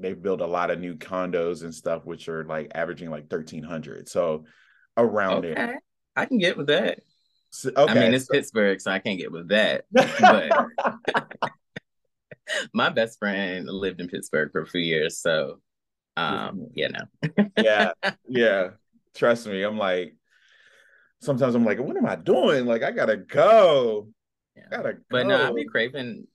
they've 0.00 0.20
built 0.20 0.40
a 0.40 0.46
lot 0.46 0.70
of 0.70 0.80
new 0.80 0.94
condos 0.94 1.62
and 1.62 1.74
stuff, 1.74 2.04
which 2.04 2.28
are 2.28 2.44
like 2.44 2.72
averaging 2.74 3.10
like 3.10 3.28
thirteen 3.28 3.62
hundred. 3.62 4.08
So 4.08 4.44
around 4.96 5.44
okay. 5.44 5.54
there. 5.54 5.82
I 6.14 6.26
can 6.26 6.38
get 6.38 6.56
with 6.56 6.68
that. 6.68 7.00
So, 7.50 7.70
okay. 7.76 7.92
I 7.92 7.94
mean, 7.94 8.14
it's 8.14 8.26
so, 8.26 8.32
Pittsburgh, 8.32 8.80
so 8.80 8.90
I 8.90 8.98
can't 8.98 9.18
get 9.18 9.32
with 9.32 9.48
that. 9.48 9.84
But 10.20 11.50
my 12.72 12.90
best 12.90 13.18
friend 13.18 13.66
lived 13.66 14.00
in 14.00 14.08
Pittsburgh 14.08 14.50
for 14.52 14.62
a 14.62 14.66
few 14.66 14.80
years, 14.80 15.18
so 15.18 15.60
um, 16.16 16.68
yeah, 16.74 16.88
no. 16.88 17.44
yeah, 17.58 17.92
yeah. 18.28 18.68
Trust 19.14 19.46
me, 19.46 19.62
I'm 19.62 19.78
like 19.78 20.16
sometimes 21.20 21.54
I'm 21.54 21.64
like, 21.64 21.78
what 21.78 21.96
am 21.96 22.06
I 22.06 22.16
doing? 22.16 22.66
Like, 22.66 22.82
I 22.82 22.90
gotta 22.90 23.16
go. 23.16 24.08
Yeah. 24.56 24.62
Gotta 24.70 24.94
go. 24.94 25.00
But 25.10 25.26
no, 25.26 25.36
I'll 25.36 25.54
be 25.54 25.64
craving. 25.64 26.26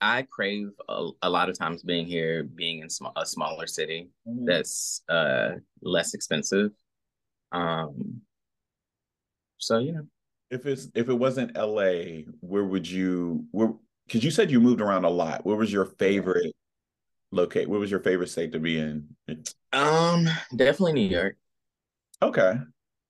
I 0.00 0.22
crave 0.22 0.70
a, 0.88 1.10
a, 1.22 1.30
lot 1.30 1.48
of 1.48 1.58
times 1.58 1.82
being 1.82 2.06
here, 2.06 2.44
being 2.44 2.80
in 2.80 2.90
sm- 2.90 3.06
a 3.16 3.26
smaller 3.26 3.66
city 3.66 4.08
mm-hmm. 4.26 4.44
that's 4.44 5.02
uh 5.08 5.52
less 5.80 6.14
expensive. 6.14 6.70
Um. 7.52 8.22
So 9.58 9.78
you 9.78 9.92
know, 9.92 10.06
if 10.50 10.66
it's 10.66 10.88
if 10.94 11.08
it 11.08 11.14
wasn't 11.14 11.56
L.A., 11.56 12.26
where 12.40 12.64
would 12.64 12.88
you? 12.88 13.46
Where 13.50 13.72
because 14.06 14.24
you 14.24 14.30
said 14.30 14.50
you 14.50 14.60
moved 14.60 14.80
around 14.80 15.04
a 15.04 15.10
lot. 15.10 15.44
Where 15.46 15.56
was 15.56 15.72
your 15.72 15.86
favorite 15.86 16.54
locate? 17.30 17.68
Where 17.68 17.80
was 17.80 17.90
your 17.90 18.00
favorite 18.00 18.28
state 18.28 18.52
to 18.52 18.60
be 18.60 18.78
in? 18.78 19.08
Um, 19.72 20.28
definitely 20.54 20.92
New 20.92 21.08
York. 21.08 21.36
Okay. 22.20 22.54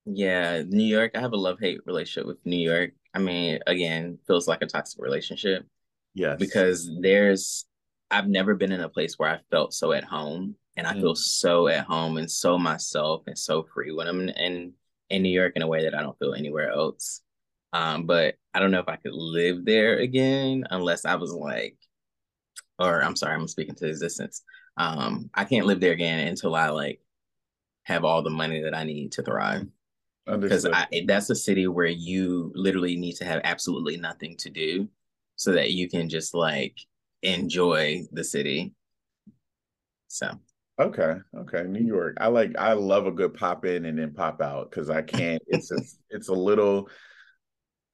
Yeah, 0.05 0.63
New 0.65 0.85
York. 0.85 1.11
I 1.15 1.21
have 1.21 1.33
a 1.33 1.37
love 1.37 1.59
hate 1.59 1.81
relationship 1.85 2.27
with 2.27 2.45
New 2.45 2.57
York. 2.57 2.91
I 3.13 3.19
mean, 3.19 3.59
again, 3.67 4.17
feels 4.25 4.47
like 4.47 4.61
a 4.61 4.65
toxic 4.65 5.01
relationship. 5.01 5.65
Yes. 6.13 6.37
Because 6.39 6.89
there's 7.01 7.65
I've 8.11 8.27
never 8.27 8.53
been 8.55 8.71
in 8.71 8.81
a 8.81 8.89
place 8.89 9.17
where 9.17 9.29
I 9.29 9.39
felt 9.49 9.73
so 9.73 9.91
at 9.91 10.03
home 10.03 10.55
and 10.77 10.85
I 10.85 10.93
mm. 10.93 11.01
feel 11.01 11.15
so 11.15 11.67
at 11.67 11.85
home 11.85 12.17
and 12.17 12.29
so 12.29 12.57
myself 12.57 13.23
and 13.27 13.37
so 13.37 13.63
free 13.73 13.91
when 13.91 14.07
I'm 14.07 14.29
in 14.29 14.73
in 15.09 15.23
New 15.23 15.29
York 15.29 15.53
in 15.55 15.61
a 15.61 15.67
way 15.67 15.83
that 15.83 15.95
I 15.95 16.01
don't 16.01 16.17
feel 16.19 16.33
anywhere 16.33 16.71
else. 16.71 17.21
Um, 17.71 18.05
but 18.05 18.35
I 18.53 18.59
don't 18.59 18.71
know 18.71 18.79
if 18.79 18.87
I 18.87 18.97
could 18.97 19.13
live 19.13 19.65
there 19.65 19.97
again 19.97 20.65
unless 20.69 21.05
I 21.05 21.15
was 21.15 21.31
like, 21.31 21.75
or 22.77 23.03
I'm 23.03 23.15
sorry, 23.15 23.33
I'm 23.33 23.47
speaking 23.47 23.75
to 23.75 23.87
existence. 23.87 24.43
Um, 24.77 25.29
I 25.33 25.45
can't 25.45 25.65
live 25.65 25.79
there 25.79 25.91
again 25.91 26.27
until 26.27 26.55
I 26.55 26.69
like 26.69 27.01
have 27.83 28.05
all 28.05 28.21
the 28.21 28.29
money 28.29 28.61
that 28.61 28.75
I 28.75 28.83
need 28.83 29.11
to 29.13 29.23
thrive 29.23 29.65
because 30.25 30.65
that's 31.05 31.29
a 31.29 31.35
city 31.35 31.67
where 31.67 31.87
you 31.87 32.51
literally 32.55 32.95
need 32.95 33.15
to 33.17 33.25
have 33.25 33.41
absolutely 33.43 33.97
nothing 33.97 34.37
to 34.37 34.49
do 34.49 34.87
so 35.35 35.53
that 35.53 35.71
you 35.71 35.89
can 35.89 36.09
just 36.09 36.33
like 36.33 36.77
enjoy 37.21 38.03
the 38.11 38.23
city. 38.23 38.73
So. 40.07 40.31
Okay 40.79 41.17
okay 41.37 41.63
new 41.63 41.85
york. 41.85 42.17
I 42.19 42.27
like 42.27 42.55
i 42.57 42.73
love 42.73 43.05
a 43.05 43.11
good 43.11 43.35
pop 43.35 43.63
in 43.63 43.85
and 43.85 43.99
then 43.99 44.13
pop 44.13 44.41
out 44.41 44.71
because 44.71 44.89
i 44.89 45.03
can't. 45.03 45.41
It's 45.45 45.69
just, 45.69 45.99
it's 46.09 46.29
a 46.29 46.33
little 46.33 46.89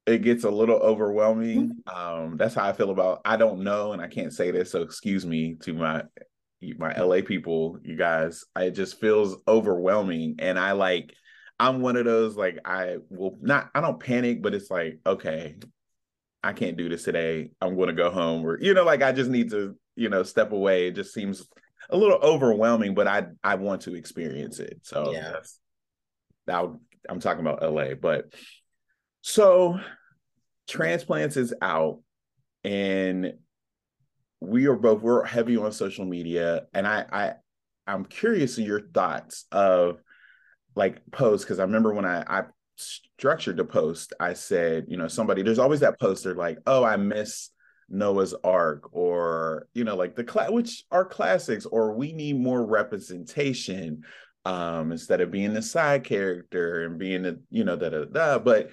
it 0.05 0.23
gets 0.23 0.45
a 0.45 0.49
little 0.49 0.77
overwhelming. 0.77 1.83
Um 1.93 2.37
that's 2.37 2.55
how 2.55 2.67
i 2.67 2.71
feel 2.71 2.89
about 2.89 3.19
i 3.25 3.35
don't 3.35 3.65
know 3.65 3.91
and 3.91 4.01
i 4.01 4.07
can't 4.07 4.33
say 4.33 4.49
this 4.51 4.71
so 4.71 4.81
excuse 4.81 5.25
me 5.25 5.55
to 5.61 5.73
my 5.73 6.03
my 6.77 6.93
LA 6.93 7.21
people, 7.21 7.79
you 7.83 7.95
guys, 7.95 8.43
it 8.57 8.71
just 8.71 8.99
feels 8.99 9.37
overwhelming. 9.47 10.35
And 10.39 10.59
I 10.59 10.73
like, 10.73 11.13
I'm 11.59 11.81
one 11.81 11.95
of 11.95 12.05
those 12.05 12.35
like 12.35 12.59
I 12.65 12.97
will 13.09 13.37
not, 13.41 13.69
I 13.73 13.81
don't 13.81 13.99
panic, 13.99 14.41
but 14.41 14.53
it's 14.53 14.71
like, 14.71 14.99
okay, 15.05 15.55
I 16.43 16.53
can't 16.53 16.77
do 16.77 16.89
this 16.89 17.03
today. 17.03 17.51
I'm 17.61 17.75
going 17.75 17.89
to 17.89 17.93
go 17.93 18.09
home, 18.09 18.45
or 18.45 18.59
you 18.61 18.73
know, 18.73 18.83
like 18.83 19.01
I 19.01 19.11
just 19.11 19.29
need 19.29 19.51
to, 19.51 19.75
you 19.95 20.09
know, 20.09 20.23
step 20.23 20.51
away. 20.51 20.87
It 20.87 20.95
just 20.95 21.13
seems 21.13 21.47
a 21.89 21.97
little 21.97 22.17
overwhelming, 22.17 22.93
but 22.93 23.07
I 23.07 23.27
I 23.43 23.55
want 23.55 23.81
to 23.83 23.95
experience 23.95 24.59
it. 24.59 24.79
So 24.83 25.11
yeah. 25.11 25.31
that's 25.31 25.59
now 26.47 26.79
I'm 27.07 27.19
talking 27.19 27.41
about 27.45 27.61
LA, 27.61 27.95
but 27.95 28.33
so 29.21 29.79
transplants 30.67 31.35
is 31.35 31.53
out 31.61 31.99
and 32.63 33.33
we 34.39 34.67
are 34.67 34.75
both 34.75 35.01
we're 35.01 35.25
heavy 35.25 35.57
on 35.57 35.71
social 35.71 36.05
media 36.05 36.67
and 36.73 36.87
I 36.87 37.05
I 37.11 37.33
I'm 37.87 38.05
curious 38.05 38.57
of 38.57 38.65
your 38.65 38.81
thoughts 38.93 39.45
of 39.51 39.99
like 40.75 41.01
posts 41.11 41.43
because 41.43 41.59
I 41.59 41.63
remember 41.63 41.93
when 41.93 42.05
I 42.05 42.23
I 42.27 42.43
structured 42.79 43.57
the 43.57 43.65
post 43.65 44.13
I 44.19 44.33
said 44.33 44.85
you 44.87 44.97
know 44.97 45.07
somebody 45.07 45.41
there's 45.41 45.59
always 45.59 45.81
that 45.81 45.99
poster 45.99 46.35
like 46.35 46.57
oh 46.65 46.83
I 46.83 46.97
miss 46.97 47.49
Noah's 47.89 48.33
Arc 48.43 48.89
or 48.93 49.67
you 49.73 49.83
know 49.83 49.95
like 49.95 50.15
the 50.15 50.23
class 50.23 50.51
which 50.51 50.83
are 50.91 51.05
classics 51.05 51.65
or 51.65 51.93
we 51.93 52.13
need 52.13 52.39
more 52.39 52.65
representation 52.65 54.03
um 54.45 54.91
instead 54.91 55.21
of 55.21 55.31
being 55.31 55.53
the 55.53 55.61
side 55.61 56.03
character 56.03 56.85
and 56.85 56.97
being 56.97 57.23
the 57.23 57.41
you 57.49 57.63
know 57.63 57.75
da 57.75 57.89
da 57.89 58.05
da 58.05 58.39
but 58.39 58.69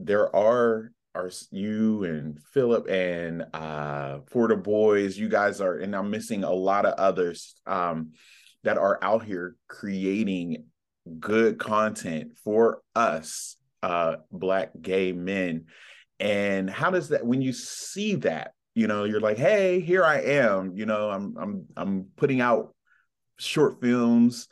there 0.00 0.34
are 0.34 0.90
are 1.14 1.30
you 1.52 2.02
and 2.04 2.40
Philip 2.52 2.88
and 2.88 3.44
uh 3.54 4.18
for 4.26 4.48
the 4.48 4.56
boys 4.56 5.16
you 5.16 5.28
guys 5.28 5.60
are 5.60 5.78
and 5.78 5.94
I'm 5.94 6.10
missing 6.10 6.42
a 6.42 6.52
lot 6.52 6.86
of 6.86 6.94
others 6.94 7.54
um 7.66 8.12
that 8.64 8.78
are 8.78 8.98
out 9.02 9.24
here 9.24 9.56
creating 9.68 10.64
good 11.20 11.58
content 11.58 12.38
for 12.42 12.80
us 12.94 13.56
uh 13.82 14.16
black 14.30 14.70
gay 14.80 15.12
men. 15.12 15.66
And 16.20 16.70
how 16.70 16.90
does 16.90 17.10
that 17.10 17.26
when 17.26 17.42
you 17.42 17.52
see 17.52 18.14
that 18.16 18.52
you 18.74 18.86
know 18.86 19.04
you're 19.04 19.20
like 19.20 19.36
hey 19.36 19.80
here 19.80 20.04
i 20.04 20.20
am 20.20 20.72
you 20.74 20.86
know 20.86 21.10
i'm 21.10 21.36
i'm 21.38 21.66
i'm 21.76 22.06
putting 22.16 22.40
out 22.40 22.74
short 23.38 23.80
films. 23.80 24.48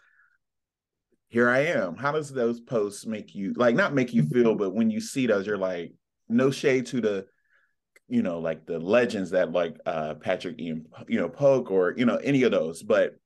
Here 1.29 1.49
i 1.49 1.61
am. 1.61 1.97
How 1.97 2.13
does 2.13 2.31
those 2.31 2.61
posts 2.61 3.07
make 3.07 3.35
you 3.35 3.55
like 3.57 3.75
not 3.75 3.95
make 3.95 4.13
you 4.13 4.25
feel 4.25 4.55
but 4.55 4.75
when 4.75 4.91
you 4.91 5.01
see 5.01 5.27
those 5.27 5.47
you're 5.47 5.57
like 5.57 5.93
no 6.29 6.51
shade 6.51 6.87
to 6.87 7.01
the 7.01 7.27
you 8.09 8.23
know 8.23 8.39
like 8.41 8.67
the 8.67 8.79
legends 8.79 9.31
that 9.31 9.53
like 9.53 9.77
uh 9.87 10.15
Patrik-Ian 10.15 10.87
you 11.09 11.19
know 11.19 11.29
Polk 11.31 11.71
or 11.71 11.95
you 11.97 12.05
know 12.05 12.17
any 12.17 12.43
of 12.43 12.51
those 12.51 12.83
but 12.83 13.17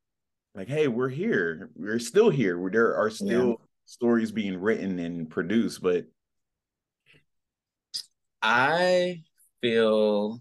like 0.56 0.68
hey 0.68 0.88
we're 0.88 1.08
here 1.08 1.70
we're 1.76 1.98
still 1.98 2.30
here 2.30 2.58
there 2.72 2.96
are 2.96 3.10
still 3.10 3.48
yeah. 3.48 3.54
stories 3.84 4.32
being 4.32 4.58
written 4.58 4.98
and 4.98 5.30
produced 5.30 5.82
but 5.82 6.06
I 8.42 9.22
feel 9.60 10.40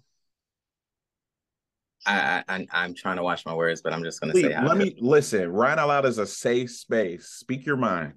I, 2.05 2.43
I 2.47 2.67
I'm 2.71 2.93
trying 2.93 3.17
to 3.17 3.23
watch 3.23 3.45
my 3.47 3.53
words, 3.55 3.81
but 3.81 3.93
I'm 3.93 4.03
just 4.03 4.21
gonna 4.21 4.33
Please, 4.33 4.45
say 4.45 4.61
let 4.63 4.77
me 4.77 4.95
listen. 4.99 5.51
Rian 5.51 5.79
out 5.79 5.87
loud 5.87 6.05
is 6.05 6.19
a 6.19 6.27
safe 6.27 6.71
space. 6.71 7.29
Speak 7.29 7.65
your 7.65 7.77
mind. 7.77 8.13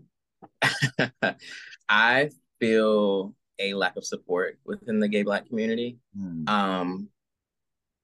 I 1.89 2.31
feel 2.61 3.35
a 3.59 3.73
lack 3.73 3.97
of 3.97 4.05
support 4.05 4.59
within 4.67 5.01
the 5.01 5.09
gay 5.09 5.23
black 5.23 5.47
community. 5.47 5.97
Hmm. 6.15 6.49
Um 6.49 7.09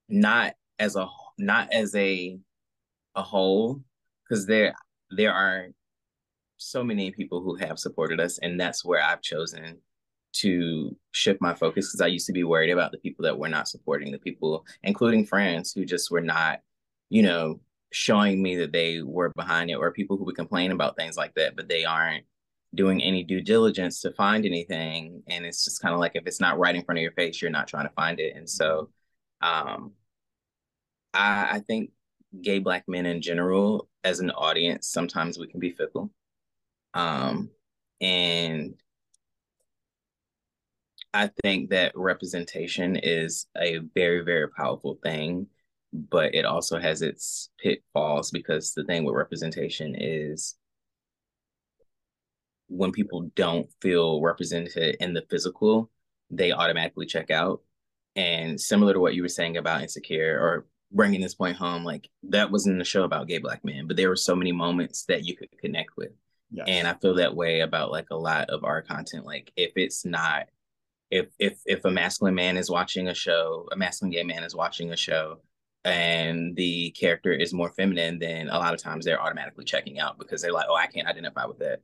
not 0.09 0.55
as 0.79 0.95
a 0.95 1.07
not 1.37 1.71
as 1.71 1.93
a 1.93 2.39
a 3.15 3.21
whole, 3.23 3.81
because 4.27 4.45
there 4.45 4.73
there 5.11 5.33
are 5.33 5.67
so 6.57 6.83
many 6.83 7.11
people 7.11 7.41
who 7.41 7.55
have 7.55 7.79
supported 7.79 8.19
us, 8.19 8.37
and 8.39 8.59
that's 8.59 8.83
where 8.85 9.03
I've 9.03 9.21
chosen 9.21 9.77
to 10.33 10.95
shift 11.11 11.41
my 11.41 11.53
focus 11.53 11.87
because 11.87 12.01
I 12.01 12.07
used 12.07 12.27
to 12.27 12.33
be 12.33 12.43
worried 12.43 12.71
about 12.71 12.91
the 12.91 12.97
people 12.97 13.23
that 13.23 13.37
were 13.37 13.49
not 13.49 13.67
supporting 13.69 14.11
the 14.11 14.19
people, 14.19 14.65
including 14.83 15.25
friends 15.25 15.71
who 15.73 15.85
just 15.85 16.11
were 16.11 16.21
not, 16.21 16.59
you 17.09 17.23
know, 17.23 17.61
showing 17.91 18.41
me 18.41 18.57
that 18.57 18.73
they 18.73 19.01
were 19.01 19.31
behind 19.35 19.69
it, 19.71 19.75
or 19.75 19.91
people 19.91 20.17
who 20.17 20.25
would 20.25 20.35
complain 20.35 20.71
about 20.71 20.97
things 20.97 21.15
like 21.17 21.33
that, 21.35 21.55
but 21.55 21.69
they 21.69 21.85
aren't 21.85 22.25
doing 22.73 23.01
any 23.01 23.23
due 23.23 23.41
diligence 23.41 24.01
to 24.01 24.11
find 24.11 24.45
anything. 24.45 25.23
And 25.27 25.45
it's 25.45 25.63
just 25.63 25.81
kind 25.81 25.93
of 25.93 25.99
like 26.01 26.11
if 26.15 26.27
it's 26.27 26.41
not 26.41 26.59
right 26.59 26.75
in 26.75 26.83
front 26.83 26.99
of 26.99 27.03
your 27.03 27.13
face, 27.13 27.41
you're 27.41 27.51
not 27.51 27.67
trying 27.69 27.87
to 27.87 27.93
find 27.93 28.19
it. 28.19 28.35
And 28.35 28.49
so 28.49 28.89
um 29.41 29.93
I, 31.13 31.47
I 31.53 31.59
think 31.59 31.91
gay 32.41 32.59
black 32.59 32.85
men 32.87 33.05
in 33.05 33.21
general, 33.21 33.89
as 34.03 34.19
an 34.19 34.31
audience, 34.31 34.87
sometimes 34.87 35.37
we 35.37 35.47
can 35.47 35.59
be 35.59 35.71
fickle. 35.71 36.11
Um 36.93 37.49
and 38.01 38.75
I 41.13 41.29
think 41.43 41.69
that 41.69 41.93
representation 41.95 42.97
is 42.97 43.47
a 43.57 43.77
very, 43.95 44.21
very 44.21 44.49
powerful 44.49 44.99
thing, 45.01 45.47
but 45.93 46.35
it 46.35 46.45
also 46.45 46.77
has 46.77 47.01
its 47.01 47.49
pitfalls 47.57 48.31
because 48.31 48.73
the 48.73 48.83
thing 48.83 49.05
with 49.05 49.15
representation 49.15 49.95
is 49.97 50.55
when 52.67 52.91
people 52.91 53.31
don't 53.35 53.69
feel 53.81 54.21
represented 54.21 54.97
in 54.99 55.13
the 55.13 55.25
physical, 55.29 55.89
they 56.29 56.51
automatically 56.51 57.05
check 57.05 57.31
out. 57.31 57.61
And 58.17 58.59
similar 58.59 58.93
to 58.93 58.99
what 58.99 59.15
you 59.15 59.21
were 59.21 59.29
saying 59.29 59.57
about 59.57 59.81
Insecure 59.83 60.37
or 60.39 60.65
bringing 60.95 61.21
this 61.21 61.35
point 61.35 61.57
home, 61.57 61.83
like 61.83 62.09
that 62.23 62.49
wasn't 62.49 62.81
a 62.81 62.85
show 62.85 63.03
about 63.03 63.27
gay 63.27 63.37
black 63.37 63.63
men, 63.63 63.85
but 63.85 63.97
there 63.97 64.09
were 64.09 64.15
so 64.15 64.35
many 64.35 64.51
moments 64.51 65.03
that 65.05 65.25
you 65.25 65.35
could 65.35 65.49
connect 65.59 65.91
with. 65.97 66.11
Yes. 66.51 66.65
And 66.69 66.87
I 66.87 66.93
feel 66.93 67.15
that 67.15 67.35
way 67.35 67.59
about 67.59 67.91
like 67.91 68.07
a 68.11 68.17
lot 68.17 68.49
of 68.49 68.63
our 68.63 68.81
content. 68.81 69.25
Like 69.25 69.51
if 69.57 69.73
it's 69.75 70.05
not 70.05 70.47
if 71.11 71.27
if 71.37 71.59
if 71.65 71.85
a 71.85 71.91
masculine 71.91 72.33
man 72.33 72.57
is 72.57 72.69
watching 72.69 73.09
a 73.09 73.13
show, 73.13 73.67
a 73.71 73.75
masculine 73.75 74.11
gay 74.11 74.23
man 74.23 74.43
is 74.43 74.55
watching 74.55 74.91
a 74.91 74.97
show, 74.97 75.41
and 75.83 76.55
the 76.55 76.91
character 76.91 77.31
is 77.31 77.53
more 77.53 77.69
feminine, 77.69 78.17
then 78.17 78.47
a 78.47 78.57
lot 78.57 78.73
of 78.73 78.81
times 78.81 79.05
they're 79.05 79.21
automatically 79.21 79.65
checking 79.65 79.99
out 79.99 80.17
because 80.17 80.41
they're 80.41 80.53
like, 80.53 80.65
oh, 80.69 80.75
I 80.75 80.87
can't 80.87 81.07
identify 81.07 81.45
with 81.45 81.59
that. 81.59 81.81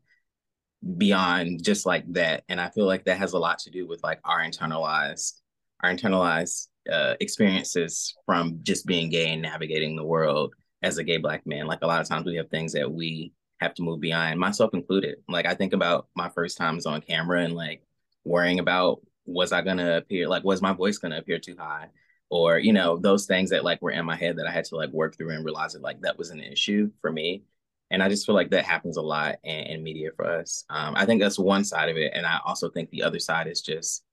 Beyond 0.98 1.64
just 1.64 1.86
like 1.86 2.12
that, 2.14 2.44
and 2.50 2.60
I 2.60 2.70
feel 2.70 2.86
like 2.86 3.06
that 3.06 3.20
has 3.20 3.34
a 3.34 3.40
lot 3.40 3.60
to 3.60 3.70
do 3.70 3.88
with 3.88 4.02
like 4.04 4.20
our 4.24 4.40
internalized, 4.40 5.42
our 5.82 5.94
internalized 5.94 6.68
uh, 6.92 7.16
experiences 7.20 8.16
from 8.26 8.60
just 8.64 8.86
being 8.86 9.10
gay 9.10 9.34
and 9.34 9.42
navigating 9.42 9.96
the 9.96 10.06
world 10.06 10.54
as 10.82 10.98
a 10.98 11.04
gay 11.04 11.18
black 11.18 11.46
man. 11.46 11.68
Like 11.68 11.80
a 11.82 11.88
lot 11.88 12.02
of 12.02 12.08
times 12.08 12.26
we 12.26 12.38
have 12.38 12.50
things 12.50 12.74
that 12.74 12.92
we 12.92 13.34
have 13.60 13.74
to 13.76 13.84
move 13.84 14.00
beyond, 14.00 14.40
myself 14.40 14.74
included. 14.74 15.18
Like 15.28 15.46
I 15.46 15.54
think 15.54 15.74
about 15.74 16.08
my 16.16 16.30
first 16.30 16.58
times 16.58 16.86
on 16.86 17.02
camera 17.02 17.44
and 17.44 17.54
like 17.54 17.84
worrying 18.26 18.60
about 18.60 19.02
was 19.26 19.52
I 19.52 19.62
gonna 19.62 19.98
appear 19.98 20.28
like 20.28 20.44
was 20.44 20.62
my 20.62 20.74
voice 20.74 20.98
gonna 20.98 21.18
appear 21.18 21.40
too 21.40 21.56
high? 21.58 21.88
Or, 22.30 22.58
you 22.58 22.72
know, 22.72 22.98
those 22.98 23.26
things 23.26 23.50
that 23.50 23.66
like 23.66 23.82
were 23.82 23.92
in 23.92 24.06
my 24.06 24.16
head 24.16 24.38
that 24.38 24.48
I 24.48 24.52
had 24.52 24.66
to 24.66 24.76
like 24.76 24.92
work 24.92 25.18
through 25.18 25.32
and 25.32 25.44
realize 25.44 25.74
that 25.74 25.82
like 25.82 26.02
that 26.02 26.18
was 26.18 26.30
an 26.30 26.40
issue 26.40 26.90
for 27.02 27.12
me. 27.12 27.44
And 27.92 28.02
I 28.02 28.08
just 28.08 28.26
feel 28.26 28.36
like 28.36 28.52
that 28.52 28.64
happens 28.64 28.96
a 28.96 29.02
lot 29.02 29.36
in, 29.44 29.60
in 29.66 29.84
media 29.84 30.12
for 30.16 30.26
us. 30.26 30.64
Um, 30.70 30.94
I 30.96 31.06
think 31.06 31.22
that's 31.22 31.38
one 31.38 31.66
side 31.66 31.90
of 31.90 31.98
it. 31.98 32.14
And 32.16 32.26
I 32.26 32.40
also 32.46 32.70
think 32.70 32.90
the 32.90 33.04
other 33.04 33.20
side 33.20 33.48
is 33.48 33.62
just 33.62 34.06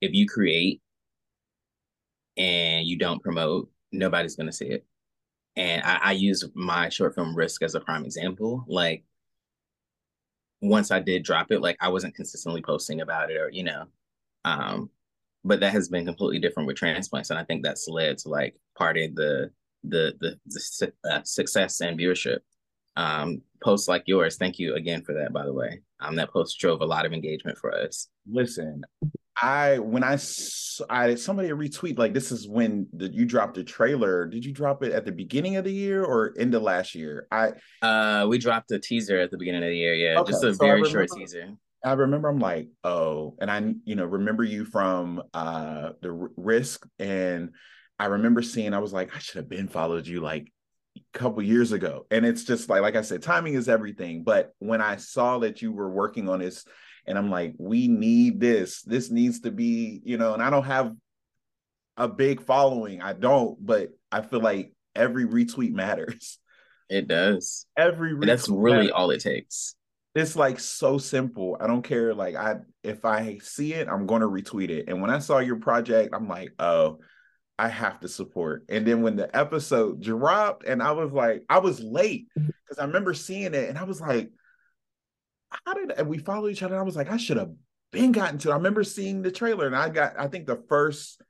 if 0.00 0.14
you 0.14 0.26
create 0.26 0.80
and 2.36 2.86
you 2.86 2.96
don't 2.98 3.22
promote, 3.22 3.70
nobody's 3.92 4.36
gonna 4.36 4.52
see 4.52 4.66
it. 4.66 4.86
And 5.56 5.82
I, 5.82 5.98
I 6.02 6.12
use 6.12 6.44
my 6.54 6.88
short 6.88 7.14
film 7.14 7.34
risk 7.34 7.62
as 7.62 7.74
a 7.74 7.80
prime 7.80 8.04
example. 8.04 8.64
Like 8.68 9.04
once 10.60 10.90
I 10.90 11.00
did 11.00 11.24
drop 11.24 11.50
it, 11.50 11.60
like 11.60 11.76
I 11.80 11.88
wasn't 11.88 12.14
consistently 12.14 12.62
posting 12.62 13.00
about 13.00 13.30
it 13.30 13.36
or, 13.36 13.50
you 13.50 13.64
know, 13.64 13.86
um, 14.44 14.90
but 15.44 15.60
that 15.60 15.72
has 15.72 15.88
been 15.88 16.04
completely 16.04 16.38
different 16.38 16.66
with 16.66 16.76
transplants, 16.76 17.30
and 17.30 17.38
I 17.38 17.44
think 17.44 17.62
that's 17.62 17.88
led 17.88 18.18
to 18.18 18.28
like 18.28 18.56
part 18.76 18.98
of 18.98 19.14
the 19.14 19.50
the 19.84 20.14
the, 20.20 20.38
the 20.46 20.92
uh, 21.10 21.22
success 21.24 21.80
and 21.80 21.98
viewership. 21.98 22.38
Um, 22.96 23.42
posts 23.62 23.88
like 23.88 24.02
yours, 24.06 24.36
thank 24.36 24.58
you 24.58 24.74
again 24.74 25.02
for 25.02 25.14
that. 25.14 25.32
By 25.32 25.44
the 25.44 25.52
way, 25.52 25.80
um, 26.00 26.16
that 26.16 26.30
post 26.30 26.58
drove 26.58 26.82
a 26.82 26.86
lot 26.86 27.06
of 27.06 27.12
engagement 27.12 27.56
for 27.56 27.74
us. 27.74 28.08
Listen, 28.30 28.82
I 29.42 29.78
when 29.78 30.04
I 30.04 30.18
I 30.88 31.14
somebody 31.14 31.48
retweet 31.50 31.98
like 31.98 32.12
this 32.14 32.30
is 32.32 32.48
when 32.48 32.86
the, 32.92 33.08
you 33.08 33.24
dropped 33.24 33.54
the 33.54 33.64
trailer. 33.64 34.26
Did 34.26 34.44
you 34.44 34.52
drop 34.52 34.82
it 34.82 34.92
at 34.92 35.04
the 35.04 35.12
beginning 35.12 35.56
of 35.56 35.64
the 35.64 35.72
year 35.72 36.04
or 36.04 36.34
end 36.38 36.54
of 36.54 36.62
last 36.62 36.94
year? 36.94 37.26
I 37.30 37.52
uh 37.82 38.26
we 38.28 38.38
dropped 38.38 38.70
a 38.72 38.78
teaser 38.78 39.18
at 39.18 39.30
the 39.30 39.38
beginning 39.38 39.62
of 39.62 39.68
the 39.68 39.76
year. 39.76 39.94
Yeah, 39.94 40.20
okay. 40.20 40.32
just 40.32 40.44
a 40.44 40.54
so 40.54 40.64
very 40.64 40.88
short 40.88 41.08
teaser. 41.10 41.50
I 41.82 41.92
remember 41.92 42.28
I'm 42.28 42.38
like, 42.38 42.68
oh, 42.84 43.36
and 43.40 43.50
I, 43.50 43.74
you 43.84 43.96
know, 43.96 44.04
remember 44.04 44.44
you 44.44 44.64
from 44.64 45.22
uh 45.32 45.92
the 46.02 46.12
risk. 46.36 46.86
And 46.98 47.50
I 47.98 48.06
remember 48.06 48.42
seeing, 48.42 48.74
I 48.74 48.78
was 48.78 48.92
like, 48.92 49.14
I 49.14 49.18
should 49.18 49.36
have 49.36 49.48
been 49.48 49.68
followed 49.68 50.06
you 50.06 50.20
like 50.20 50.52
a 50.96 51.18
couple 51.18 51.42
years 51.42 51.72
ago. 51.72 52.06
And 52.10 52.26
it's 52.26 52.44
just 52.44 52.68
like, 52.68 52.82
like 52.82 52.96
I 52.96 53.02
said, 53.02 53.22
timing 53.22 53.54
is 53.54 53.68
everything. 53.68 54.22
But 54.22 54.54
when 54.58 54.80
I 54.82 54.96
saw 54.96 55.38
that 55.38 55.62
you 55.62 55.72
were 55.72 55.90
working 55.90 56.28
on 56.28 56.40
this, 56.40 56.64
and 57.06 57.18
I'm 57.18 57.30
like, 57.30 57.54
we 57.58 57.88
need 57.88 58.40
this. 58.40 58.82
This 58.82 59.10
needs 59.10 59.40
to 59.40 59.50
be, 59.50 60.00
you 60.04 60.18
know, 60.18 60.34
and 60.34 60.42
I 60.42 60.50
don't 60.50 60.64
have 60.64 60.94
a 61.96 62.08
big 62.08 62.42
following. 62.42 63.02
I 63.02 63.12
don't, 63.12 63.64
but 63.64 63.90
I 64.10 64.22
feel 64.22 64.40
like 64.40 64.72
every 64.94 65.26
retweet 65.26 65.72
matters. 65.72 66.38
It 66.88 67.06
does. 67.06 67.66
Every 67.76 68.14
that's 68.18 68.48
really 68.48 68.76
matters. 68.78 68.92
all 68.92 69.10
it 69.12 69.20
takes. 69.20 69.76
It's 70.16 70.34
like 70.34 70.58
so 70.58 70.98
simple. 70.98 71.56
I 71.60 71.68
don't 71.68 71.82
care. 71.82 72.12
Like 72.14 72.34
I, 72.34 72.56
if 72.82 73.04
I 73.04 73.38
see 73.42 73.74
it, 73.74 73.86
I'm 73.86 74.06
going 74.06 74.22
to 74.22 74.26
retweet 74.26 74.70
it. 74.70 74.86
And 74.88 75.00
when 75.00 75.10
I 75.10 75.20
saw 75.20 75.38
your 75.38 75.56
project, 75.56 76.12
I'm 76.12 76.26
like, 76.26 76.52
oh, 76.58 76.98
I 77.60 77.68
have 77.68 78.00
to 78.00 78.08
support. 78.08 78.64
And 78.68 78.86
then 78.86 79.02
when 79.02 79.16
the 79.16 79.34
episode 79.36 80.02
dropped, 80.02 80.66
and 80.66 80.82
I 80.82 80.92
was 80.92 81.12
like, 81.12 81.44
I 81.48 81.58
was 81.58 81.78
late 81.78 82.26
because 82.34 82.78
I 82.80 82.86
remember 82.86 83.14
seeing 83.14 83.54
it, 83.54 83.68
and 83.68 83.78
I 83.78 83.84
was 83.84 84.00
like, 84.00 84.30
how 85.50 85.74
did 85.74 85.92
and 85.92 86.08
we 86.08 86.18
follow 86.18 86.48
each 86.48 86.62
other? 86.62 86.78
I 86.78 86.82
was 86.82 86.96
like, 86.96 87.10
I 87.10 87.16
should 87.16 87.36
have 87.36 87.52
been 87.92 88.12
gotten 88.12 88.38
to. 88.38 88.52
I 88.52 88.56
remember 88.56 88.84
seeing 88.84 89.22
the 89.22 89.30
trailer, 89.30 89.66
and 89.66 89.76
I 89.76 89.88
got, 89.88 90.18
I 90.18 90.28
think 90.28 90.46
the 90.46 90.62
first 90.68 91.22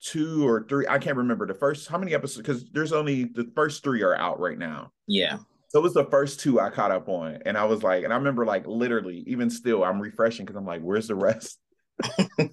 two 0.00 0.46
or 0.46 0.66
three, 0.68 0.86
I 0.88 0.98
can't 0.98 1.16
remember 1.16 1.46
the 1.46 1.54
first 1.54 1.88
how 1.88 1.98
many 1.98 2.14
episodes 2.14 2.46
because 2.46 2.70
there's 2.70 2.92
only 2.92 3.24
the 3.24 3.50
first 3.54 3.82
three 3.82 4.02
are 4.02 4.16
out 4.16 4.38
right 4.38 4.58
now. 4.58 4.92
Yeah. 5.06 5.38
So 5.68 5.80
it 5.80 5.82
was 5.82 5.94
the 5.94 6.04
first 6.04 6.40
two 6.40 6.60
I 6.60 6.70
caught 6.70 6.92
up 6.92 7.08
on, 7.08 7.38
and 7.44 7.58
I 7.58 7.64
was 7.64 7.82
like, 7.82 8.04
and 8.04 8.12
I 8.12 8.16
remember 8.16 8.46
like 8.46 8.66
literally, 8.66 9.24
even 9.26 9.50
still, 9.50 9.84
I'm 9.84 10.00
refreshing 10.00 10.44
because 10.44 10.56
I'm 10.56 10.66
like, 10.66 10.82
where's 10.82 11.08
the 11.08 11.16
rest? 11.16 11.58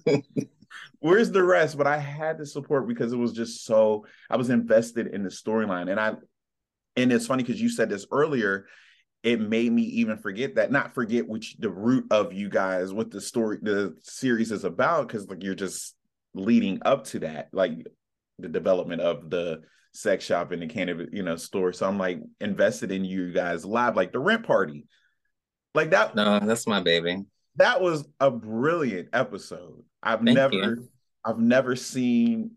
where's 0.98 1.30
the 1.30 1.44
rest? 1.44 1.78
But 1.78 1.86
I 1.86 1.98
had 1.98 2.38
to 2.38 2.46
support 2.46 2.88
because 2.88 3.12
it 3.12 3.16
was 3.16 3.32
just 3.32 3.64
so 3.64 4.06
I 4.28 4.36
was 4.36 4.50
invested 4.50 5.08
in 5.08 5.22
the 5.22 5.28
storyline. 5.28 5.90
And 5.90 6.00
I 6.00 6.14
and 6.96 7.12
it's 7.12 7.26
funny 7.26 7.42
because 7.42 7.60
you 7.60 7.68
said 7.68 7.88
this 7.88 8.06
earlier. 8.10 8.66
It 9.24 9.40
made 9.40 9.72
me 9.72 9.82
even 9.82 10.18
forget 10.18 10.54
that, 10.56 10.70
not 10.70 10.94
forget 10.94 11.26
which 11.26 11.56
the 11.58 11.70
root 11.70 12.04
of 12.10 12.34
you 12.34 12.50
guys, 12.50 12.92
what 12.92 13.10
the 13.10 13.22
story, 13.22 13.58
the 13.60 13.96
series 14.02 14.52
is 14.52 14.64
about, 14.64 15.08
because 15.08 15.26
like 15.28 15.42
you're 15.42 15.54
just 15.54 15.96
leading 16.34 16.80
up 16.84 17.04
to 17.04 17.20
that, 17.20 17.48
like 17.52 17.72
the 18.38 18.48
development 18.48 19.00
of 19.00 19.30
the 19.30 19.62
sex 19.92 20.26
shop 20.26 20.52
and 20.52 20.60
the 20.60 20.66
cannabis, 20.66 21.08
you 21.10 21.22
know, 21.22 21.36
store. 21.36 21.72
So 21.72 21.88
I'm 21.88 21.98
like 21.98 22.20
invested 22.40 22.92
in 22.92 23.04
you 23.04 23.32
guys 23.32 23.64
live, 23.64 23.96
like 23.96 24.12
the 24.12 24.18
rent 24.18 24.44
party. 24.44 24.84
Like 25.74 25.90
that. 25.90 26.14
No, 26.14 26.38
that's 26.38 26.66
my 26.66 26.80
baby. 26.80 27.24
That 27.56 27.80
was 27.80 28.06
a 28.20 28.30
brilliant 28.30 29.08
episode. 29.14 29.84
I've 30.02 30.20
Thank 30.20 30.36
never 30.36 30.54
you. 30.54 30.88
I've 31.24 31.38
never 31.38 31.76
seen 31.76 32.52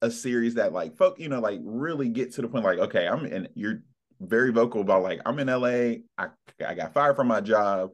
a 0.00 0.10
series 0.10 0.54
that 0.54 0.72
like 0.72 0.96
folk, 0.96 1.20
you 1.20 1.28
know, 1.28 1.40
like 1.40 1.60
really 1.62 2.08
get 2.08 2.32
to 2.34 2.42
the 2.42 2.48
point 2.48 2.64
like, 2.64 2.78
okay, 2.78 3.06
I'm 3.06 3.26
in 3.26 3.48
you're 3.54 3.82
very 4.20 4.52
vocal 4.52 4.80
about 4.80 5.02
like 5.02 5.20
I'm 5.26 5.38
in 5.38 5.48
LA, 5.48 6.02
I 6.18 6.28
I 6.66 6.74
got 6.74 6.94
fired 6.94 7.16
from 7.16 7.28
my 7.28 7.40
job. 7.40 7.90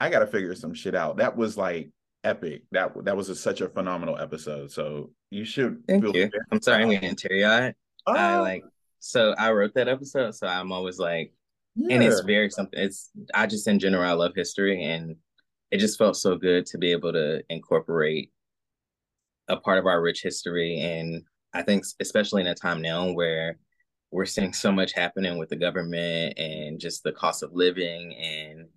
I 0.00 0.10
gotta 0.10 0.26
figure 0.26 0.54
some 0.54 0.74
shit 0.74 0.94
out. 0.94 1.18
That 1.18 1.36
was 1.36 1.56
like 1.56 1.90
epic. 2.22 2.62
That 2.72 2.92
that 3.04 3.16
was 3.16 3.28
a, 3.28 3.36
such 3.36 3.60
a 3.60 3.68
phenomenal 3.68 4.18
episode. 4.18 4.70
So 4.70 5.10
you 5.30 5.44
should 5.44 5.82
Thank 5.86 6.04
you. 6.14 6.30
I'm 6.50 6.62
sorry, 6.62 6.82
I'm 6.82 6.90
getting 6.90 7.16
teary 7.16 7.44
eyed. 7.44 7.74
Oh. 8.06 8.14
I 8.14 8.38
like 8.38 8.64
so 8.98 9.34
I 9.38 9.52
wrote 9.52 9.74
that 9.74 9.88
episode, 9.88 10.34
so 10.34 10.46
I'm 10.46 10.72
always 10.72 10.98
like 10.98 11.32
yeah. 11.76 11.94
and 11.94 12.04
it's 12.04 12.20
very 12.20 12.50
something 12.50 12.78
it's 12.78 13.10
I 13.34 13.46
just 13.46 13.66
in 13.68 13.78
general 13.78 14.08
I 14.08 14.12
love 14.12 14.32
history 14.34 14.84
and 14.84 15.16
it 15.70 15.78
just 15.78 15.98
felt 15.98 16.16
so 16.16 16.36
good 16.36 16.66
to 16.66 16.78
be 16.78 16.92
able 16.92 17.12
to 17.12 17.42
incorporate 17.48 18.30
a 19.48 19.56
part 19.56 19.78
of 19.78 19.86
our 19.86 20.00
rich 20.00 20.22
history. 20.22 20.80
And 20.80 21.22
I 21.52 21.62
think, 21.62 21.84
especially 22.00 22.42
in 22.42 22.48
a 22.48 22.54
time 22.54 22.80
now 22.80 23.12
where 23.12 23.58
we're 24.14 24.24
seeing 24.24 24.52
so 24.52 24.70
much 24.70 24.92
happening 24.92 25.38
with 25.38 25.48
the 25.48 25.56
government 25.56 26.38
and 26.38 26.78
just 26.78 27.02
the 27.02 27.10
cost 27.10 27.42
of 27.42 27.52
living 27.52 28.14
and 28.14 28.68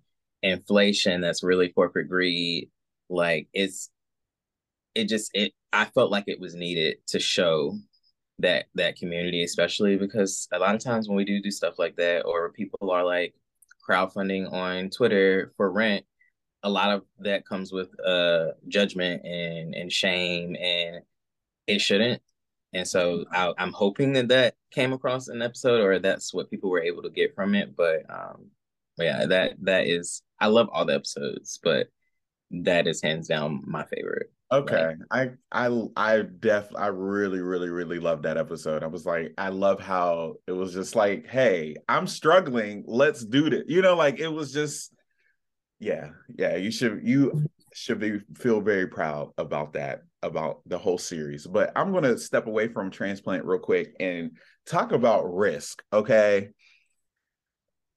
inflation 0.42 1.20
that's 1.20 1.44
really 1.44 1.68
corporate 1.68 2.08
greed, 2.08 2.70
like 3.08 3.46
it's, 3.52 3.88
it 4.96 5.04
just, 5.04 5.30
it, 5.34 5.52
I 5.72 5.84
felt 5.84 6.10
like 6.10 6.24
it 6.26 6.40
was 6.40 6.56
needed 6.56 6.96
to 7.08 7.20
show 7.20 7.78
that 8.40 8.66
that 8.74 8.96
community 8.96 9.42
especially 9.42 9.96
because 9.96 10.46
a 10.52 10.58
lot 10.58 10.74
of 10.74 10.82
times 10.82 11.08
when 11.08 11.16
we 11.16 11.24
do 11.24 11.42
do 11.42 11.50
stuff 11.50 11.74
like 11.76 11.96
that 11.96 12.20
or 12.20 12.52
people 12.52 12.90
are 12.90 13.04
like 13.04 13.34
crowdfunding 13.88 14.52
on 14.52 14.88
twitter 14.90 15.52
for 15.56 15.72
rent 15.72 16.04
a 16.62 16.70
lot 16.70 16.92
of 16.92 17.02
that 17.18 17.44
comes 17.44 17.72
with 17.72 17.88
uh 18.06 18.46
judgment 18.68 19.24
and 19.24 19.74
and 19.74 19.90
shame 19.90 20.54
and 20.54 21.02
it 21.66 21.80
shouldn't 21.80 22.22
and 22.72 22.86
so 22.86 23.24
I, 23.32 23.52
am 23.58 23.72
hoping 23.72 24.12
that 24.14 24.28
that 24.28 24.54
came 24.70 24.92
across 24.92 25.28
an 25.28 25.42
episode 25.42 25.80
or 25.80 25.98
that's 25.98 26.34
what 26.34 26.50
people 26.50 26.70
were 26.70 26.82
able 26.82 27.02
to 27.02 27.10
get 27.10 27.34
from 27.34 27.54
it 27.54 27.76
but 27.76 28.02
um 28.10 28.46
yeah 28.98 29.26
that 29.26 29.54
that 29.62 29.86
is 29.86 30.22
i 30.40 30.46
love 30.46 30.68
all 30.72 30.84
the 30.84 30.94
episodes 30.94 31.58
but 31.62 31.88
that 32.50 32.86
is 32.86 33.02
hands 33.02 33.28
down 33.28 33.62
my 33.66 33.84
favorite. 33.84 34.32
Okay. 34.50 34.94
Like, 35.10 35.36
i 35.50 35.66
i 35.66 35.82
i 35.96 36.22
def 36.22 36.68
i 36.74 36.86
really 36.86 37.40
really 37.40 37.68
really 37.68 37.98
love 37.98 38.22
that 38.22 38.38
episode. 38.38 38.82
I 38.82 38.86
was 38.86 39.04
like 39.04 39.34
i 39.36 39.50
love 39.50 39.80
how 39.80 40.36
it 40.46 40.52
was 40.52 40.72
just 40.72 40.96
like 40.96 41.26
hey 41.26 41.76
i'm 41.88 42.06
struggling. 42.06 42.84
Let's 42.86 43.24
do 43.24 43.50
this. 43.50 43.64
You 43.66 43.82
know 43.82 43.94
like 43.94 44.20
it 44.20 44.28
was 44.28 44.52
just 44.52 44.94
yeah, 45.80 46.08
yeah, 46.36 46.56
you 46.56 46.70
should 46.70 47.00
you 47.04 47.44
should 47.74 48.00
be 48.00 48.20
feel 48.36 48.60
very 48.60 48.86
proud 48.88 49.32
about 49.36 49.74
that 49.74 50.02
about 50.22 50.60
the 50.66 50.78
whole 50.78 50.98
series. 50.98 51.46
But 51.46 51.72
I'm 51.76 51.92
going 51.92 52.04
to 52.04 52.18
step 52.18 52.46
away 52.46 52.68
from 52.68 52.90
transplant 52.90 53.44
real 53.44 53.58
quick 53.58 53.94
and 54.00 54.32
talk 54.66 54.92
about 54.92 55.34
risk, 55.34 55.82
okay? 55.92 56.50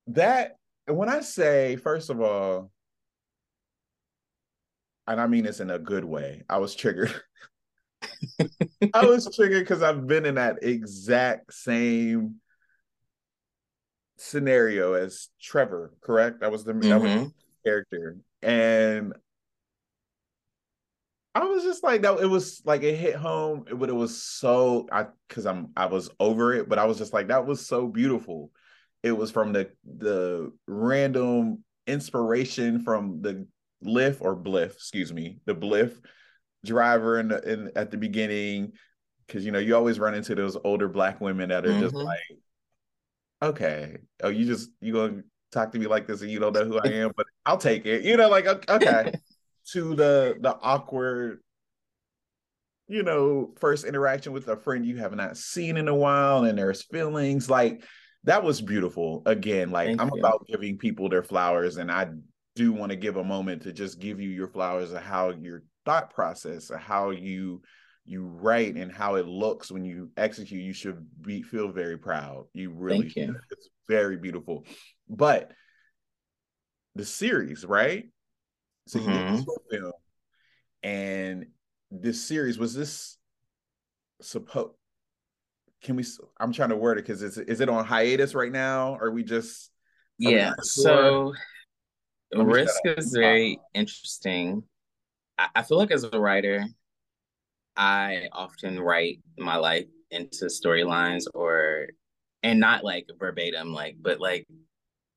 That 0.08 0.56
when 0.88 1.10
I 1.10 1.22
say 1.22 1.76
first 1.78 2.10
of 2.10 2.22
all 2.22 2.72
and 5.08 5.20
I 5.20 5.28
mean 5.28 5.44
this 5.44 5.60
in 5.60 5.70
a 5.70 5.80
good 5.80 6.06
way. 6.06 6.44
I 6.50 6.60
was 6.60 6.76
triggered. 6.76 7.14
I 8.94 9.06
was 9.06 9.36
triggered 9.36 9.64
because 9.64 9.82
I've 9.82 10.08
been 10.08 10.26
in 10.26 10.36
that 10.36 10.60
exact 10.62 11.54
same 11.54 12.36
scenario 14.18 14.94
as 14.94 15.30
Trevor, 15.42 15.94
correct? 16.02 16.42
That 16.42 16.52
was 16.52 16.64
the 16.64 16.74
mm-hmm. 16.74 16.90
that 16.90 17.02
was 17.02 17.12
mm-hmm 17.12 17.28
character. 17.64 18.18
And 18.42 19.14
I 21.34 21.46
was 21.46 21.64
just 21.64 21.84
like 21.84 22.02
that. 22.02 22.20
It 22.20 22.28
was 22.28 22.62
like 22.66 22.84
it 22.84 22.96
hit 22.96 23.16
home, 23.16 23.66
but 23.74 23.90
it 23.90 23.96
was 23.96 24.22
so 24.22 24.88
I 24.92 25.06
because 25.28 25.46
I'm 25.46 25.70
I 25.78 25.86
was 25.86 26.10
over 26.20 26.54
it, 26.54 26.68
but 26.68 26.78
I 26.78 26.86
was 26.86 26.98
just 26.98 27.14
like 27.14 27.30
that 27.30 27.46
was 27.46 27.66
so 27.66 27.88
beautiful. 27.88 28.52
It 29.02 29.14
was 29.14 29.32
from 29.32 29.54
the 29.54 29.72
the 29.86 30.52
random 30.68 31.64
inspiration 31.88 32.82
from 32.84 33.22
the 33.22 33.48
Lyft 33.84 34.18
or 34.20 34.36
Bliff, 34.36 34.74
excuse 34.74 35.14
me, 35.14 35.40
the 35.46 35.54
Bliff 35.54 36.00
driver 36.66 37.20
in 37.20 37.30
the, 37.30 37.52
in 37.52 37.72
at 37.78 37.92
the 37.92 37.98
beginning, 37.98 38.74
because 39.26 39.46
you 39.46 39.52
know 39.52 39.60
you 39.60 39.74
always 39.76 40.00
run 40.00 40.14
into 40.14 40.36
those 40.36 40.58
older 40.66 40.90
black 40.90 41.22
women 41.22 41.48
that 41.50 41.66
are 41.66 41.70
mm-hmm. 41.70 41.82
just 41.82 41.96
like, 41.96 42.20
okay, 43.42 43.98
oh 44.22 44.30
you 44.30 44.46
just 44.46 44.70
you 44.82 44.92
gonna 44.92 45.22
talk 45.54 45.72
to 45.72 45.80
me 45.80 45.88
like 45.88 46.08
this 46.08 46.22
and 46.22 46.30
you 46.30 46.40
don't 46.40 46.54
know 46.54 46.66
who 46.66 46.78
I 46.78 46.90
am, 46.90 47.14
but 47.16 47.26
I'll 47.46 47.58
take 47.58 47.86
it. 47.86 48.04
You 48.04 48.18
know, 48.18 48.28
like 48.28 48.48
okay. 48.70 49.14
to 49.74 49.96
the 49.96 50.38
the 50.40 50.58
awkward, 50.62 51.40
you 52.88 53.04
know, 53.04 53.54
first 53.60 53.86
interaction 53.86 54.34
with 54.34 54.48
a 54.48 54.58
friend 54.58 54.86
you 54.86 54.98
have 54.98 55.14
not 55.16 55.38
seen 55.38 55.78
in 55.78 55.88
a 55.88 55.96
while, 55.96 56.46
and 56.46 56.58
there's 56.58 56.84
feelings 56.84 57.50
like 57.50 57.84
that 58.24 58.44
was 58.44 58.62
beautiful. 58.62 59.24
Again, 59.26 59.72
like 59.72 59.88
Thank 59.88 60.02
I'm 60.02 60.12
you. 60.14 60.20
about 60.20 60.48
giving 60.48 60.78
people 60.78 61.10
their 61.10 61.24
flowers, 61.24 61.78
and 61.78 61.92
I 61.92 62.10
do 62.56 62.74
want 62.74 62.92
to 62.92 62.96
give 62.96 63.18
a 63.18 63.24
moment 63.24 63.64
to 63.64 63.74
just 63.74 64.00
give 64.00 64.20
you 64.20 64.30
your 64.30 64.48
flowers 64.48 64.92
of 64.92 65.02
how 65.02 65.32
your 65.32 65.64
thought 65.86 66.14
process, 66.14 66.70
of 66.70 66.80
how 66.80 67.12
you 67.12 67.62
you 68.06 68.26
write 68.26 68.76
and 68.76 68.92
how 68.92 69.16
it 69.16 69.28
looks 69.28 69.72
when 69.72 69.86
you 69.86 70.10
execute, 70.18 70.62
you 70.62 70.74
should 70.74 71.06
be 71.22 71.42
feel 71.42 71.72
very 71.72 71.98
proud. 71.98 72.46
You 72.54 72.72
really 72.72 73.04
Thank 73.04 73.16
you. 73.16 73.36
It's 73.52 73.70
very 73.88 74.18
beautiful. 74.18 74.66
But 75.08 75.52
the 76.96 77.06
series, 77.06 77.66
right? 77.66 78.06
So 78.88 79.00
mm-hmm. 79.00 79.36
did 79.36 79.46
the 79.46 79.60
film, 79.72 79.94
and 80.84 81.48
this 81.92 82.22
series 82.22 82.58
was 82.58 82.74
this 82.74 83.18
supposed? 84.22 84.74
Can 85.84 85.96
we? 85.96 86.06
I'm 86.40 86.52
trying 86.52 86.70
to 86.70 86.76
word 86.76 86.98
it 86.98 87.06
because 87.06 87.22
is 87.22 87.38
is 87.38 87.62
it 87.62 87.70
on 87.70 87.86
hiatus 87.86 88.36
right 88.36 88.52
now? 88.52 88.96
Or 88.96 89.06
are 89.08 89.12
we 89.12 89.24
just? 89.24 89.72
Yeah. 90.18 90.54
So 90.62 91.34
risk 92.34 92.80
is 92.86 93.12
very 93.16 93.60
interesting. 93.74 94.64
I, 95.38 95.48
I 95.56 95.64
feel 95.64 95.78
like 95.78 95.92
as 95.92 96.04
a 96.04 96.20
writer, 96.20 96.66
I 97.76 98.30
often 98.32 98.80
write 98.80 99.20
my 99.38 99.56
life 99.56 99.88
into 100.12 100.46
storylines 100.46 101.24
or 101.34 101.88
and 102.44 102.60
not 102.60 102.84
like 102.84 103.08
verbatim, 103.20 103.74
like, 103.74 103.96
but 104.02 104.20
like 104.20 104.48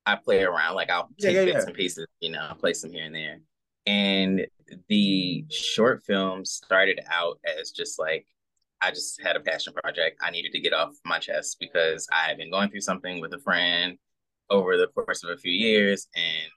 I 0.05 0.15
play 0.15 0.43
around. 0.43 0.75
Like 0.75 0.89
I'll 0.89 1.09
take 1.19 1.35
yeah, 1.35 1.41
yeah, 1.41 1.45
bits 1.45 1.57
yeah. 1.59 1.67
and 1.67 1.73
pieces, 1.75 2.07
you 2.19 2.31
know, 2.31 2.39
I'll 2.39 2.55
place 2.55 2.81
them 2.81 2.91
here 2.91 3.05
and 3.05 3.15
there. 3.15 3.39
And 3.85 4.47
the 4.89 5.45
short 5.49 6.03
film 6.05 6.43
started 6.45 6.99
out 7.09 7.39
as 7.59 7.71
just 7.71 7.99
like 7.99 8.25
I 8.81 8.91
just 8.91 9.21
had 9.21 9.35
a 9.35 9.39
passion 9.39 9.73
project. 9.73 10.19
I 10.21 10.31
needed 10.31 10.51
to 10.51 10.59
get 10.59 10.73
off 10.73 10.95
my 11.05 11.19
chest 11.19 11.57
because 11.59 12.07
I 12.11 12.27
had 12.27 12.37
been 12.37 12.51
going 12.51 12.69
through 12.69 12.81
something 12.81 13.21
with 13.21 13.33
a 13.33 13.39
friend 13.39 13.97
over 14.49 14.77
the 14.77 14.87
course 14.87 15.23
of 15.23 15.29
a 15.29 15.37
few 15.37 15.51
years. 15.51 16.07
And 16.15 16.51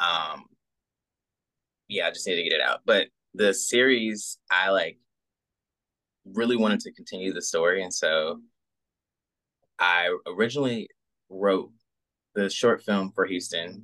um 0.00 0.44
yeah, 1.88 2.06
I 2.06 2.10
just 2.10 2.26
needed 2.26 2.42
to 2.42 2.48
get 2.48 2.56
it 2.56 2.66
out. 2.66 2.80
But 2.84 3.08
the 3.34 3.52
series 3.52 4.38
I 4.50 4.70
like 4.70 4.98
really 6.24 6.56
wanted 6.56 6.80
to 6.80 6.92
continue 6.92 7.32
the 7.32 7.42
story. 7.42 7.82
And 7.82 7.92
so 7.92 8.40
I 9.78 10.16
originally 10.26 10.88
wrote 11.28 11.70
the 12.34 12.48
short 12.48 12.82
film 12.82 13.12
for 13.14 13.26
Houston 13.26 13.82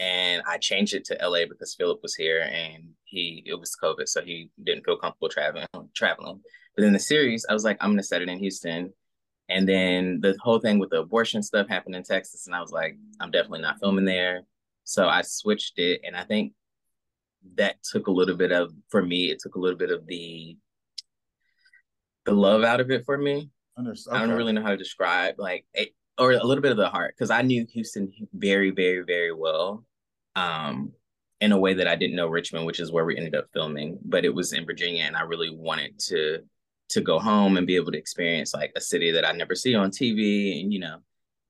and 0.00 0.42
I 0.46 0.56
changed 0.56 0.94
it 0.94 1.04
to 1.06 1.18
LA 1.20 1.44
because 1.46 1.74
Philip 1.74 2.00
was 2.02 2.14
here 2.14 2.40
and 2.50 2.84
he 3.04 3.42
it 3.46 3.54
was 3.54 3.76
COVID, 3.80 4.08
so 4.08 4.22
he 4.22 4.48
didn't 4.64 4.84
feel 4.84 4.96
comfortable 4.96 5.28
traveling 5.28 5.66
traveling. 5.94 6.40
But 6.74 6.84
in 6.84 6.94
the 6.94 6.98
series, 6.98 7.44
I 7.48 7.52
was 7.52 7.64
like, 7.64 7.76
I'm 7.80 7.90
gonna 7.90 8.02
set 8.02 8.22
it 8.22 8.28
in 8.30 8.38
Houston. 8.38 8.92
And 9.50 9.68
then 9.68 10.20
the 10.20 10.36
whole 10.40 10.60
thing 10.60 10.78
with 10.78 10.90
the 10.90 11.00
abortion 11.00 11.42
stuff 11.42 11.68
happened 11.68 11.96
in 11.96 12.02
Texas, 12.02 12.46
and 12.46 12.56
I 12.56 12.60
was 12.60 12.70
like, 12.70 12.96
I'm 13.20 13.30
definitely 13.30 13.60
not 13.60 13.78
filming 13.78 14.04
there. 14.06 14.42
So 14.84 15.06
I 15.06 15.22
switched 15.22 15.78
it, 15.78 16.00
and 16.04 16.16
I 16.16 16.24
think 16.24 16.54
that 17.56 17.82
took 17.82 18.06
a 18.06 18.12
little 18.12 18.36
bit 18.36 18.52
of 18.52 18.72
for 18.88 19.02
me. 19.02 19.30
It 19.30 19.38
took 19.40 19.56
a 19.56 19.60
little 19.60 19.78
bit 19.78 19.90
of 19.90 20.06
the 20.06 20.56
the 22.24 22.32
love 22.32 22.64
out 22.64 22.80
of 22.80 22.90
it 22.90 23.04
for 23.04 23.18
me. 23.18 23.50
Okay. 23.78 24.00
I 24.10 24.20
don't 24.20 24.36
really 24.36 24.52
know 24.52 24.62
how 24.62 24.70
to 24.70 24.76
describe 24.76 25.34
like 25.38 25.66
it, 25.74 25.94
or 26.18 26.32
a 26.32 26.44
little 26.44 26.62
bit 26.62 26.72
of 26.72 26.78
the 26.78 26.88
heart 26.88 27.14
because 27.16 27.30
I 27.30 27.42
knew 27.42 27.66
Houston 27.72 28.12
very, 28.32 28.70
very, 28.70 29.02
very 29.02 29.32
well, 29.32 29.84
um, 30.36 30.92
in 31.40 31.52
a 31.52 31.58
way 31.58 31.74
that 31.74 31.88
I 31.88 31.96
didn't 31.96 32.16
know 32.16 32.28
Richmond, 32.28 32.66
which 32.66 32.80
is 32.80 32.92
where 32.92 33.04
we 33.04 33.16
ended 33.16 33.34
up 33.34 33.46
filming. 33.52 33.98
But 34.04 34.24
it 34.24 34.34
was 34.34 34.52
in 34.52 34.66
Virginia, 34.66 35.04
and 35.04 35.16
I 35.16 35.22
really 35.22 35.50
wanted 35.50 35.98
to 36.08 36.38
to 36.90 37.00
go 37.00 37.20
home 37.20 37.56
and 37.56 37.68
be 37.68 37.76
able 37.76 37.92
to 37.92 37.98
experience 37.98 38.52
like 38.52 38.72
a 38.74 38.80
city 38.80 39.12
that 39.12 39.24
I 39.24 39.32
never 39.32 39.54
see 39.54 39.74
on 39.74 39.90
TV, 39.90 40.60
and 40.60 40.72
you 40.72 40.80
know. 40.80 40.98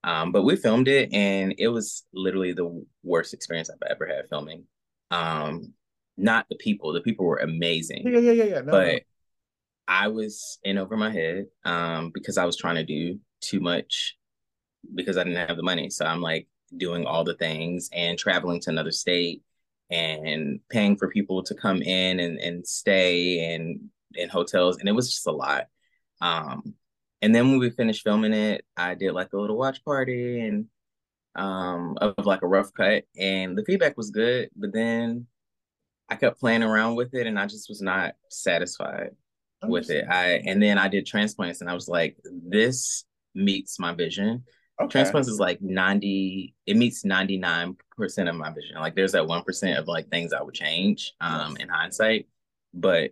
Um, 0.03 0.33
but 0.33 0.43
we 0.43 0.57
filmed 0.57 0.89
it, 0.89 1.13
and 1.13 1.55
it 1.59 1.69
was 1.69 2.05
literally 2.15 2.53
the 2.53 2.85
worst 3.03 3.35
experience 3.35 3.69
I've 3.69 3.91
ever 3.91 4.07
had 4.07 4.29
filming. 4.29 4.65
Um, 5.11 5.75
not 6.17 6.47
the 6.49 6.57
people; 6.57 6.93
the 6.93 7.01
people 7.01 7.27
were 7.27 7.39
amazing. 7.39 8.03
Yeah, 8.07 8.19
yeah, 8.19 8.33
yeah, 8.33 8.45
yeah. 8.45 8.61
No, 8.61 8.73
but 8.73 8.93
no. 8.93 8.99
I 9.89 10.09
was 10.09 10.59
in 10.63 10.79
over 10.79 10.97
my 10.97 11.11
head 11.11 11.47
um, 11.65 12.11
because 12.15 12.39
I 12.39 12.45
was 12.45 12.57
trying 12.57 12.77
to 12.77 12.85
do 12.85 13.19
too 13.41 13.61
much 13.61 14.17
because 14.95 15.19
I 15.19 15.25
didn't 15.25 15.49
have 15.49 15.57
the 15.57 15.63
money. 15.63 15.91
So 15.91 16.07
I'm 16.07 16.21
like 16.21 16.47
doing 16.77 17.07
all 17.07 17.25
the 17.25 17.35
things 17.35 17.89
and 17.93 18.19
traveling 18.19 18.61
to 18.61 18.71
another 18.71 18.93
state 18.93 19.43
and 19.91 20.61
paying 20.71 20.97
for 20.97 21.09
people 21.09 21.43
to 21.43 21.55
come 21.55 21.83
in 21.83 22.21
and, 22.21 22.39
and 22.39 22.67
stay 22.67 23.53
and 23.53 23.81
in 24.15 24.29
hotels. 24.29 24.79
And 24.79 24.89
it 24.89 24.93
was 24.93 25.11
just 25.11 25.27
a 25.27 25.33
lot. 25.33 25.67
Um, 26.21 26.75
and 27.23 27.35
then 27.35 27.51
when 27.51 27.59
we 27.59 27.71
finished 27.71 28.03
filming 28.03 28.33
it, 28.33 28.65
I 28.77 28.95
did 28.95 29.13
like 29.13 29.33
a 29.33 29.39
little 29.39 29.59
watch 29.59 29.85
party 29.85 30.41
and 30.41 30.67
um 31.37 31.97
of 32.01 32.27
like 32.27 32.43
a 32.43 32.47
rough 32.47 32.75
cut 32.75 33.05
and 33.17 33.57
the 33.57 33.65
feedback 33.65 33.97
was 33.97 34.11
good, 34.11 34.51
but 34.57 34.73
then 34.73 35.27
I 36.09 36.17
kept 36.17 36.41
playing 36.41 36.65
around 36.65 36.97
with 36.97 37.15
it 37.15 37.27
and 37.29 37.39
I 37.39 37.47
just 37.47 37.69
was 37.69 37.81
not 37.81 38.15
satisfied 38.29 39.11
with 39.63 39.91
it. 39.91 40.07
I 40.09 40.43
and 40.45 40.61
then 40.63 40.77
I 40.77 40.89
did 40.89 41.07
transplants 41.07 41.61
and 41.61 41.71
I 41.71 41.75
was 41.75 41.89
like, 41.89 42.17
this 42.25 43.05
meets 43.35 43.79
my 43.79 43.95
vision. 43.95 44.45
Okay. 44.81 44.91
Transplants 44.91 45.29
is 45.29 45.39
like 45.39 45.61
90, 45.61 46.55
it 46.67 46.77
meets 46.77 47.05
99% 47.05 47.77
of 48.29 48.35
my 48.35 48.51
vision. 48.51 48.77
Like 48.77 48.95
there's 48.95 49.13
that 49.13 49.25
1% 49.25 49.79
of 49.79 49.89
like 49.89 50.09
things 50.09 50.33
I 50.33 50.43
would 50.43 50.55
change 50.55 51.13
um 51.21 51.57
in 51.59 51.69
hindsight, 51.69 52.27
but 52.73 53.11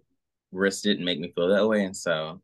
risk 0.50 0.82
didn't 0.84 1.04
make 1.04 1.20
me 1.20 1.32
feel 1.34 1.48
that 1.48 1.66
way. 1.66 1.84
And 1.84 1.96
so 1.96 2.40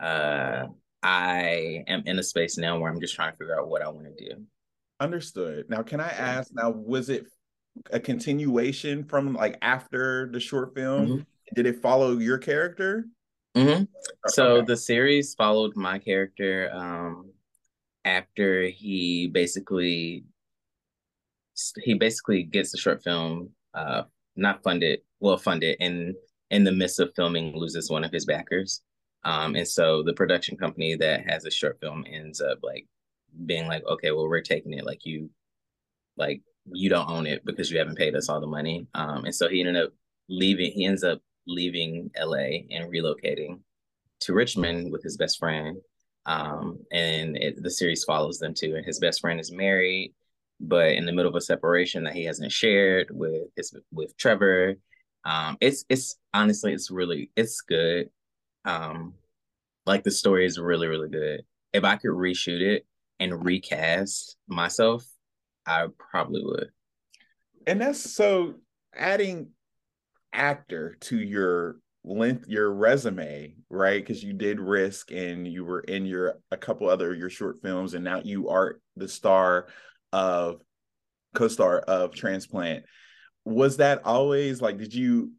uh 0.00 0.66
I 1.02 1.84
am 1.88 2.02
in 2.06 2.18
a 2.18 2.22
space 2.22 2.56
now 2.56 2.78
where 2.78 2.90
I'm 2.90 3.00
just 3.00 3.14
trying 3.14 3.32
to 3.32 3.38
figure 3.38 3.58
out 3.58 3.68
what 3.68 3.82
I 3.82 3.88
want 3.88 4.06
to 4.16 4.24
do. 4.28 4.42
Understood. 5.00 5.68
Now, 5.68 5.82
can 5.82 5.98
I 5.98 6.10
ask? 6.10 6.52
Now, 6.54 6.70
was 6.70 7.08
it 7.08 7.26
a 7.90 7.98
continuation 7.98 9.02
from 9.04 9.34
like 9.34 9.58
after 9.62 10.30
the 10.30 10.38
short 10.38 10.74
film? 10.76 11.06
Mm-hmm. 11.06 11.22
Did 11.54 11.66
it 11.66 11.82
follow 11.82 12.18
your 12.18 12.38
character? 12.38 13.06
Mm-hmm. 13.56 13.84
So 14.28 14.44
okay. 14.44 14.66
the 14.66 14.76
series 14.76 15.34
followed 15.34 15.76
my 15.76 15.98
character 15.98 16.70
um, 16.72 17.31
after 18.04 18.64
he 18.64 19.28
basically 19.28 20.24
he 21.82 21.94
basically 21.94 22.42
gets 22.42 22.72
the 22.72 22.78
short 22.78 23.02
film 23.02 23.50
uh, 23.74 24.02
not 24.36 24.62
funded, 24.62 25.00
well 25.20 25.36
funded, 25.36 25.76
and 25.80 26.14
in 26.50 26.64
the 26.64 26.72
midst 26.72 27.00
of 27.00 27.14
filming 27.14 27.56
loses 27.56 27.90
one 27.90 28.04
of 28.04 28.12
his 28.12 28.24
backers. 28.24 28.82
Um, 29.24 29.54
and 29.54 29.66
so 29.66 30.02
the 30.02 30.12
production 30.12 30.56
company 30.56 30.96
that 30.96 31.28
has 31.28 31.44
a 31.44 31.50
short 31.50 31.78
film 31.80 32.04
ends 32.10 32.40
up 32.40 32.58
like 32.62 32.86
being 33.46 33.66
like, 33.66 33.84
okay, 33.86 34.10
well, 34.10 34.28
we're 34.28 34.40
taking 34.40 34.72
it 34.72 34.84
like 34.84 35.06
you, 35.06 35.30
like 36.16 36.42
you 36.70 36.90
don't 36.90 37.08
own 37.08 37.26
it 37.26 37.44
because 37.44 37.70
you 37.70 37.78
haven't 37.78 37.98
paid 37.98 38.16
us 38.16 38.28
all 38.28 38.40
the 38.40 38.46
money. 38.46 38.86
Um, 38.94 39.24
and 39.24 39.34
so 39.34 39.48
he 39.48 39.60
ended 39.60 39.76
up 39.76 39.92
leaving. 40.28 40.72
He 40.72 40.84
ends 40.84 41.04
up 41.04 41.20
leaving 41.46 42.10
LA 42.20 42.64
and 42.70 42.92
relocating 42.92 43.60
to 44.20 44.34
Richmond 44.34 44.92
with 44.92 45.02
his 45.02 45.16
best 45.16 45.38
friend. 45.38 45.78
Um, 46.26 46.78
and 46.92 47.36
it, 47.36 47.62
the 47.62 47.70
series 47.70 48.04
follows 48.04 48.38
them 48.38 48.54
too. 48.54 48.76
And 48.76 48.86
his 48.86 48.98
best 48.98 49.20
friend 49.20 49.40
is 49.40 49.52
married, 49.52 50.14
but 50.60 50.92
in 50.92 51.04
the 51.04 51.12
middle 51.12 51.30
of 51.30 51.36
a 51.36 51.40
separation 51.40 52.04
that 52.04 52.14
he 52.14 52.24
hasn't 52.24 52.52
shared 52.52 53.08
with 53.10 53.48
his 53.56 53.74
with 53.92 54.16
Trevor. 54.16 54.76
Um, 55.24 55.56
it's 55.60 55.84
it's 55.88 56.16
honestly 56.32 56.72
it's 56.72 56.90
really 56.90 57.30
it's 57.36 57.60
good. 57.60 58.10
Um, 58.64 59.14
like 59.86 60.04
the 60.04 60.10
story 60.10 60.46
is 60.46 60.58
really 60.58 60.86
really 60.86 61.08
good. 61.08 61.42
If 61.72 61.84
I 61.84 61.96
could 61.96 62.10
reshoot 62.10 62.60
it 62.60 62.86
and 63.18 63.44
recast 63.44 64.36
myself, 64.46 65.04
I 65.66 65.86
probably 65.98 66.44
would. 66.44 66.70
And 67.66 67.80
that's 67.80 68.12
so 68.12 68.54
adding 68.94 69.50
actor 70.32 70.96
to 71.00 71.18
your 71.18 71.76
length 72.04 72.48
your 72.48 72.72
resume 72.72 73.54
right? 73.72 74.02
Because 74.02 74.22
you 74.22 74.34
did 74.34 74.60
risk 74.60 75.10
and 75.10 75.48
you 75.48 75.64
were 75.64 75.80
in 75.80 76.04
your 76.04 76.34
a 76.50 76.56
couple 76.56 76.88
other 76.88 77.14
your 77.14 77.30
short 77.30 77.62
films 77.62 77.94
and 77.94 78.04
now 78.04 78.20
you 78.22 78.50
are 78.50 78.80
the 78.96 79.08
star 79.08 79.66
of 80.12 80.60
co-star 81.34 81.78
of 81.78 82.14
transplant. 82.14 82.84
Was 83.44 83.78
that 83.78 84.04
always 84.04 84.60
like 84.60 84.78
did 84.78 84.94
you 84.94 85.32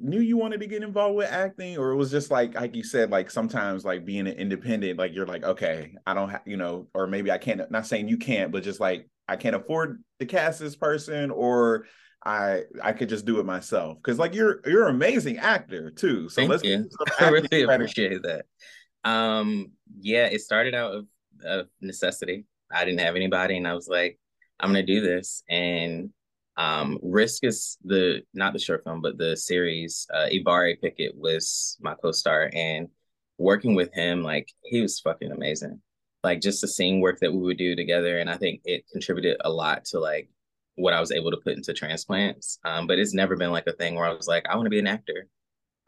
knew 0.00 0.20
you 0.20 0.36
wanted 0.36 0.60
to 0.60 0.68
get 0.68 0.84
involved 0.84 1.16
with 1.16 1.30
acting 1.30 1.76
or 1.76 1.90
it 1.90 1.96
was 1.96 2.12
just 2.12 2.30
like 2.30 2.54
like 2.54 2.76
you 2.76 2.84
said 2.84 3.10
like 3.10 3.28
sometimes 3.28 3.84
like 3.84 4.04
being 4.04 4.28
an 4.28 4.34
independent 4.34 4.96
like 4.98 5.12
you're 5.12 5.26
like 5.26 5.42
okay 5.42 5.92
i 6.06 6.14
don't 6.14 6.30
have 6.30 6.42
you 6.46 6.56
know 6.56 6.86
or 6.94 7.08
maybe 7.08 7.30
i 7.32 7.36
can't 7.36 7.68
not 7.72 7.84
saying 7.84 8.08
you 8.08 8.16
can't 8.16 8.52
but 8.52 8.62
just 8.62 8.78
like 8.78 9.08
i 9.26 9.34
can't 9.34 9.56
afford 9.56 10.00
to 10.20 10.26
cast 10.26 10.60
this 10.60 10.76
person 10.76 11.32
or 11.32 11.86
I 12.24 12.64
I 12.82 12.92
could 12.92 13.08
just 13.08 13.24
do 13.24 13.40
it 13.40 13.46
myself 13.46 13.96
because 13.96 14.18
like 14.18 14.34
you're 14.34 14.60
you're 14.66 14.88
an 14.88 14.94
amazing 14.94 15.38
actor 15.38 15.90
too. 15.90 16.28
So 16.28 16.36
Thank 16.42 16.50
let's 16.50 16.64
you. 16.64 16.88
I 17.20 17.28
really 17.28 17.62
appreciate 17.62 18.22
that. 18.22 18.44
Um, 19.04 19.72
yeah, 20.00 20.26
it 20.26 20.40
started 20.42 20.74
out 20.74 20.94
of, 20.94 21.06
of 21.44 21.66
necessity. 21.80 22.44
I 22.70 22.84
didn't 22.84 23.00
have 23.00 23.16
anybody, 23.16 23.56
and 23.56 23.66
I 23.66 23.74
was 23.74 23.88
like, 23.88 24.18
I'm 24.58 24.68
gonna 24.68 24.84
do 24.84 25.00
this. 25.00 25.42
And 25.48 26.10
um, 26.56 26.98
Risk 27.02 27.44
is 27.44 27.78
the 27.84 28.22
not 28.34 28.52
the 28.52 28.58
short 28.58 28.84
film, 28.84 29.00
but 29.00 29.16
the 29.16 29.36
series. 29.36 30.06
Uh, 30.12 30.26
Ibari 30.30 30.78
Pickett 30.80 31.16
was 31.16 31.78
my 31.80 31.94
co-star, 31.94 32.50
and 32.52 32.88
working 33.38 33.74
with 33.74 33.92
him, 33.94 34.22
like 34.22 34.52
he 34.62 34.82
was 34.82 35.00
fucking 35.00 35.32
amazing. 35.32 35.80
Like 36.22 36.42
just 36.42 36.60
the 36.60 36.68
scene 36.68 37.00
work 37.00 37.18
that 37.20 37.32
we 37.32 37.38
would 37.38 37.56
do 37.56 37.74
together, 37.74 38.18
and 38.18 38.28
I 38.28 38.36
think 38.36 38.60
it 38.66 38.84
contributed 38.92 39.38
a 39.40 39.50
lot 39.50 39.86
to 39.86 39.98
like 39.98 40.28
what 40.80 40.94
I 40.94 41.00
was 41.00 41.12
able 41.12 41.30
to 41.30 41.36
put 41.36 41.56
into 41.56 41.72
transplants. 41.72 42.58
Um, 42.64 42.86
but 42.86 42.98
it's 42.98 43.14
never 43.14 43.36
been 43.36 43.52
like 43.52 43.66
a 43.66 43.72
thing 43.72 43.94
where 43.94 44.06
I 44.06 44.12
was 44.12 44.28
like, 44.28 44.46
I 44.48 44.56
want 44.56 44.66
to 44.66 44.70
be 44.70 44.78
an 44.78 44.86
actor. 44.86 45.28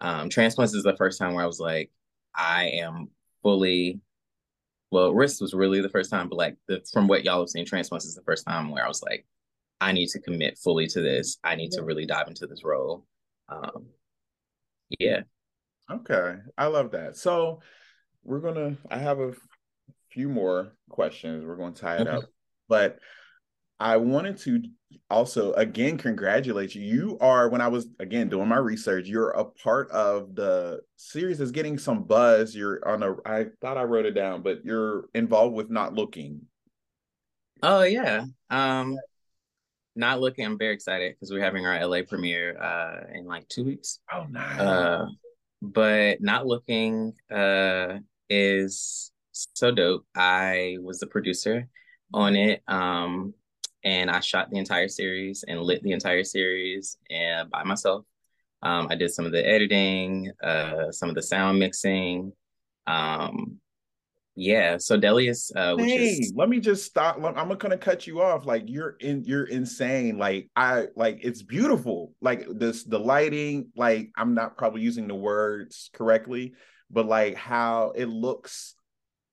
Um, 0.01 0.29
transplants 0.29 0.75
is 0.75 0.83
the 0.83 0.97
first 0.97 1.19
time 1.19 1.35
where 1.35 1.45
I 1.45 1.47
was 1.47 1.61
like, 1.61 1.91
I 2.35 2.67
am 2.67 3.09
fully. 3.43 4.01
Well, 4.91 5.13
Risk 5.15 5.41
was 5.41 5.55
really 5.55 5.81
the 5.81 5.89
first 5.89 6.11
time, 6.11 6.29
but 6.29 6.37
like 6.37 6.57
the, 6.69 6.83
from 6.93 7.09
what 7.09 7.25
y'all 7.25 7.41
have 7.41 7.49
seen, 7.49 7.65
transplants 7.65 8.05
is 8.05 8.15
the 8.15 8.23
first 8.23 8.47
time 8.47 8.71
where 8.71 8.85
I 8.85 8.89
was 8.89 9.03
like, 9.03 9.27
I 9.81 9.93
need 9.93 10.09
to 10.09 10.21
commit 10.21 10.59
fully 10.59 10.87
to 10.89 11.01
this. 11.01 11.39
I 11.43 11.57
need 11.57 11.73
to 11.73 11.83
really 11.83 12.07
dive 12.07 12.29
into 12.29 12.47
this 12.47 12.63
role. 12.63 13.07
Um, 13.49 13.87
yeah. 14.99 15.23
Okay, 15.91 16.37
I 16.57 16.67
love 16.67 16.93
that. 16.93 17.17
So 17.17 17.61
we're 18.23 18.41
gonna. 18.41 18.77
I 18.91 18.99
have 18.99 19.19
a 19.19 19.33
few 20.11 20.29
more 20.29 20.73
questions. 20.89 21.45
We're 21.45 21.57
going 21.57 21.75
to 21.75 21.81
tie 21.81 21.97
it 21.97 22.07
up, 22.07 22.25
but 22.69 22.99
I 23.83 23.97
wanted 23.97 24.39
to 24.39 24.63
also 25.11 25.53
again 25.55 25.99
congratulate 25.99 26.73
you. 26.77 26.83
You 26.83 27.19
are 27.21 27.49
when 27.49 27.61
I 27.61 27.67
was 27.67 27.89
again 27.99 28.29
doing 28.29 28.47
my 28.47 28.59
research, 28.59 29.09
you're 29.09 29.31
a 29.31 29.45
part 29.45 29.91
of 29.91 30.37
the 30.37 30.83
series 30.97 31.39
that's 31.39 31.51
getting 31.51 31.79
some 31.79 32.05
buzz. 32.05 32.55
You're 32.55 32.87
on 32.89 33.03
a 33.03 33.17
I 33.27 33.47
thought 33.61 33.77
I 33.77 33.83
wrote 33.83 34.07
it 34.07 34.13
down, 34.13 34.43
but 34.43 34.65
you're 34.65 35.07
involved 35.15 35.57
with 35.57 35.69
Not 35.69 35.95
Looking. 35.95 36.43
Oh 37.61 37.83
yeah. 37.83 38.27
Um 38.51 38.99
Not 39.97 40.21
Looking, 40.21 40.47
I'm 40.47 40.59
very 40.59 40.75
excited 40.75 41.17
because 41.17 41.33
we're 41.33 41.43
having 41.43 41.67
our 41.67 41.85
LA 41.85 42.03
premiere 42.09 42.57
uh 42.63 43.01
in 43.13 43.27
like 43.27 43.49
two 43.49 43.65
weeks. 43.65 43.99
Oh 44.13 44.27
nice. 44.31 44.61
Uh 44.61 45.07
but 45.61 46.21
Not 46.21 46.47
Looking 46.47 47.15
uh 47.29 47.99
is 48.31 49.11
so 49.33 49.73
dope. 49.73 50.07
I 50.15 50.77
was 50.81 51.01
the 51.01 51.09
producer 51.09 51.67
on 52.15 52.37
it. 52.37 52.63
Um 52.69 53.35
and 53.85 54.11
I 54.11 54.21
shot 54.21 54.51
the 54.51 54.59
entire 54.59 54.89
series 54.89 55.45
and 55.47 55.61
lit 55.61 55.83
the 55.83 55.93
entire 55.93 56.25
series 56.25 56.97
and 57.11 57.51
by 57.51 57.65
myself. 57.65 58.05
Um, 58.63 58.87
I 58.91 58.95
did 58.95 59.11
some 59.11 59.27
of 59.27 59.33
the 59.33 59.45
editing, 59.45 60.31
uh, 60.43 60.93
some 60.93 61.09
of 61.09 61.15
the 61.17 61.23
sound 61.23 61.59
mixing. 61.59 62.33
Um, 62.87 63.59
Yeah. 64.35 64.79
So 64.79 64.97
Delius, 64.97 65.53
uh, 65.55 65.75
which 65.75 65.91
Hey, 65.91 66.05
is 66.05 66.33
let 66.35 66.49
me 66.49 66.59
just 66.59 66.87
stop. 66.87 67.19
I'm 67.23 67.55
gonna 67.59 67.77
cut 67.77 68.07
you 68.07 68.23
off. 68.23 68.47
Like 68.47 68.65
you're 68.67 68.97
in, 69.01 69.25
you're 69.25 69.45
insane. 69.45 70.17
Like 70.17 70.49
I, 70.57 70.87
like 70.97 71.19
it's 71.23 71.43
beautiful. 71.43 72.15
Like 72.23 72.47
this, 72.49 72.85
the 72.85 72.99
lighting. 72.99 73.73
Like 73.77 74.11
I'm 74.17 74.35
not 74.35 74.57
probably 74.57 74.81
using 74.81 75.07
the 75.07 75.15
words 75.15 75.91
correctly, 75.93 76.55
but 76.91 77.07
like 77.07 77.35
how 77.35 77.93
it 77.95 78.07
looks, 78.07 78.75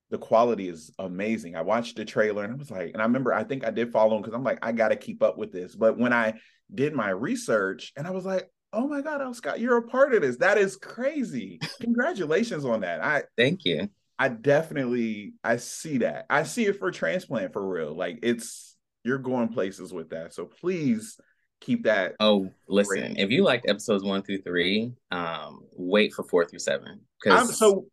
the 0.10 0.18
quality 0.18 0.68
is 0.68 0.92
amazing. 1.00 1.56
I 1.56 1.62
watched 1.62 1.96
the 1.96 2.06
trailer 2.06 2.44
and 2.44 2.54
I 2.54 2.56
was 2.56 2.72
like, 2.72 2.92
and 2.94 3.02
I 3.02 3.06
remember 3.06 3.34
I 3.34 3.44
think 3.44 3.66
I 3.66 3.72
did 3.72 3.92
follow 3.92 4.16
him 4.16 4.22
because 4.22 4.34
I'm 4.34 4.44
like, 4.44 4.60
I 4.62 4.72
got 4.72 4.90
to 4.90 4.96
keep 4.96 5.22
up 5.22 5.38
with 5.38 5.52
this. 5.52 5.76
But 5.76 5.98
when 5.98 6.14
I 6.14 6.34
did 6.74 6.94
my 6.94 7.10
research 7.10 7.94
and 7.96 8.08
I 8.08 8.12
was 8.12 8.26
like, 8.26 8.50
oh 8.74 8.88
my 8.88 9.02
god, 9.02 9.22
oh 9.22 9.34
Scott, 9.34 9.60
you're 9.60 9.78
a 9.78 9.88
part 9.88 10.14
of 10.14 10.22
this. 10.22 10.38
That 10.38 10.58
is 10.58 10.76
crazy. 10.76 11.60
Congratulations 11.82 12.66
on 12.66 12.82
that. 12.82 13.04
I 13.04 13.24
thank 13.38 13.66
you. 13.66 13.90
I 14.18 14.30
definitely 14.30 15.34
I 15.44 15.58
see 15.58 16.00
that. 16.00 16.26
I 16.30 16.44
see 16.44 16.66
it 16.66 16.80
for 16.80 16.92
transplant 16.92 17.54
for 17.54 17.68
real. 17.68 17.96
Like 17.96 18.20
it's 18.24 18.76
you're 19.04 19.18
going 19.18 19.50
places 19.50 19.94
with 19.94 20.10
that. 20.10 20.34
So 20.34 20.46
please 20.46 21.18
keep 21.62 21.84
that. 21.84 22.16
Oh, 22.20 22.50
listen, 22.68 23.18
if 23.18 23.30
you 23.30 23.44
liked 23.44 23.70
episodes 23.70 24.04
one 24.04 24.24
through 24.24 24.42
three, 24.42 24.94
um, 25.12 25.62
wait 25.74 26.14
for 26.14 26.24
four 26.24 26.46
through 26.46 26.60
seven. 26.60 27.02
Because 27.22 27.58
so 27.58 27.86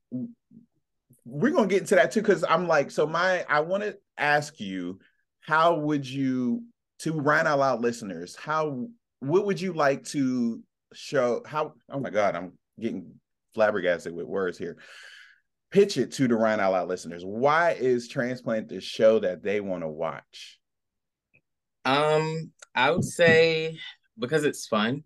we're 1.27 1.53
gonna 1.53 1.67
get 1.67 1.83
into 1.83 1.97
that 1.97 2.13
too. 2.13 2.23
Cause 2.23 2.45
I'm 2.49 2.67
like, 2.67 2.91
so 2.91 3.07
my 3.07 3.45
I 3.49 3.61
want 3.61 3.83
to 3.83 3.99
ask 4.17 4.59
you, 4.61 4.99
how 5.41 5.75
would 5.81 6.09
you 6.09 6.63
to 7.01 7.13
Rian 7.13 7.45
Out 7.45 7.59
Loud 7.59 7.81
listeners, 7.83 8.35
how 8.37 8.87
what 9.21 9.45
would 9.45 9.61
you 9.61 9.73
like 9.75 10.05
to 10.05 10.63
show 10.95 11.43
how 11.45 11.75
oh 11.91 12.01
my 12.01 12.11
god, 12.11 12.37
I'm 12.37 12.53
getting 12.81 13.13
flabbergasted 13.55 14.15
with 14.15 14.27
words 14.27 14.57
here 14.57 14.79
pitch 15.71 15.97
it 15.97 16.13
to 16.13 16.29
the 16.29 16.35
Rian 16.35 16.59
Out 16.59 16.73
Loud 16.73 16.89
listeners. 16.89 17.23
Why 17.25 17.73
is 17.73 18.09
Transplant 18.09 18.69
the 18.69 18.81
show 18.81 19.19
that 19.21 19.43
they 19.43 19.61
want 19.61 19.83
to 19.83 19.89
watch? 19.89 20.59
Um, 21.85 22.53
I 22.75 22.91
would 22.91 23.05
say 23.05 23.79
because 24.19 24.45
it's 24.45 24.67
fun. 24.67 25.05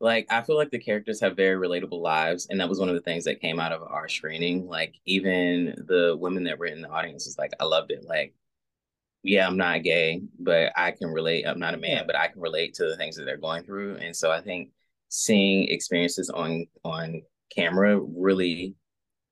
Like 0.00 0.26
I 0.30 0.42
feel 0.42 0.56
like 0.56 0.70
the 0.70 0.78
characters 0.78 1.20
have 1.20 1.36
very 1.36 1.56
relatable 1.56 2.00
lives, 2.00 2.46
and 2.50 2.60
that 2.60 2.68
was 2.68 2.78
one 2.78 2.88
of 2.88 2.94
the 2.94 3.00
things 3.00 3.24
that 3.24 3.40
came 3.40 3.60
out 3.60 3.72
of 3.72 3.82
our 3.82 4.08
screening. 4.08 4.66
Like 4.68 4.94
even 5.06 5.74
the 5.86 6.16
women 6.18 6.44
that 6.44 6.58
were 6.58 6.66
in 6.66 6.82
the 6.82 6.90
audience 6.90 7.26
was 7.26 7.38
like, 7.38 7.52
I 7.60 7.64
loved 7.64 7.90
it. 7.90 8.04
Like, 8.04 8.34
yeah, 9.22 9.46
I'm 9.46 9.56
not 9.56 9.82
gay, 9.82 10.22
but 10.38 10.72
I 10.76 10.90
can 10.90 11.08
relate. 11.08 11.46
I'm 11.46 11.58
not 11.60 11.74
a 11.74 11.78
man, 11.78 12.06
but 12.06 12.16
I 12.16 12.28
can 12.28 12.40
relate 12.40 12.74
to 12.74 12.88
the 12.88 12.96
things 12.96 13.16
that 13.16 13.24
they're 13.24 13.36
going 13.36 13.64
through. 13.64 13.96
And 13.96 14.14
so 14.14 14.30
I 14.30 14.40
think 14.40 14.70
seeing 15.08 15.68
experiences 15.68 16.28
on 16.30 16.66
on 16.84 17.22
camera 17.54 18.00
really 18.00 18.74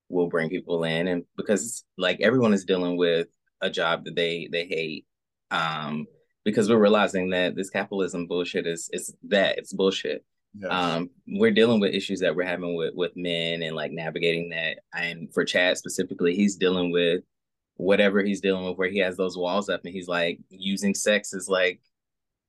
will 0.08 0.28
bring 0.28 0.48
people 0.48 0.84
in 0.84 1.08
and 1.08 1.24
because 1.36 1.84
like 1.98 2.20
everyone 2.20 2.52
is 2.52 2.64
dealing 2.64 2.96
with 2.96 3.26
a 3.62 3.70
job 3.70 4.04
that 4.04 4.14
they 4.14 4.48
they 4.52 4.66
hate 4.66 5.06
um 5.50 6.06
because 6.44 6.68
we're 6.68 6.76
realizing 6.76 7.30
that 7.30 7.56
this 7.56 7.70
capitalism 7.70 8.26
bullshit 8.26 8.66
is 8.66 8.88
is 8.92 9.14
that 9.24 9.58
it's 9.58 9.72
bullshit 9.72 10.24
yes. 10.54 10.70
um 10.70 11.10
we're 11.26 11.50
dealing 11.50 11.80
with 11.80 11.94
issues 11.94 12.20
that 12.20 12.34
we're 12.34 12.46
having 12.46 12.74
with 12.74 12.94
with 12.94 13.12
men 13.16 13.62
and 13.62 13.76
like 13.76 13.92
navigating 13.92 14.50
that 14.50 14.78
and 14.94 15.32
for 15.32 15.44
chad 15.44 15.76
specifically 15.76 16.34
he's 16.34 16.56
dealing 16.56 16.90
with 16.90 17.22
whatever 17.76 18.22
he's 18.22 18.40
dealing 18.40 18.64
with 18.66 18.76
where 18.76 18.90
he 18.90 18.98
has 18.98 19.16
those 19.16 19.36
walls 19.36 19.68
up 19.68 19.80
and 19.84 19.94
he's 19.94 20.08
like 20.08 20.38
using 20.50 20.94
sex 20.94 21.32
as 21.34 21.48
like 21.48 21.80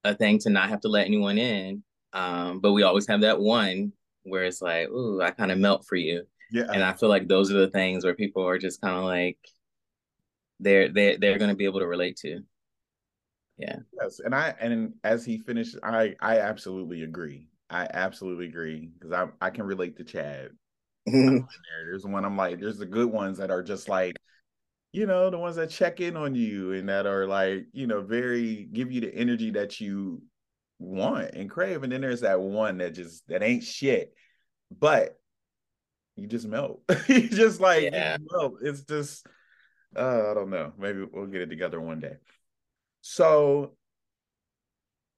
a 0.04 0.14
thing 0.14 0.38
to 0.38 0.50
not 0.50 0.70
have 0.70 0.82
to 0.82 0.90
let 0.90 1.06
anyone 1.06 1.38
in 1.38 1.84
um 2.14 2.60
but 2.60 2.74
we 2.74 2.84
always 2.84 3.08
have 3.08 3.22
that 3.22 3.40
one 3.40 3.92
where 4.24 4.44
it's 4.44 4.62
like 4.62 4.90
ooh 4.90 5.22
i 5.22 5.32
kind 5.32 5.52
of 5.52 5.58
melt 5.58 5.86
for 5.86 5.96
you 5.96 6.24
yeah. 6.54 6.68
And 6.72 6.84
I 6.84 6.94
feel 6.94 7.10
like 7.10 7.28
those 7.28 7.52
are 7.52 7.58
the 7.58 7.70
things 7.70 8.06
where 8.06 8.14
people 8.14 8.48
are 8.48 8.60
just 8.60 8.80
kind 8.80 8.96
of 8.96 9.04
like 9.04 9.40
they're 10.60 10.88
they 10.88 11.18
they're 11.18 11.40
going 11.40 11.50
to 11.50 11.56
be 11.56 11.66
able 11.66 11.80
to 11.80 11.88
relate 11.88 12.16
to. 12.18 12.42
Yeah. 13.58 13.78
Yes, 14.00 14.20
and 14.20 14.36
I 14.36 14.54
and 14.60 14.94
as 15.04 15.26
he 15.26 15.40
finished, 15.40 15.78
I 15.82 16.16
I 16.22 16.40
absolutely 16.40 17.02
agree. 17.02 17.48
I 17.74 17.88
absolutely 17.92 18.46
agree 18.46 18.92
because 18.94 19.12
I 19.12 19.28
I 19.42 19.50
can 19.50 19.66
relate 19.66 19.98
to 19.98 20.04
Chad. 20.04 20.52
there's 21.06 22.06
one 22.06 22.24
I'm 22.24 22.38
like, 22.38 22.60
there's 22.60 22.78
the 22.78 22.86
good 22.86 23.12
ones 23.12 23.40
that 23.40 23.50
are 23.50 23.64
just 23.64 23.90
like, 23.90 24.16
you 24.92 25.08
know, 25.08 25.30
the 25.30 25.40
ones 25.40 25.56
that 25.56 25.72
check 25.72 26.00
in 26.00 26.16
on 26.16 26.36
you 26.36 26.74
and 26.74 26.88
that 26.88 27.08
are 27.08 27.26
like, 27.26 27.66
you 27.74 27.88
know, 27.88 28.02
very 28.02 28.70
give 28.72 28.92
you 28.92 29.02
the 29.02 29.14
energy 29.14 29.52
that 29.52 29.82
you 29.82 30.22
want 30.78 31.32
and 31.34 31.50
crave. 31.50 31.82
And 31.82 31.92
then 31.92 32.02
there's 32.02 32.22
that 32.22 32.40
one 32.40 32.78
that 32.78 32.94
just 32.94 33.28
that 33.28 33.42
ain't 33.42 33.64
shit. 33.64 34.14
But 34.72 35.20
you 36.16 36.28
just 36.28 36.46
melt. 36.46 36.84
you 37.08 37.28
just 37.28 37.60
like 37.60 37.84
yeah. 37.92 38.18
melt. 38.32 38.58
It's 38.62 38.84
just 38.84 39.26
uh, 39.96 40.30
I 40.30 40.34
don't 40.36 40.52
know. 40.52 40.74
Maybe 40.78 41.06
we'll 41.12 41.26
get 41.26 41.42
it 41.42 41.50
together 41.50 41.82
one 41.82 42.00
day. 42.00 42.18
So 43.02 43.74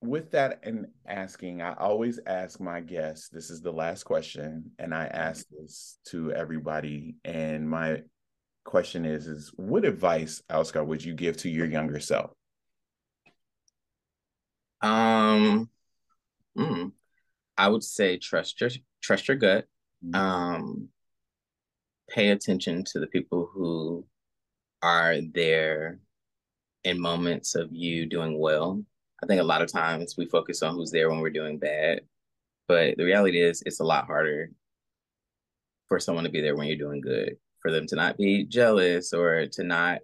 with 0.01 0.31
that 0.31 0.59
and 0.63 0.87
asking, 1.07 1.61
I 1.61 1.73
always 1.73 2.19
ask 2.25 2.59
my 2.59 2.81
guests, 2.81 3.29
this 3.29 3.49
is 3.49 3.61
the 3.61 3.71
last 3.71 4.03
question, 4.03 4.71
and 4.77 4.93
I 4.93 5.05
ask 5.05 5.45
this 5.49 5.97
to 6.09 6.31
everybody. 6.31 7.15
And 7.23 7.69
my 7.69 8.03
question 8.63 9.05
is, 9.05 9.27
is 9.27 9.51
what 9.55 9.85
advice, 9.85 10.41
Alscott, 10.49 10.85
would 10.87 11.03
you 11.03 11.13
give 11.13 11.37
to 11.37 11.49
your 11.49 11.65
younger 11.65 11.99
self? 11.99 12.31
Um 14.81 15.69
mm, 16.57 16.91
I 17.57 17.67
would 17.69 17.83
say 17.83 18.17
trust 18.17 18.61
your 18.61 18.69
trust 19.01 19.27
your 19.27 19.37
gut 19.37 19.65
Mm-hmm. 20.05 20.15
um, 20.15 20.89
pay 22.09 22.29
attention 22.29 22.83
to 22.83 22.99
the 22.99 23.07
people 23.07 23.49
who 23.51 24.05
are 24.81 25.15
there 25.33 25.99
in 26.83 26.99
moments 26.99 27.55
of 27.55 27.69
you 27.71 28.05
doing 28.05 28.39
well. 28.39 28.83
I 29.23 29.27
think 29.27 29.41
a 29.41 29.45
lot 29.45 29.61
of 29.61 29.71
times 29.71 30.15
we 30.17 30.25
focus 30.25 30.61
on 30.61 30.75
who's 30.75 30.91
there 30.91 31.09
when 31.09 31.19
we're 31.19 31.29
doing 31.29 31.57
bad, 31.57 32.01
but 32.67 32.97
the 32.97 33.05
reality 33.05 33.41
is 33.41 33.63
it's 33.65 33.79
a 33.79 33.85
lot 33.85 34.05
harder 34.05 34.51
for 35.87 35.99
someone 35.99 36.23
to 36.23 36.29
be 36.29 36.41
there 36.41 36.55
when 36.55 36.67
you're 36.67 36.77
doing 36.77 37.01
good, 37.01 37.37
for 37.61 37.71
them 37.71 37.87
to 37.87 37.95
not 37.95 38.17
be 38.17 38.43
jealous 38.43 39.13
or 39.13 39.47
to 39.47 39.63
not 39.63 39.99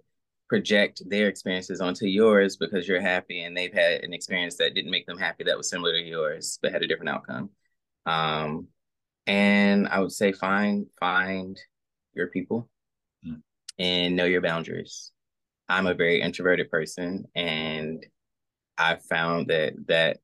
project 0.48 1.02
their 1.08 1.28
experiences 1.28 1.80
onto 1.80 2.06
yours 2.06 2.56
because 2.56 2.86
you're 2.86 3.00
happy 3.00 3.42
and 3.42 3.56
they've 3.56 3.72
had 3.72 4.02
an 4.02 4.12
experience 4.12 4.56
that 4.56 4.74
didn't 4.74 4.90
make 4.90 5.06
them 5.06 5.16
happy 5.16 5.44
that 5.44 5.56
was 5.56 5.68
similar 5.68 5.92
to 5.92 6.02
yours 6.02 6.58
but 6.60 6.72
had 6.72 6.82
a 6.82 6.86
different 6.86 7.08
outcome. 7.08 7.48
Um, 8.04 8.66
and 9.26 9.88
I 9.88 10.00
would 10.00 10.12
say 10.12 10.32
find 10.32 10.86
find 11.00 11.58
your 12.12 12.26
people 12.26 12.68
mm. 13.26 13.40
and 13.78 14.14
know 14.14 14.24
your 14.24 14.42
boundaries. 14.42 15.10
I'm 15.68 15.86
a 15.86 15.94
very 15.94 16.20
introverted 16.20 16.70
person 16.70 17.24
and 17.34 18.04
I 18.78 18.96
found 18.96 19.48
that 19.48 19.74
that 19.88 20.18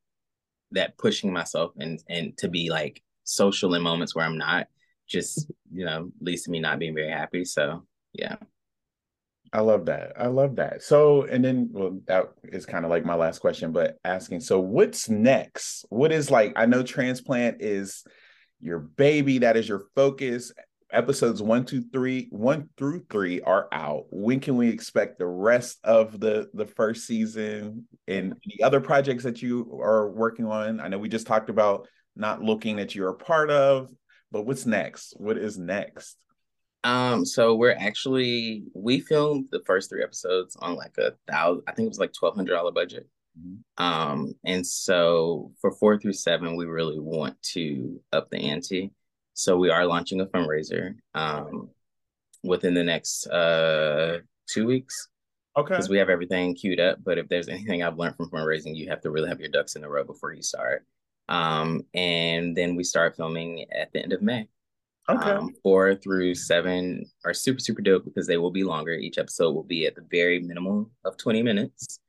that 0.72 0.98
pushing 0.98 1.32
myself 1.32 1.72
and 1.78 2.02
and 2.08 2.36
to 2.38 2.48
be 2.48 2.70
like 2.70 3.02
social 3.24 3.74
in 3.74 3.82
moments 3.82 4.14
where 4.14 4.24
I'm 4.24 4.38
not 4.38 4.68
just 5.06 5.50
you 5.72 5.84
know 5.84 6.10
leads 6.20 6.42
to 6.42 6.50
me 6.50 6.60
not 6.60 6.78
being 6.78 6.94
very 6.94 7.10
happy. 7.10 7.44
So 7.44 7.86
yeah. 8.12 8.36
I 9.52 9.60
love 9.60 9.86
that. 9.86 10.12
I 10.18 10.26
love 10.26 10.56
that. 10.56 10.82
So, 10.82 11.22
and 11.22 11.42
then, 11.42 11.70
well, 11.72 11.98
that 12.06 12.32
is 12.44 12.66
kind 12.66 12.84
of 12.84 12.90
like 12.90 13.06
my 13.06 13.14
last 13.14 13.38
question, 13.38 13.72
but 13.72 13.96
asking, 14.04 14.40
so 14.40 14.60
what's 14.60 15.08
next? 15.08 15.86
What 15.88 16.12
is 16.12 16.30
like, 16.30 16.52
I 16.56 16.66
know 16.66 16.82
transplant 16.82 17.62
is 17.62 18.04
your 18.60 18.78
baby. 18.78 19.38
That 19.38 19.56
is 19.56 19.66
your 19.66 19.84
focus. 19.94 20.52
Episodes 20.90 21.42
one, 21.42 21.66
two, 21.66 21.82
three, 21.92 22.28
one 22.30 22.68
through 22.78 23.04
three 23.10 23.42
are 23.42 23.68
out. 23.72 24.06
When 24.10 24.40
can 24.40 24.56
we 24.56 24.68
expect 24.70 25.18
the 25.18 25.26
rest 25.26 25.78
of 25.84 26.18
the 26.18 26.48
the 26.54 26.64
first 26.64 27.06
season 27.06 27.86
and 28.06 28.34
the 28.46 28.64
other 28.64 28.80
projects 28.80 29.24
that 29.24 29.42
you 29.42 29.78
are 29.82 30.10
working 30.10 30.46
on? 30.46 30.80
I 30.80 30.88
know 30.88 30.98
we 30.98 31.10
just 31.10 31.26
talked 31.26 31.50
about 31.50 31.86
not 32.16 32.42
looking 32.42 32.76
that 32.76 32.94
you're 32.94 33.10
a 33.10 33.14
part 33.14 33.50
of, 33.50 33.90
but 34.32 34.46
what's 34.46 34.64
next? 34.64 35.14
What 35.18 35.36
is 35.36 35.58
next? 35.58 36.16
Um, 36.84 37.24
so 37.26 37.54
we're 37.54 37.76
actually 37.78 38.64
we 38.74 39.00
filmed 39.00 39.48
the 39.50 39.62
first 39.66 39.90
three 39.90 40.02
episodes 40.02 40.56
on 40.56 40.74
like 40.74 40.96
a 40.98 41.12
thousand, 41.30 41.64
I 41.66 41.72
think 41.72 41.86
it 41.86 41.90
was 41.90 41.98
like 41.98 42.12
twelve 42.12 42.34
hundred 42.34 42.54
dollar 42.54 42.72
budget. 42.72 43.06
Mm-hmm. 43.38 43.84
Um, 43.84 44.32
and 44.44 44.66
so 44.66 45.52
for 45.60 45.72
four 45.72 45.98
through 45.98 46.14
seven, 46.14 46.56
we 46.56 46.66
really 46.66 46.98
want 46.98 47.40
to 47.54 48.00
up 48.12 48.30
the 48.30 48.38
ante. 48.38 48.90
So 49.38 49.56
we 49.56 49.70
are 49.70 49.86
launching 49.86 50.20
a 50.20 50.26
fundraiser 50.26 50.96
um, 51.14 51.70
within 52.42 52.74
the 52.74 52.82
next 52.82 53.28
uh, 53.28 54.18
two 54.48 54.66
weeks. 54.66 55.10
Okay. 55.56 55.74
Because 55.74 55.88
we 55.88 55.96
have 55.98 56.08
everything 56.08 56.56
queued 56.56 56.80
up. 56.80 56.98
But 57.04 57.18
if 57.18 57.28
there's 57.28 57.46
anything 57.46 57.84
I've 57.84 57.96
learned 57.96 58.16
from 58.16 58.30
fundraising, 58.30 58.74
you 58.74 58.88
have 58.88 59.00
to 59.02 59.12
really 59.12 59.28
have 59.28 59.38
your 59.38 59.50
ducks 59.50 59.76
in 59.76 59.84
a 59.84 59.88
row 59.88 60.02
before 60.02 60.32
you 60.32 60.42
start. 60.42 60.84
Um, 61.28 61.82
and 61.94 62.56
then 62.56 62.74
we 62.74 62.82
start 62.82 63.14
filming 63.14 63.64
at 63.70 63.92
the 63.92 64.02
end 64.02 64.12
of 64.12 64.22
May. 64.22 64.48
Okay. 65.08 65.30
Um, 65.30 65.54
four 65.62 65.94
through 65.94 66.34
seven 66.34 67.08
are 67.24 67.32
super, 67.32 67.60
super 67.60 67.80
dope 67.80 68.06
because 68.06 68.26
they 68.26 68.38
will 68.38 68.50
be 68.50 68.64
longer. 68.64 68.94
Each 68.94 69.18
episode 69.18 69.52
will 69.52 69.62
be 69.62 69.86
at 69.86 69.94
the 69.94 70.04
very 70.10 70.40
minimum 70.40 70.90
of 71.04 71.16
20 71.16 71.44
minutes. 71.44 72.00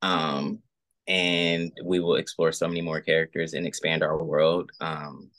Um, 0.00 0.60
and 1.06 1.70
we 1.84 2.00
will 2.00 2.16
explore 2.16 2.50
so 2.50 2.66
many 2.66 2.80
more 2.80 3.02
characters 3.02 3.52
and 3.52 3.66
expand 3.66 4.02
our 4.02 4.24
world. 4.24 4.70
Um, 4.80 5.30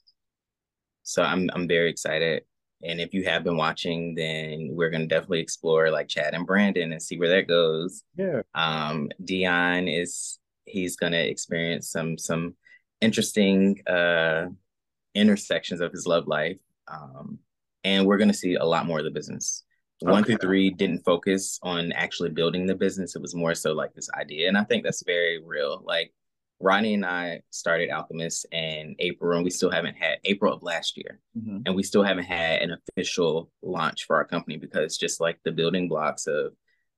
so 1.09 1.23
I'm 1.23 1.49
I'm 1.53 1.67
very 1.67 1.89
excited. 1.89 2.43
and 2.83 3.01
if 3.01 3.13
you 3.13 3.25
have 3.25 3.43
been 3.43 3.57
watching, 3.57 4.15
then 4.15 4.69
we're 4.71 4.91
gonna 4.91 5.07
definitely 5.07 5.41
explore 5.41 5.89
like 5.91 6.07
Chad 6.07 6.33
and 6.33 6.45
Brandon 6.45 6.91
and 6.91 7.01
see 7.01 7.17
where 7.17 7.29
that 7.29 7.47
goes. 7.47 8.03
Yeah. 8.15 8.41
Um, 8.53 9.09
Deon 9.23 9.89
is 10.01 10.39
he's 10.65 10.95
gonna 10.95 11.17
experience 11.17 11.89
some 11.89 12.17
some 12.17 12.55
interesting 13.01 13.81
uh 13.87 14.45
intersections 15.15 15.81
of 15.81 15.91
his 15.91 16.05
love 16.05 16.27
life. 16.27 16.59
Um, 16.87 17.39
and 17.83 18.05
we're 18.05 18.17
gonna 18.19 18.33
see 18.33 18.55
a 18.55 18.63
lot 18.65 18.85
more 18.85 18.99
of 18.99 19.05
the 19.05 19.11
business. 19.11 19.63
Okay. 20.03 20.11
One 20.11 20.23
through 20.23 20.37
three 20.37 20.69
didn't 20.69 21.03
focus 21.03 21.59
on 21.63 21.91
actually 21.91 22.29
building 22.29 22.67
the 22.67 22.75
business. 22.75 23.15
It 23.15 23.21
was 23.21 23.35
more 23.35 23.55
so 23.55 23.73
like 23.73 23.93
this 23.93 24.09
idea. 24.11 24.47
And 24.47 24.57
I 24.57 24.63
think 24.63 24.83
that's 24.83 25.03
very 25.03 25.39
real. 25.43 25.81
Like 25.85 26.13
Ronnie 26.59 26.93
and 26.93 27.05
I 27.05 27.41
started 27.51 27.89
Alchemist 27.89 28.45
in 28.51 28.95
April, 28.99 29.35
and 29.35 29.43
we 29.43 29.49
still 29.49 29.71
haven't 29.71 29.95
had 29.95 30.19
April 30.25 30.53
of 30.53 30.61
last 30.61 30.97
year, 30.97 31.19
mm-hmm. 31.37 31.59
and 31.65 31.75
we 31.75 31.83
still 31.83 32.03
haven't 32.03 32.25
had 32.25 32.61
an 32.61 32.77
official 32.89 33.49
launch 33.61 34.05
for 34.05 34.17
our 34.17 34.25
company 34.25 34.57
because 34.57 34.97
just 34.97 35.21
like 35.21 35.39
the 35.43 35.51
building 35.51 35.87
blocks 35.87 36.27
of, 36.27 36.53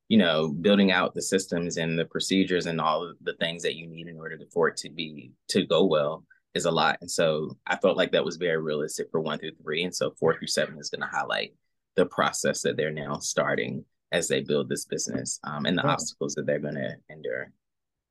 you 0.09 0.17
know, 0.17 0.49
building 0.49 0.91
out 0.91 1.13
the 1.13 1.21
systems 1.21 1.77
and 1.77 1.97
the 1.97 2.05
procedures 2.05 2.65
and 2.65 2.81
all 2.81 3.07
of 3.07 3.17
the 3.21 3.35
things 3.39 3.61
that 3.63 3.75
you 3.75 3.87
need 3.87 4.07
in 4.07 4.17
order 4.17 4.37
for 4.51 4.67
it 4.67 4.77
to 4.77 4.89
be 4.89 5.31
to 5.49 5.65
go 5.65 5.85
well 5.85 6.25
is 6.55 6.65
a 6.65 6.71
lot. 6.71 6.97
And 7.01 7.09
so 7.09 7.57
I 7.67 7.77
felt 7.77 7.97
like 7.97 8.11
that 8.13 8.25
was 8.25 8.37
very 8.37 8.61
realistic 8.61 9.07
for 9.11 9.21
one 9.21 9.37
through 9.37 9.55
three, 9.61 9.83
and 9.83 9.95
so 9.95 10.11
four 10.19 10.35
through 10.35 10.47
seven 10.47 10.79
is 10.79 10.89
going 10.89 11.01
to 11.01 11.15
highlight 11.15 11.53
the 11.95 12.05
process 12.07 12.61
that 12.61 12.77
they're 12.77 12.91
now 12.91 13.19
starting 13.19 13.85
as 14.11 14.27
they 14.27 14.41
build 14.41 14.69
this 14.69 14.85
business 14.85 15.39
um, 15.43 15.65
and 15.65 15.77
the 15.77 15.87
obstacles 15.87 16.33
that 16.35 16.45
they're 16.45 16.59
going 16.59 16.75
to 16.75 16.95
endure. 17.09 17.51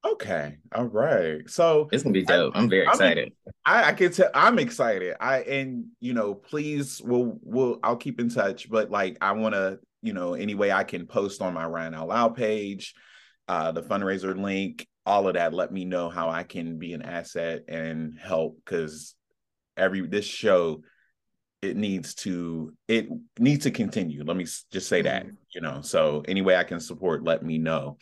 Okay. 0.05 0.57
All 0.75 0.87
right. 0.87 1.49
So 1.49 1.89
it's 1.93 2.03
gonna 2.03 2.15
be 2.15 2.25
dope. 2.25 2.57
I, 2.57 2.61
am 2.61 2.71
very 2.71 2.87
excited. 2.87 3.33
I, 3.67 3.91
I 3.91 3.93
can 3.93 4.13
tell 4.13 4.31
I'm 4.35 4.59
excited. 4.59 5.15
I 5.21 5.41
and 5.43 5.87
you 6.01 6.15
know, 6.15 6.35
please 6.35 7.03
we'll 7.03 7.39
we'll 7.43 7.79
I'll 7.83 7.97
keep 7.97 8.19
in 8.19 8.31
touch, 8.31 8.71
but 8.71 8.91
like 8.91 9.19
I 9.21 9.33
wanna, 9.33 9.79
you 10.03 10.15
know, 10.15 10.35
any 10.35 10.55
way 10.55 10.73
I 10.73 10.85
can 10.85 11.07
post 11.07 11.43
on 11.43 11.53
my 11.53 11.65
Rian 11.65 11.95
Out 11.95 12.09
Loud 12.09 12.35
page, 12.35 12.95
uh 13.47 13.73
the 13.73 13.83
fundraiser 13.83 14.41
link, 14.41 14.87
all 15.05 15.29
of 15.29 15.35
that. 15.35 15.53
Let 15.53 15.71
me 15.71 15.85
know 15.85 16.09
how 16.09 16.31
I 16.31 16.45
can 16.45 16.79
be 16.79 16.95
an 16.95 17.03
asset 17.03 17.65
and 17.69 18.19
help 18.19 18.57
because 18.65 19.15
every 19.77 20.07
this 20.07 20.25
show 20.25 20.83
it 21.63 21.77
needs 21.77 22.15
to 22.15 22.73
it 22.89 23.09
needs 23.39 23.65
to 23.65 23.71
continue. 23.71 24.25
Let 24.25 24.37
me 24.37 24.47
just 24.73 24.89
say 24.89 25.03
that, 25.03 25.25
mm-hmm. 25.25 25.35
you 25.55 25.61
know. 25.61 25.83
So 25.83 26.23
any 26.27 26.41
way 26.41 26.57
I 26.57 26.65
can 26.65 26.81
support, 26.81 27.23
let 27.23 27.43
me 27.43 27.59
know. 27.59 27.99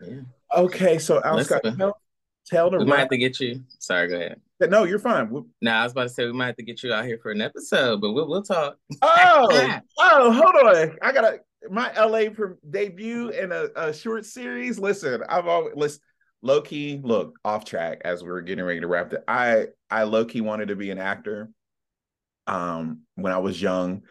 Yeah. 0.00 0.20
Okay, 0.54 0.98
so 0.98 1.20
Alscott, 1.20 1.76
tell, 1.76 2.00
tell 2.46 2.70
the 2.70 2.78
we 2.78 2.84
might 2.84 3.00
have 3.00 3.08
to 3.10 3.18
get 3.18 3.38
you. 3.40 3.62
Sorry, 3.78 4.08
go 4.08 4.16
ahead. 4.16 4.40
No, 4.60 4.84
you're 4.84 4.98
fine. 4.98 5.30
No, 5.30 5.46
nah, 5.60 5.80
I 5.80 5.82
was 5.84 5.92
about 5.92 6.04
to 6.04 6.08
say 6.08 6.26
we 6.26 6.32
might 6.32 6.46
have 6.46 6.56
to 6.56 6.64
get 6.64 6.82
you 6.82 6.92
out 6.92 7.04
here 7.04 7.18
for 7.22 7.30
an 7.30 7.40
episode, 7.40 8.00
but 8.00 8.12
we'll 8.12 8.28
we'll 8.28 8.42
talk. 8.42 8.76
Oh, 9.02 9.80
oh, 9.98 10.32
hold 10.32 10.76
on. 10.76 10.96
I 11.02 11.12
gotta 11.12 11.40
my 11.70 11.92
LA 11.92 12.30
debut 12.68 13.30
in 13.30 13.52
a, 13.52 13.66
a, 13.76 13.92
short 13.92 14.24
series. 14.24 14.78
Listen, 14.78 15.22
I've 15.28 15.46
always 15.46 15.74
listen. 15.76 16.00
Low 16.40 16.60
key, 16.60 17.00
look 17.02 17.36
off 17.44 17.64
track 17.64 18.02
as 18.04 18.22
we 18.22 18.30
are 18.30 18.40
getting 18.40 18.64
ready 18.64 18.78
to 18.80 18.86
wrap 18.86 19.12
it. 19.12 19.24
I 19.26 19.66
I 19.90 20.04
low 20.04 20.24
key 20.24 20.40
wanted 20.40 20.68
to 20.68 20.76
be 20.76 20.90
an 20.90 20.98
actor. 20.98 21.50
Um, 22.46 23.02
when 23.16 23.32
I 23.32 23.38
was 23.38 23.60
young, 23.60 24.02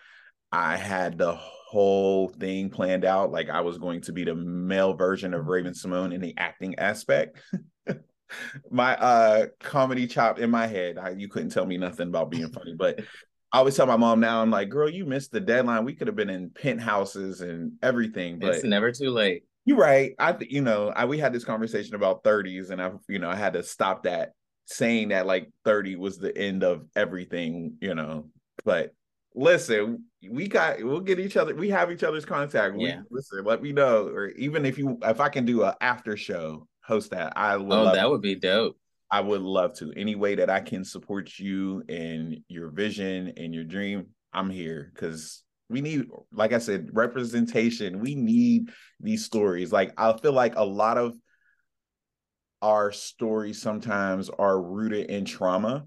I 0.51 0.75
had 0.75 1.17
the 1.17 1.39
whole 1.77 2.27
thing 2.27 2.71
planned 2.71 3.05
out. 3.05 3.31
Like 3.31 3.51
I 3.51 3.61
was 3.61 3.77
going 3.77 4.01
to 4.01 4.11
be 4.11 4.23
the 4.23 4.33
male 4.33 4.95
version 4.95 5.35
of 5.35 5.45
Raven-Symoné 5.45 6.15
in 6.15 6.21
the 6.21 6.33
acting 6.35 6.73
aspect. 6.79 7.39
my 8.71 8.97
uh 8.97 9.45
comedy 9.59 10.07
chop 10.07 10.39
in 10.39 10.49
my 10.49 10.65
head, 10.65 10.97
I, 10.97 11.11
you 11.11 11.27
couldn't 11.27 11.51
tell 11.51 11.67
me 11.67 11.77
nothing 11.77 12.07
about 12.07 12.31
being 12.31 12.49
funny, 12.49 12.73
but 12.75 12.99
I 13.53 13.59
always 13.59 13.75
tell 13.75 13.85
my 13.85 13.95
mom 13.95 14.19
now, 14.19 14.41
I'm 14.41 14.49
like, 14.49 14.69
girl, 14.69 14.89
you 14.89 15.05
missed 15.05 15.31
the 15.31 15.39
deadline. 15.39 15.85
We 15.85 15.93
could 15.93 16.07
have 16.07 16.15
been 16.15 16.31
in 16.31 16.49
penthouses 16.49 17.41
and 17.41 17.73
everything, 17.83 18.39
but 18.39 18.55
it's 18.55 18.63
never 18.63 18.91
too 18.91 19.11
late. 19.11 19.43
You're 19.63 19.77
right. 19.77 20.13
I, 20.17 20.35
you 20.49 20.61
know, 20.61 20.91
I 20.95 21.05
we 21.05 21.19
had 21.19 21.31
this 21.31 21.45
conversation 21.45 21.93
about 21.93 22.23
30s, 22.23 22.71
and 22.71 22.81
I, 22.81 22.91
you 23.07 23.19
know, 23.19 23.29
I 23.29 23.35
had 23.35 23.53
to 23.53 23.61
stop 23.61 24.03
that 24.03 24.31
saying 24.65 25.09
that 25.09 25.27
like 25.27 25.51
30 25.63 25.95
was 25.95 26.17
the 26.17 26.35
end 26.35 26.63
of 26.63 26.85
everything, 26.95 27.75
you 27.81 27.93
know. 27.93 28.29
But 28.65 28.93
listen, 29.37 30.05
we 30.29 30.47
got 30.47 30.83
we'll 30.83 30.99
get 30.99 31.19
each 31.19 31.37
other. 31.37 31.55
We 31.55 31.69
have 31.69 31.91
each 31.91 32.03
other's 32.03 32.25
contact. 32.25 32.75
Yeah. 32.77 33.01
Listen, 33.09 33.45
let 33.45 33.61
me 33.61 33.71
know, 33.71 34.07
or 34.07 34.29
even 34.29 34.65
if 34.65 34.77
you 34.77 34.97
if 35.03 35.21
I 35.21 35.29
can 35.29 35.45
do 35.45 35.63
a 35.63 35.77
after 35.79 36.17
show 36.17 36.67
host 36.83 37.11
that, 37.11 37.33
I 37.35 37.55
would. 37.55 37.71
Oh, 37.71 37.93
that 37.93 38.09
would 38.09 38.21
be 38.21 38.35
dope. 38.35 38.77
I 39.09 39.21
would 39.21 39.41
love 39.41 39.75
to. 39.75 39.93
Any 39.95 40.15
way 40.15 40.35
that 40.35 40.49
I 40.49 40.59
can 40.59 40.83
support 40.83 41.39
you 41.39 41.83
in 41.87 42.43
your 42.49 42.69
vision 42.69 43.33
and 43.37 43.53
your 43.53 43.63
dream, 43.63 44.07
I'm 44.33 44.49
here 44.49 44.91
because 44.93 45.43
we 45.69 45.81
need, 45.81 46.07
like 46.31 46.51
I 46.51 46.57
said, 46.57 46.89
representation. 46.93 47.99
We 47.99 48.15
need 48.15 48.71
these 48.99 49.23
stories. 49.23 49.71
Like 49.71 49.93
I 49.97 50.11
feel 50.17 50.33
like 50.33 50.55
a 50.55 50.65
lot 50.65 50.97
of 50.97 51.15
our 52.61 52.91
stories 52.91 53.61
sometimes 53.61 54.29
are 54.29 54.59
rooted 54.59 55.11
in 55.11 55.25
trauma 55.25 55.85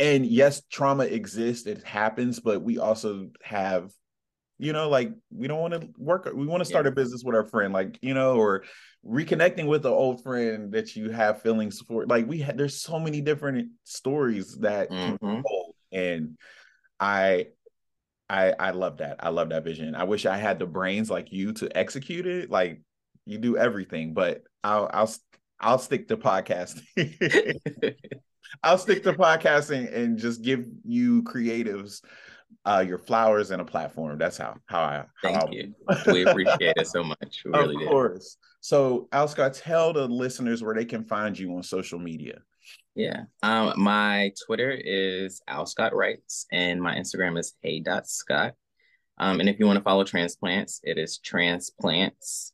and 0.00 0.26
yes 0.26 0.62
trauma 0.70 1.04
exists 1.04 1.66
it 1.66 1.84
happens 1.84 2.40
but 2.40 2.62
we 2.62 2.78
also 2.78 3.28
have 3.42 3.92
you 4.58 4.72
know 4.72 4.88
like 4.88 5.12
we 5.30 5.46
don't 5.46 5.60
want 5.60 5.74
to 5.74 5.88
work 5.96 6.28
we 6.34 6.46
want 6.46 6.60
to 6.60 6.64
start 6.64 6.86
yeah. 6.86 6.90
a 6.90 6.94
business 6.94 7.22
with 7.24 7.36
our 7.36 7.46
friend 7.46 7.72
like 7.72 7.98
you 8.02 8.14
know 8.14 8.34
or 8.36 8.64
reconnecting 9.06 9.66
with 9.66 9.86
an 9.86 9.92
old 9.92 10.22
friend 10.22 10.72
that 10.72 10.94
you 10.94 11.10
have 11.10 11.40
feelings 11.40 11.80
for. 11.80 12.04
Like 12.06 12.26
we 12.28 12.38
had 12.38 12.58
there's 12.58 12.80
so 12.80 12.98
many 12.98 13.20
different 13.20 13.70
stories 13.84 14.56
that 14.58 14.90
mm-hmm. 14.90 15.40
and 15.90 16.36
i 16.98 17.46
i 18.28 18.52
i 18.58 18.70
love 18.72 18.98
that. 18.98 19.16
I 19.20 19.30
love 19.30 19.50
that 19.50 19.64
vision. 19.64 19.94
I 19.94 20.04
wish 20.04 20.26
i 20.26 20.36
had 20.36 20.58
the 20.58 20.66
brains 20.66 21.10
like 21.10 21.32
you 21.32 21.52
to 21.54 21.74
execute 21.76 22.26
it. 22.26 22.50
Like 22.50 22.82
you 23.26 23.38
do 23.38 23.56
everything 23.56 24.12
but 24.14 24.42
i'll 24.64 24.90
i'll 24.92 25.14
i'll 25.60 25.78
stick 25.78 26.08
to 26.08 26.16
podcasting 26.16 26.84
I'll 28.62 28.78
stick 28.78 29.02
to 29.04 29.12
podcasting 29.12 29.92
and 29.94 30.18
just 30.18 30.42
give 30.42 30.66
you 30.84 31.22
creatives 31.22 32.02
uh, 32.64 32.84
your 32.86 32.98
flowers 32.98 33.50
and 33.50 33.62
a 33.62 33.64
platform. 33.64 34.18
That's 34.18 34.36
how 34.36 34.56
how 34.66 34.80
I 34.80 34.96
how 34.96 35.06
thank 35.22 35.42
I, 35.42 35.50
you. 35.50 35.74
we 36.06 36.22
appreciate 36.26 36.76
it 36.76 36.86
so 36.86 37.02
much. 37.02 37.42
We 37.44 37.52
really 37.52 37.84
of 37.84 37.90
course. 37.90 38.34
Do. 38.34 38.46
So, 38.62 39.08
Alscott, 39.12 39.60
tell 39.62 39.92
the 39.92 40.06
listeners 40.06 40.62
where 40.62 40.74
they 40.74 40.84
can 40.84 41.04
find 41.04 41.38
you 41.38 41.54
on 41.54 41.62
social 41.62 41.98
media. 41.98 42.40
Yeah. 42.94 43.24
Um, 43.42 43.72
my 43.76 44.32
Twitter 44.44 44.70
is 44.70 45.40
Alscott 45.48 45.92
Writes, 45.92 46.46
and 46.52 46.82
my 46.82 46.94
Instagram 46.96 47.38
is 47.38 47.54
Hey 47.62 47.80
Dot 47.80 48.06
Scott. 48.06 48.54
Um, 49.18 49.40
and 49.40 49.48
if 49.48 49.58
you 49.58 49.66
want 49.66 49.78
to 49.78 49.82
follow 49.82 50.04
transplants, 50.04 50.80
it 50.82 50.98
is 50.98 51.18
transplants 51.18 52.52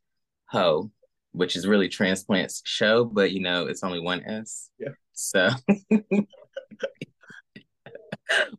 ho, 0.49 0.91
which 1.33 1.57
is 1.57 1.67
really 1.67 1.89
transplants 1.89 2.63
show, 2.65 3.05
but 3.05 3.33
you 3.33 3.41
know 3.41 3.67
it's 3.67 3.83
only 3.83 4.01
one 4.01 4.23
S. 4.25 4.71
Yeah. 4.79 4.91
So 5.17 5.51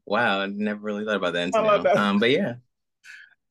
wow, 0.05 0.41
I 0.41 0.47
never 0.47 0.81
really 0.81 1.05
thought 1.05 1.15
about 1.15 1.33
that 1.33 1.43
until 1.43 1.63
now. 1.63 1.95
Um, 1.95 2.19
but 2.19 2.31
yeah. 2.31 2.55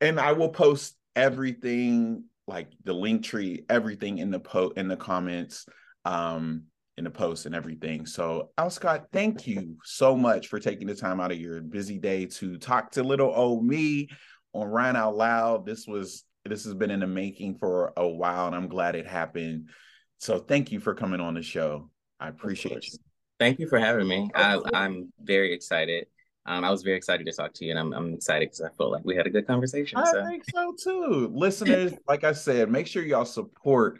And 0.01 0.21
I 0.21 0.33
will 0.33 0.51
post 0.51 0.97
everything 1.15 2.25
like 2.47 2.69
the 2.85 2.93
link 2.93 3.25
tree, 3.25 3.65
everything 3.69 4.19
in 4.19 4.31
the 4.31 4.41
po 4.41 4.73
in 4.77 4.89
the 4.89 4.97
comments, 4.97 5.67
um, 6.05 6.65
in 6.97 7.05
the 7.05 7.11
post 7.11 7.47
and 7.47 7.55
everything. 7.55 8.07
So 8.07 8.51
Alscott, 8.59 9.07
thank 9.13 9.47
you 9.47 9.77
so 9.85 10.17
much 10.17 10.49
for 10.49 10.59
taking 10.59 10.87
the 10.87 10.95
time 10.95 11.21
out 11.21 11.33
of 11.33 11.39
your 11.39 11.61
busy 11.61 11.99
day 11.99 12.27
to 12.27 12.59
talk 12.59 12.93
to 12.93 13.03
little 13.03 13.33
old 13.35 13.65
me 13.65 14.09
on 14.53 14.69
Rian 14.69 14.97
Out 14.97 15.17
Loud. 15.17 15.67
This 15.67 15.87
was 15.87 16.25
this 16.45 16.65
has 16.65 16.75
been 16.75 16.91
in 16.91 17.01
the 17.01 17.07
making 17.07 17.59
for 17.59 17.93
a 17.97 18.07
while, 18.07 18.47
and 18.47 18.55
I'm 18.55 18.69
glad 18.69 18.95
it 18.95 19.07
happened. 19.07 19.71
So 20.19 20.39
thank 20.39 20.73
you 20.73 20.81
for 20.81 20.95
coming 20.95 21.21
on 21.21 21.35
the 21.35 21.43
show. 21.43 21.91
I 22.21 22.29
appreciate 22.29 22.87
you. 22.87 22.99
Thank 23.39 23.59
you 23.59 23.69
for 23.69 23.79
having 23.79 24.09
me. 24.09 24.31
I, 24.35 24.59
am 24.73 25.13
very 25.21 25.53
excited. 25.53 26.07
Um, 26.47 26.65
I 26.65 26.71
was 26.71 26.83
very 26.83 26.97
excited 26.97 27.27
to 27.27 27.33
talk 27.33 27.53
to 27.55 27.65
you, 27.65 27.73
and 27.73 27.79
I'm, 27.79 27.93
I'm 27.93 28.15
excited 28.15 28.49
because 28.49 28.63
I 28.63 28.71
felt 28.77 28.93
like 28.93 29.05
we 29.05 29.17
had 29.17 29.27
a 29.27 29.31
good 29.31 29.47
conversation. 29.47 29.99
I 29.99 30.11
so. 30.11 30.25
think 30.25 30.45
so 30.49 30.75
too. 30.83 31.31
Listeners, 31.35 31.93
like 32.09 32.25
I 32.25 32.33
said, 32.33 32.71
make 32.71 32.87
sure 32.87 33.03
y'all 33.03 33.25
support 33.25 33.99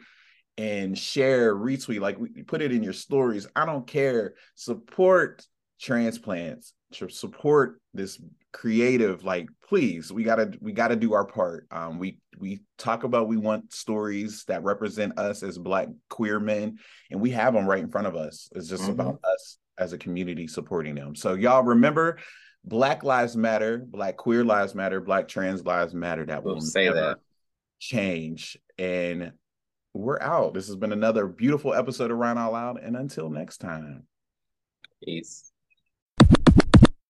and 0.57 0.97
share, 0.97 1.55
retweet, 1.55 1.99
like 1.99 2.17
we 2.17 2.29
put 2.29 2.61
it 2.61 2.71
in 2.71 2.81
your 2.81 2.93
stories. 2.93 3.47
I 3.55 3.65
don't 3.65 3.85
care. 3.85 4.33
Support 4.55 5.45
transplants, 5.79 6.73
support 7.09 7.79
this 7.93 8.19
creative 8.57 9.23
like 9.23 9.47
please 9.69 10.11
we 10.11 10.23
gotta 10.23 10.51
we 10.61 10.71
gotta 10.71 10.95
do 10.95 11.13
our 11.13 11.25
part. 11.25 11.67
Um 11.69 11.99
we 11.99 12.17
we 12.39 12.61
talk 12.79 13.03
about 13.03 13.27
we 13.27 13.37
want 13.37 13.71
stories 13.71 14.45
that 14.45 14.63
represent 14.63 15.19
us 15.19 15.43
as 15.43 15.59
black 15.59 15.89
queer 16.09 16.39
men 16.39 16.79
and 17.11 17.21
we 17.21 17.29
have 17.29 17.53
them 17.53 17.67
right 17.67 17.83
in 17.83 17.91
front 17.91 18.07
of 18.07 18.15
us. 18.15 18.49
It's 18.55 18.67
just 18.67 18.81
mm-hmm. 18.81 18.93
about 18.93 19.19
us 19.23 19.59
as 19.77 19.93
a 19.93 19.97
community 19.99 20.47
supporting 20.47 20.95
them. 20.95 21.15
So 21.15 21.35
y'all 21.35 21.61
remember 21.61 22.17
black 22.63 23.03
lives 23.03 23.37
matter 23.37 23.77
black 23.77 24.17
queer 24.17 24.43
lives 24.43 24.73
matter 24.73 25.01
black 25.01 25.27
trans 25.27 25.63
lives 25.63 25.93
matter. 25.93 26.25
That 26.25 26.43
will 26.43 26.59
say 26.59 26.89
that. 26.89 27.19
change. 27.77 28.57
And 28.79 29.33
we're 29.93 30.19
out. 30.19 30.55
This 30.55 30.65
has 30.65 30.75
been 30.75 30.93
another 30.93 31.27
beautiful 31.27 31.75
episode 31.75 32.09
of 32.09 32.17
Rian 32.17 32.37
Out 32.37 32.53
Loud 32.53 32.79
and 32.79 32.97
until 32.97 33.29
next 33.29 33.59
time. 33.59 34.07
Peace 35.03 35.51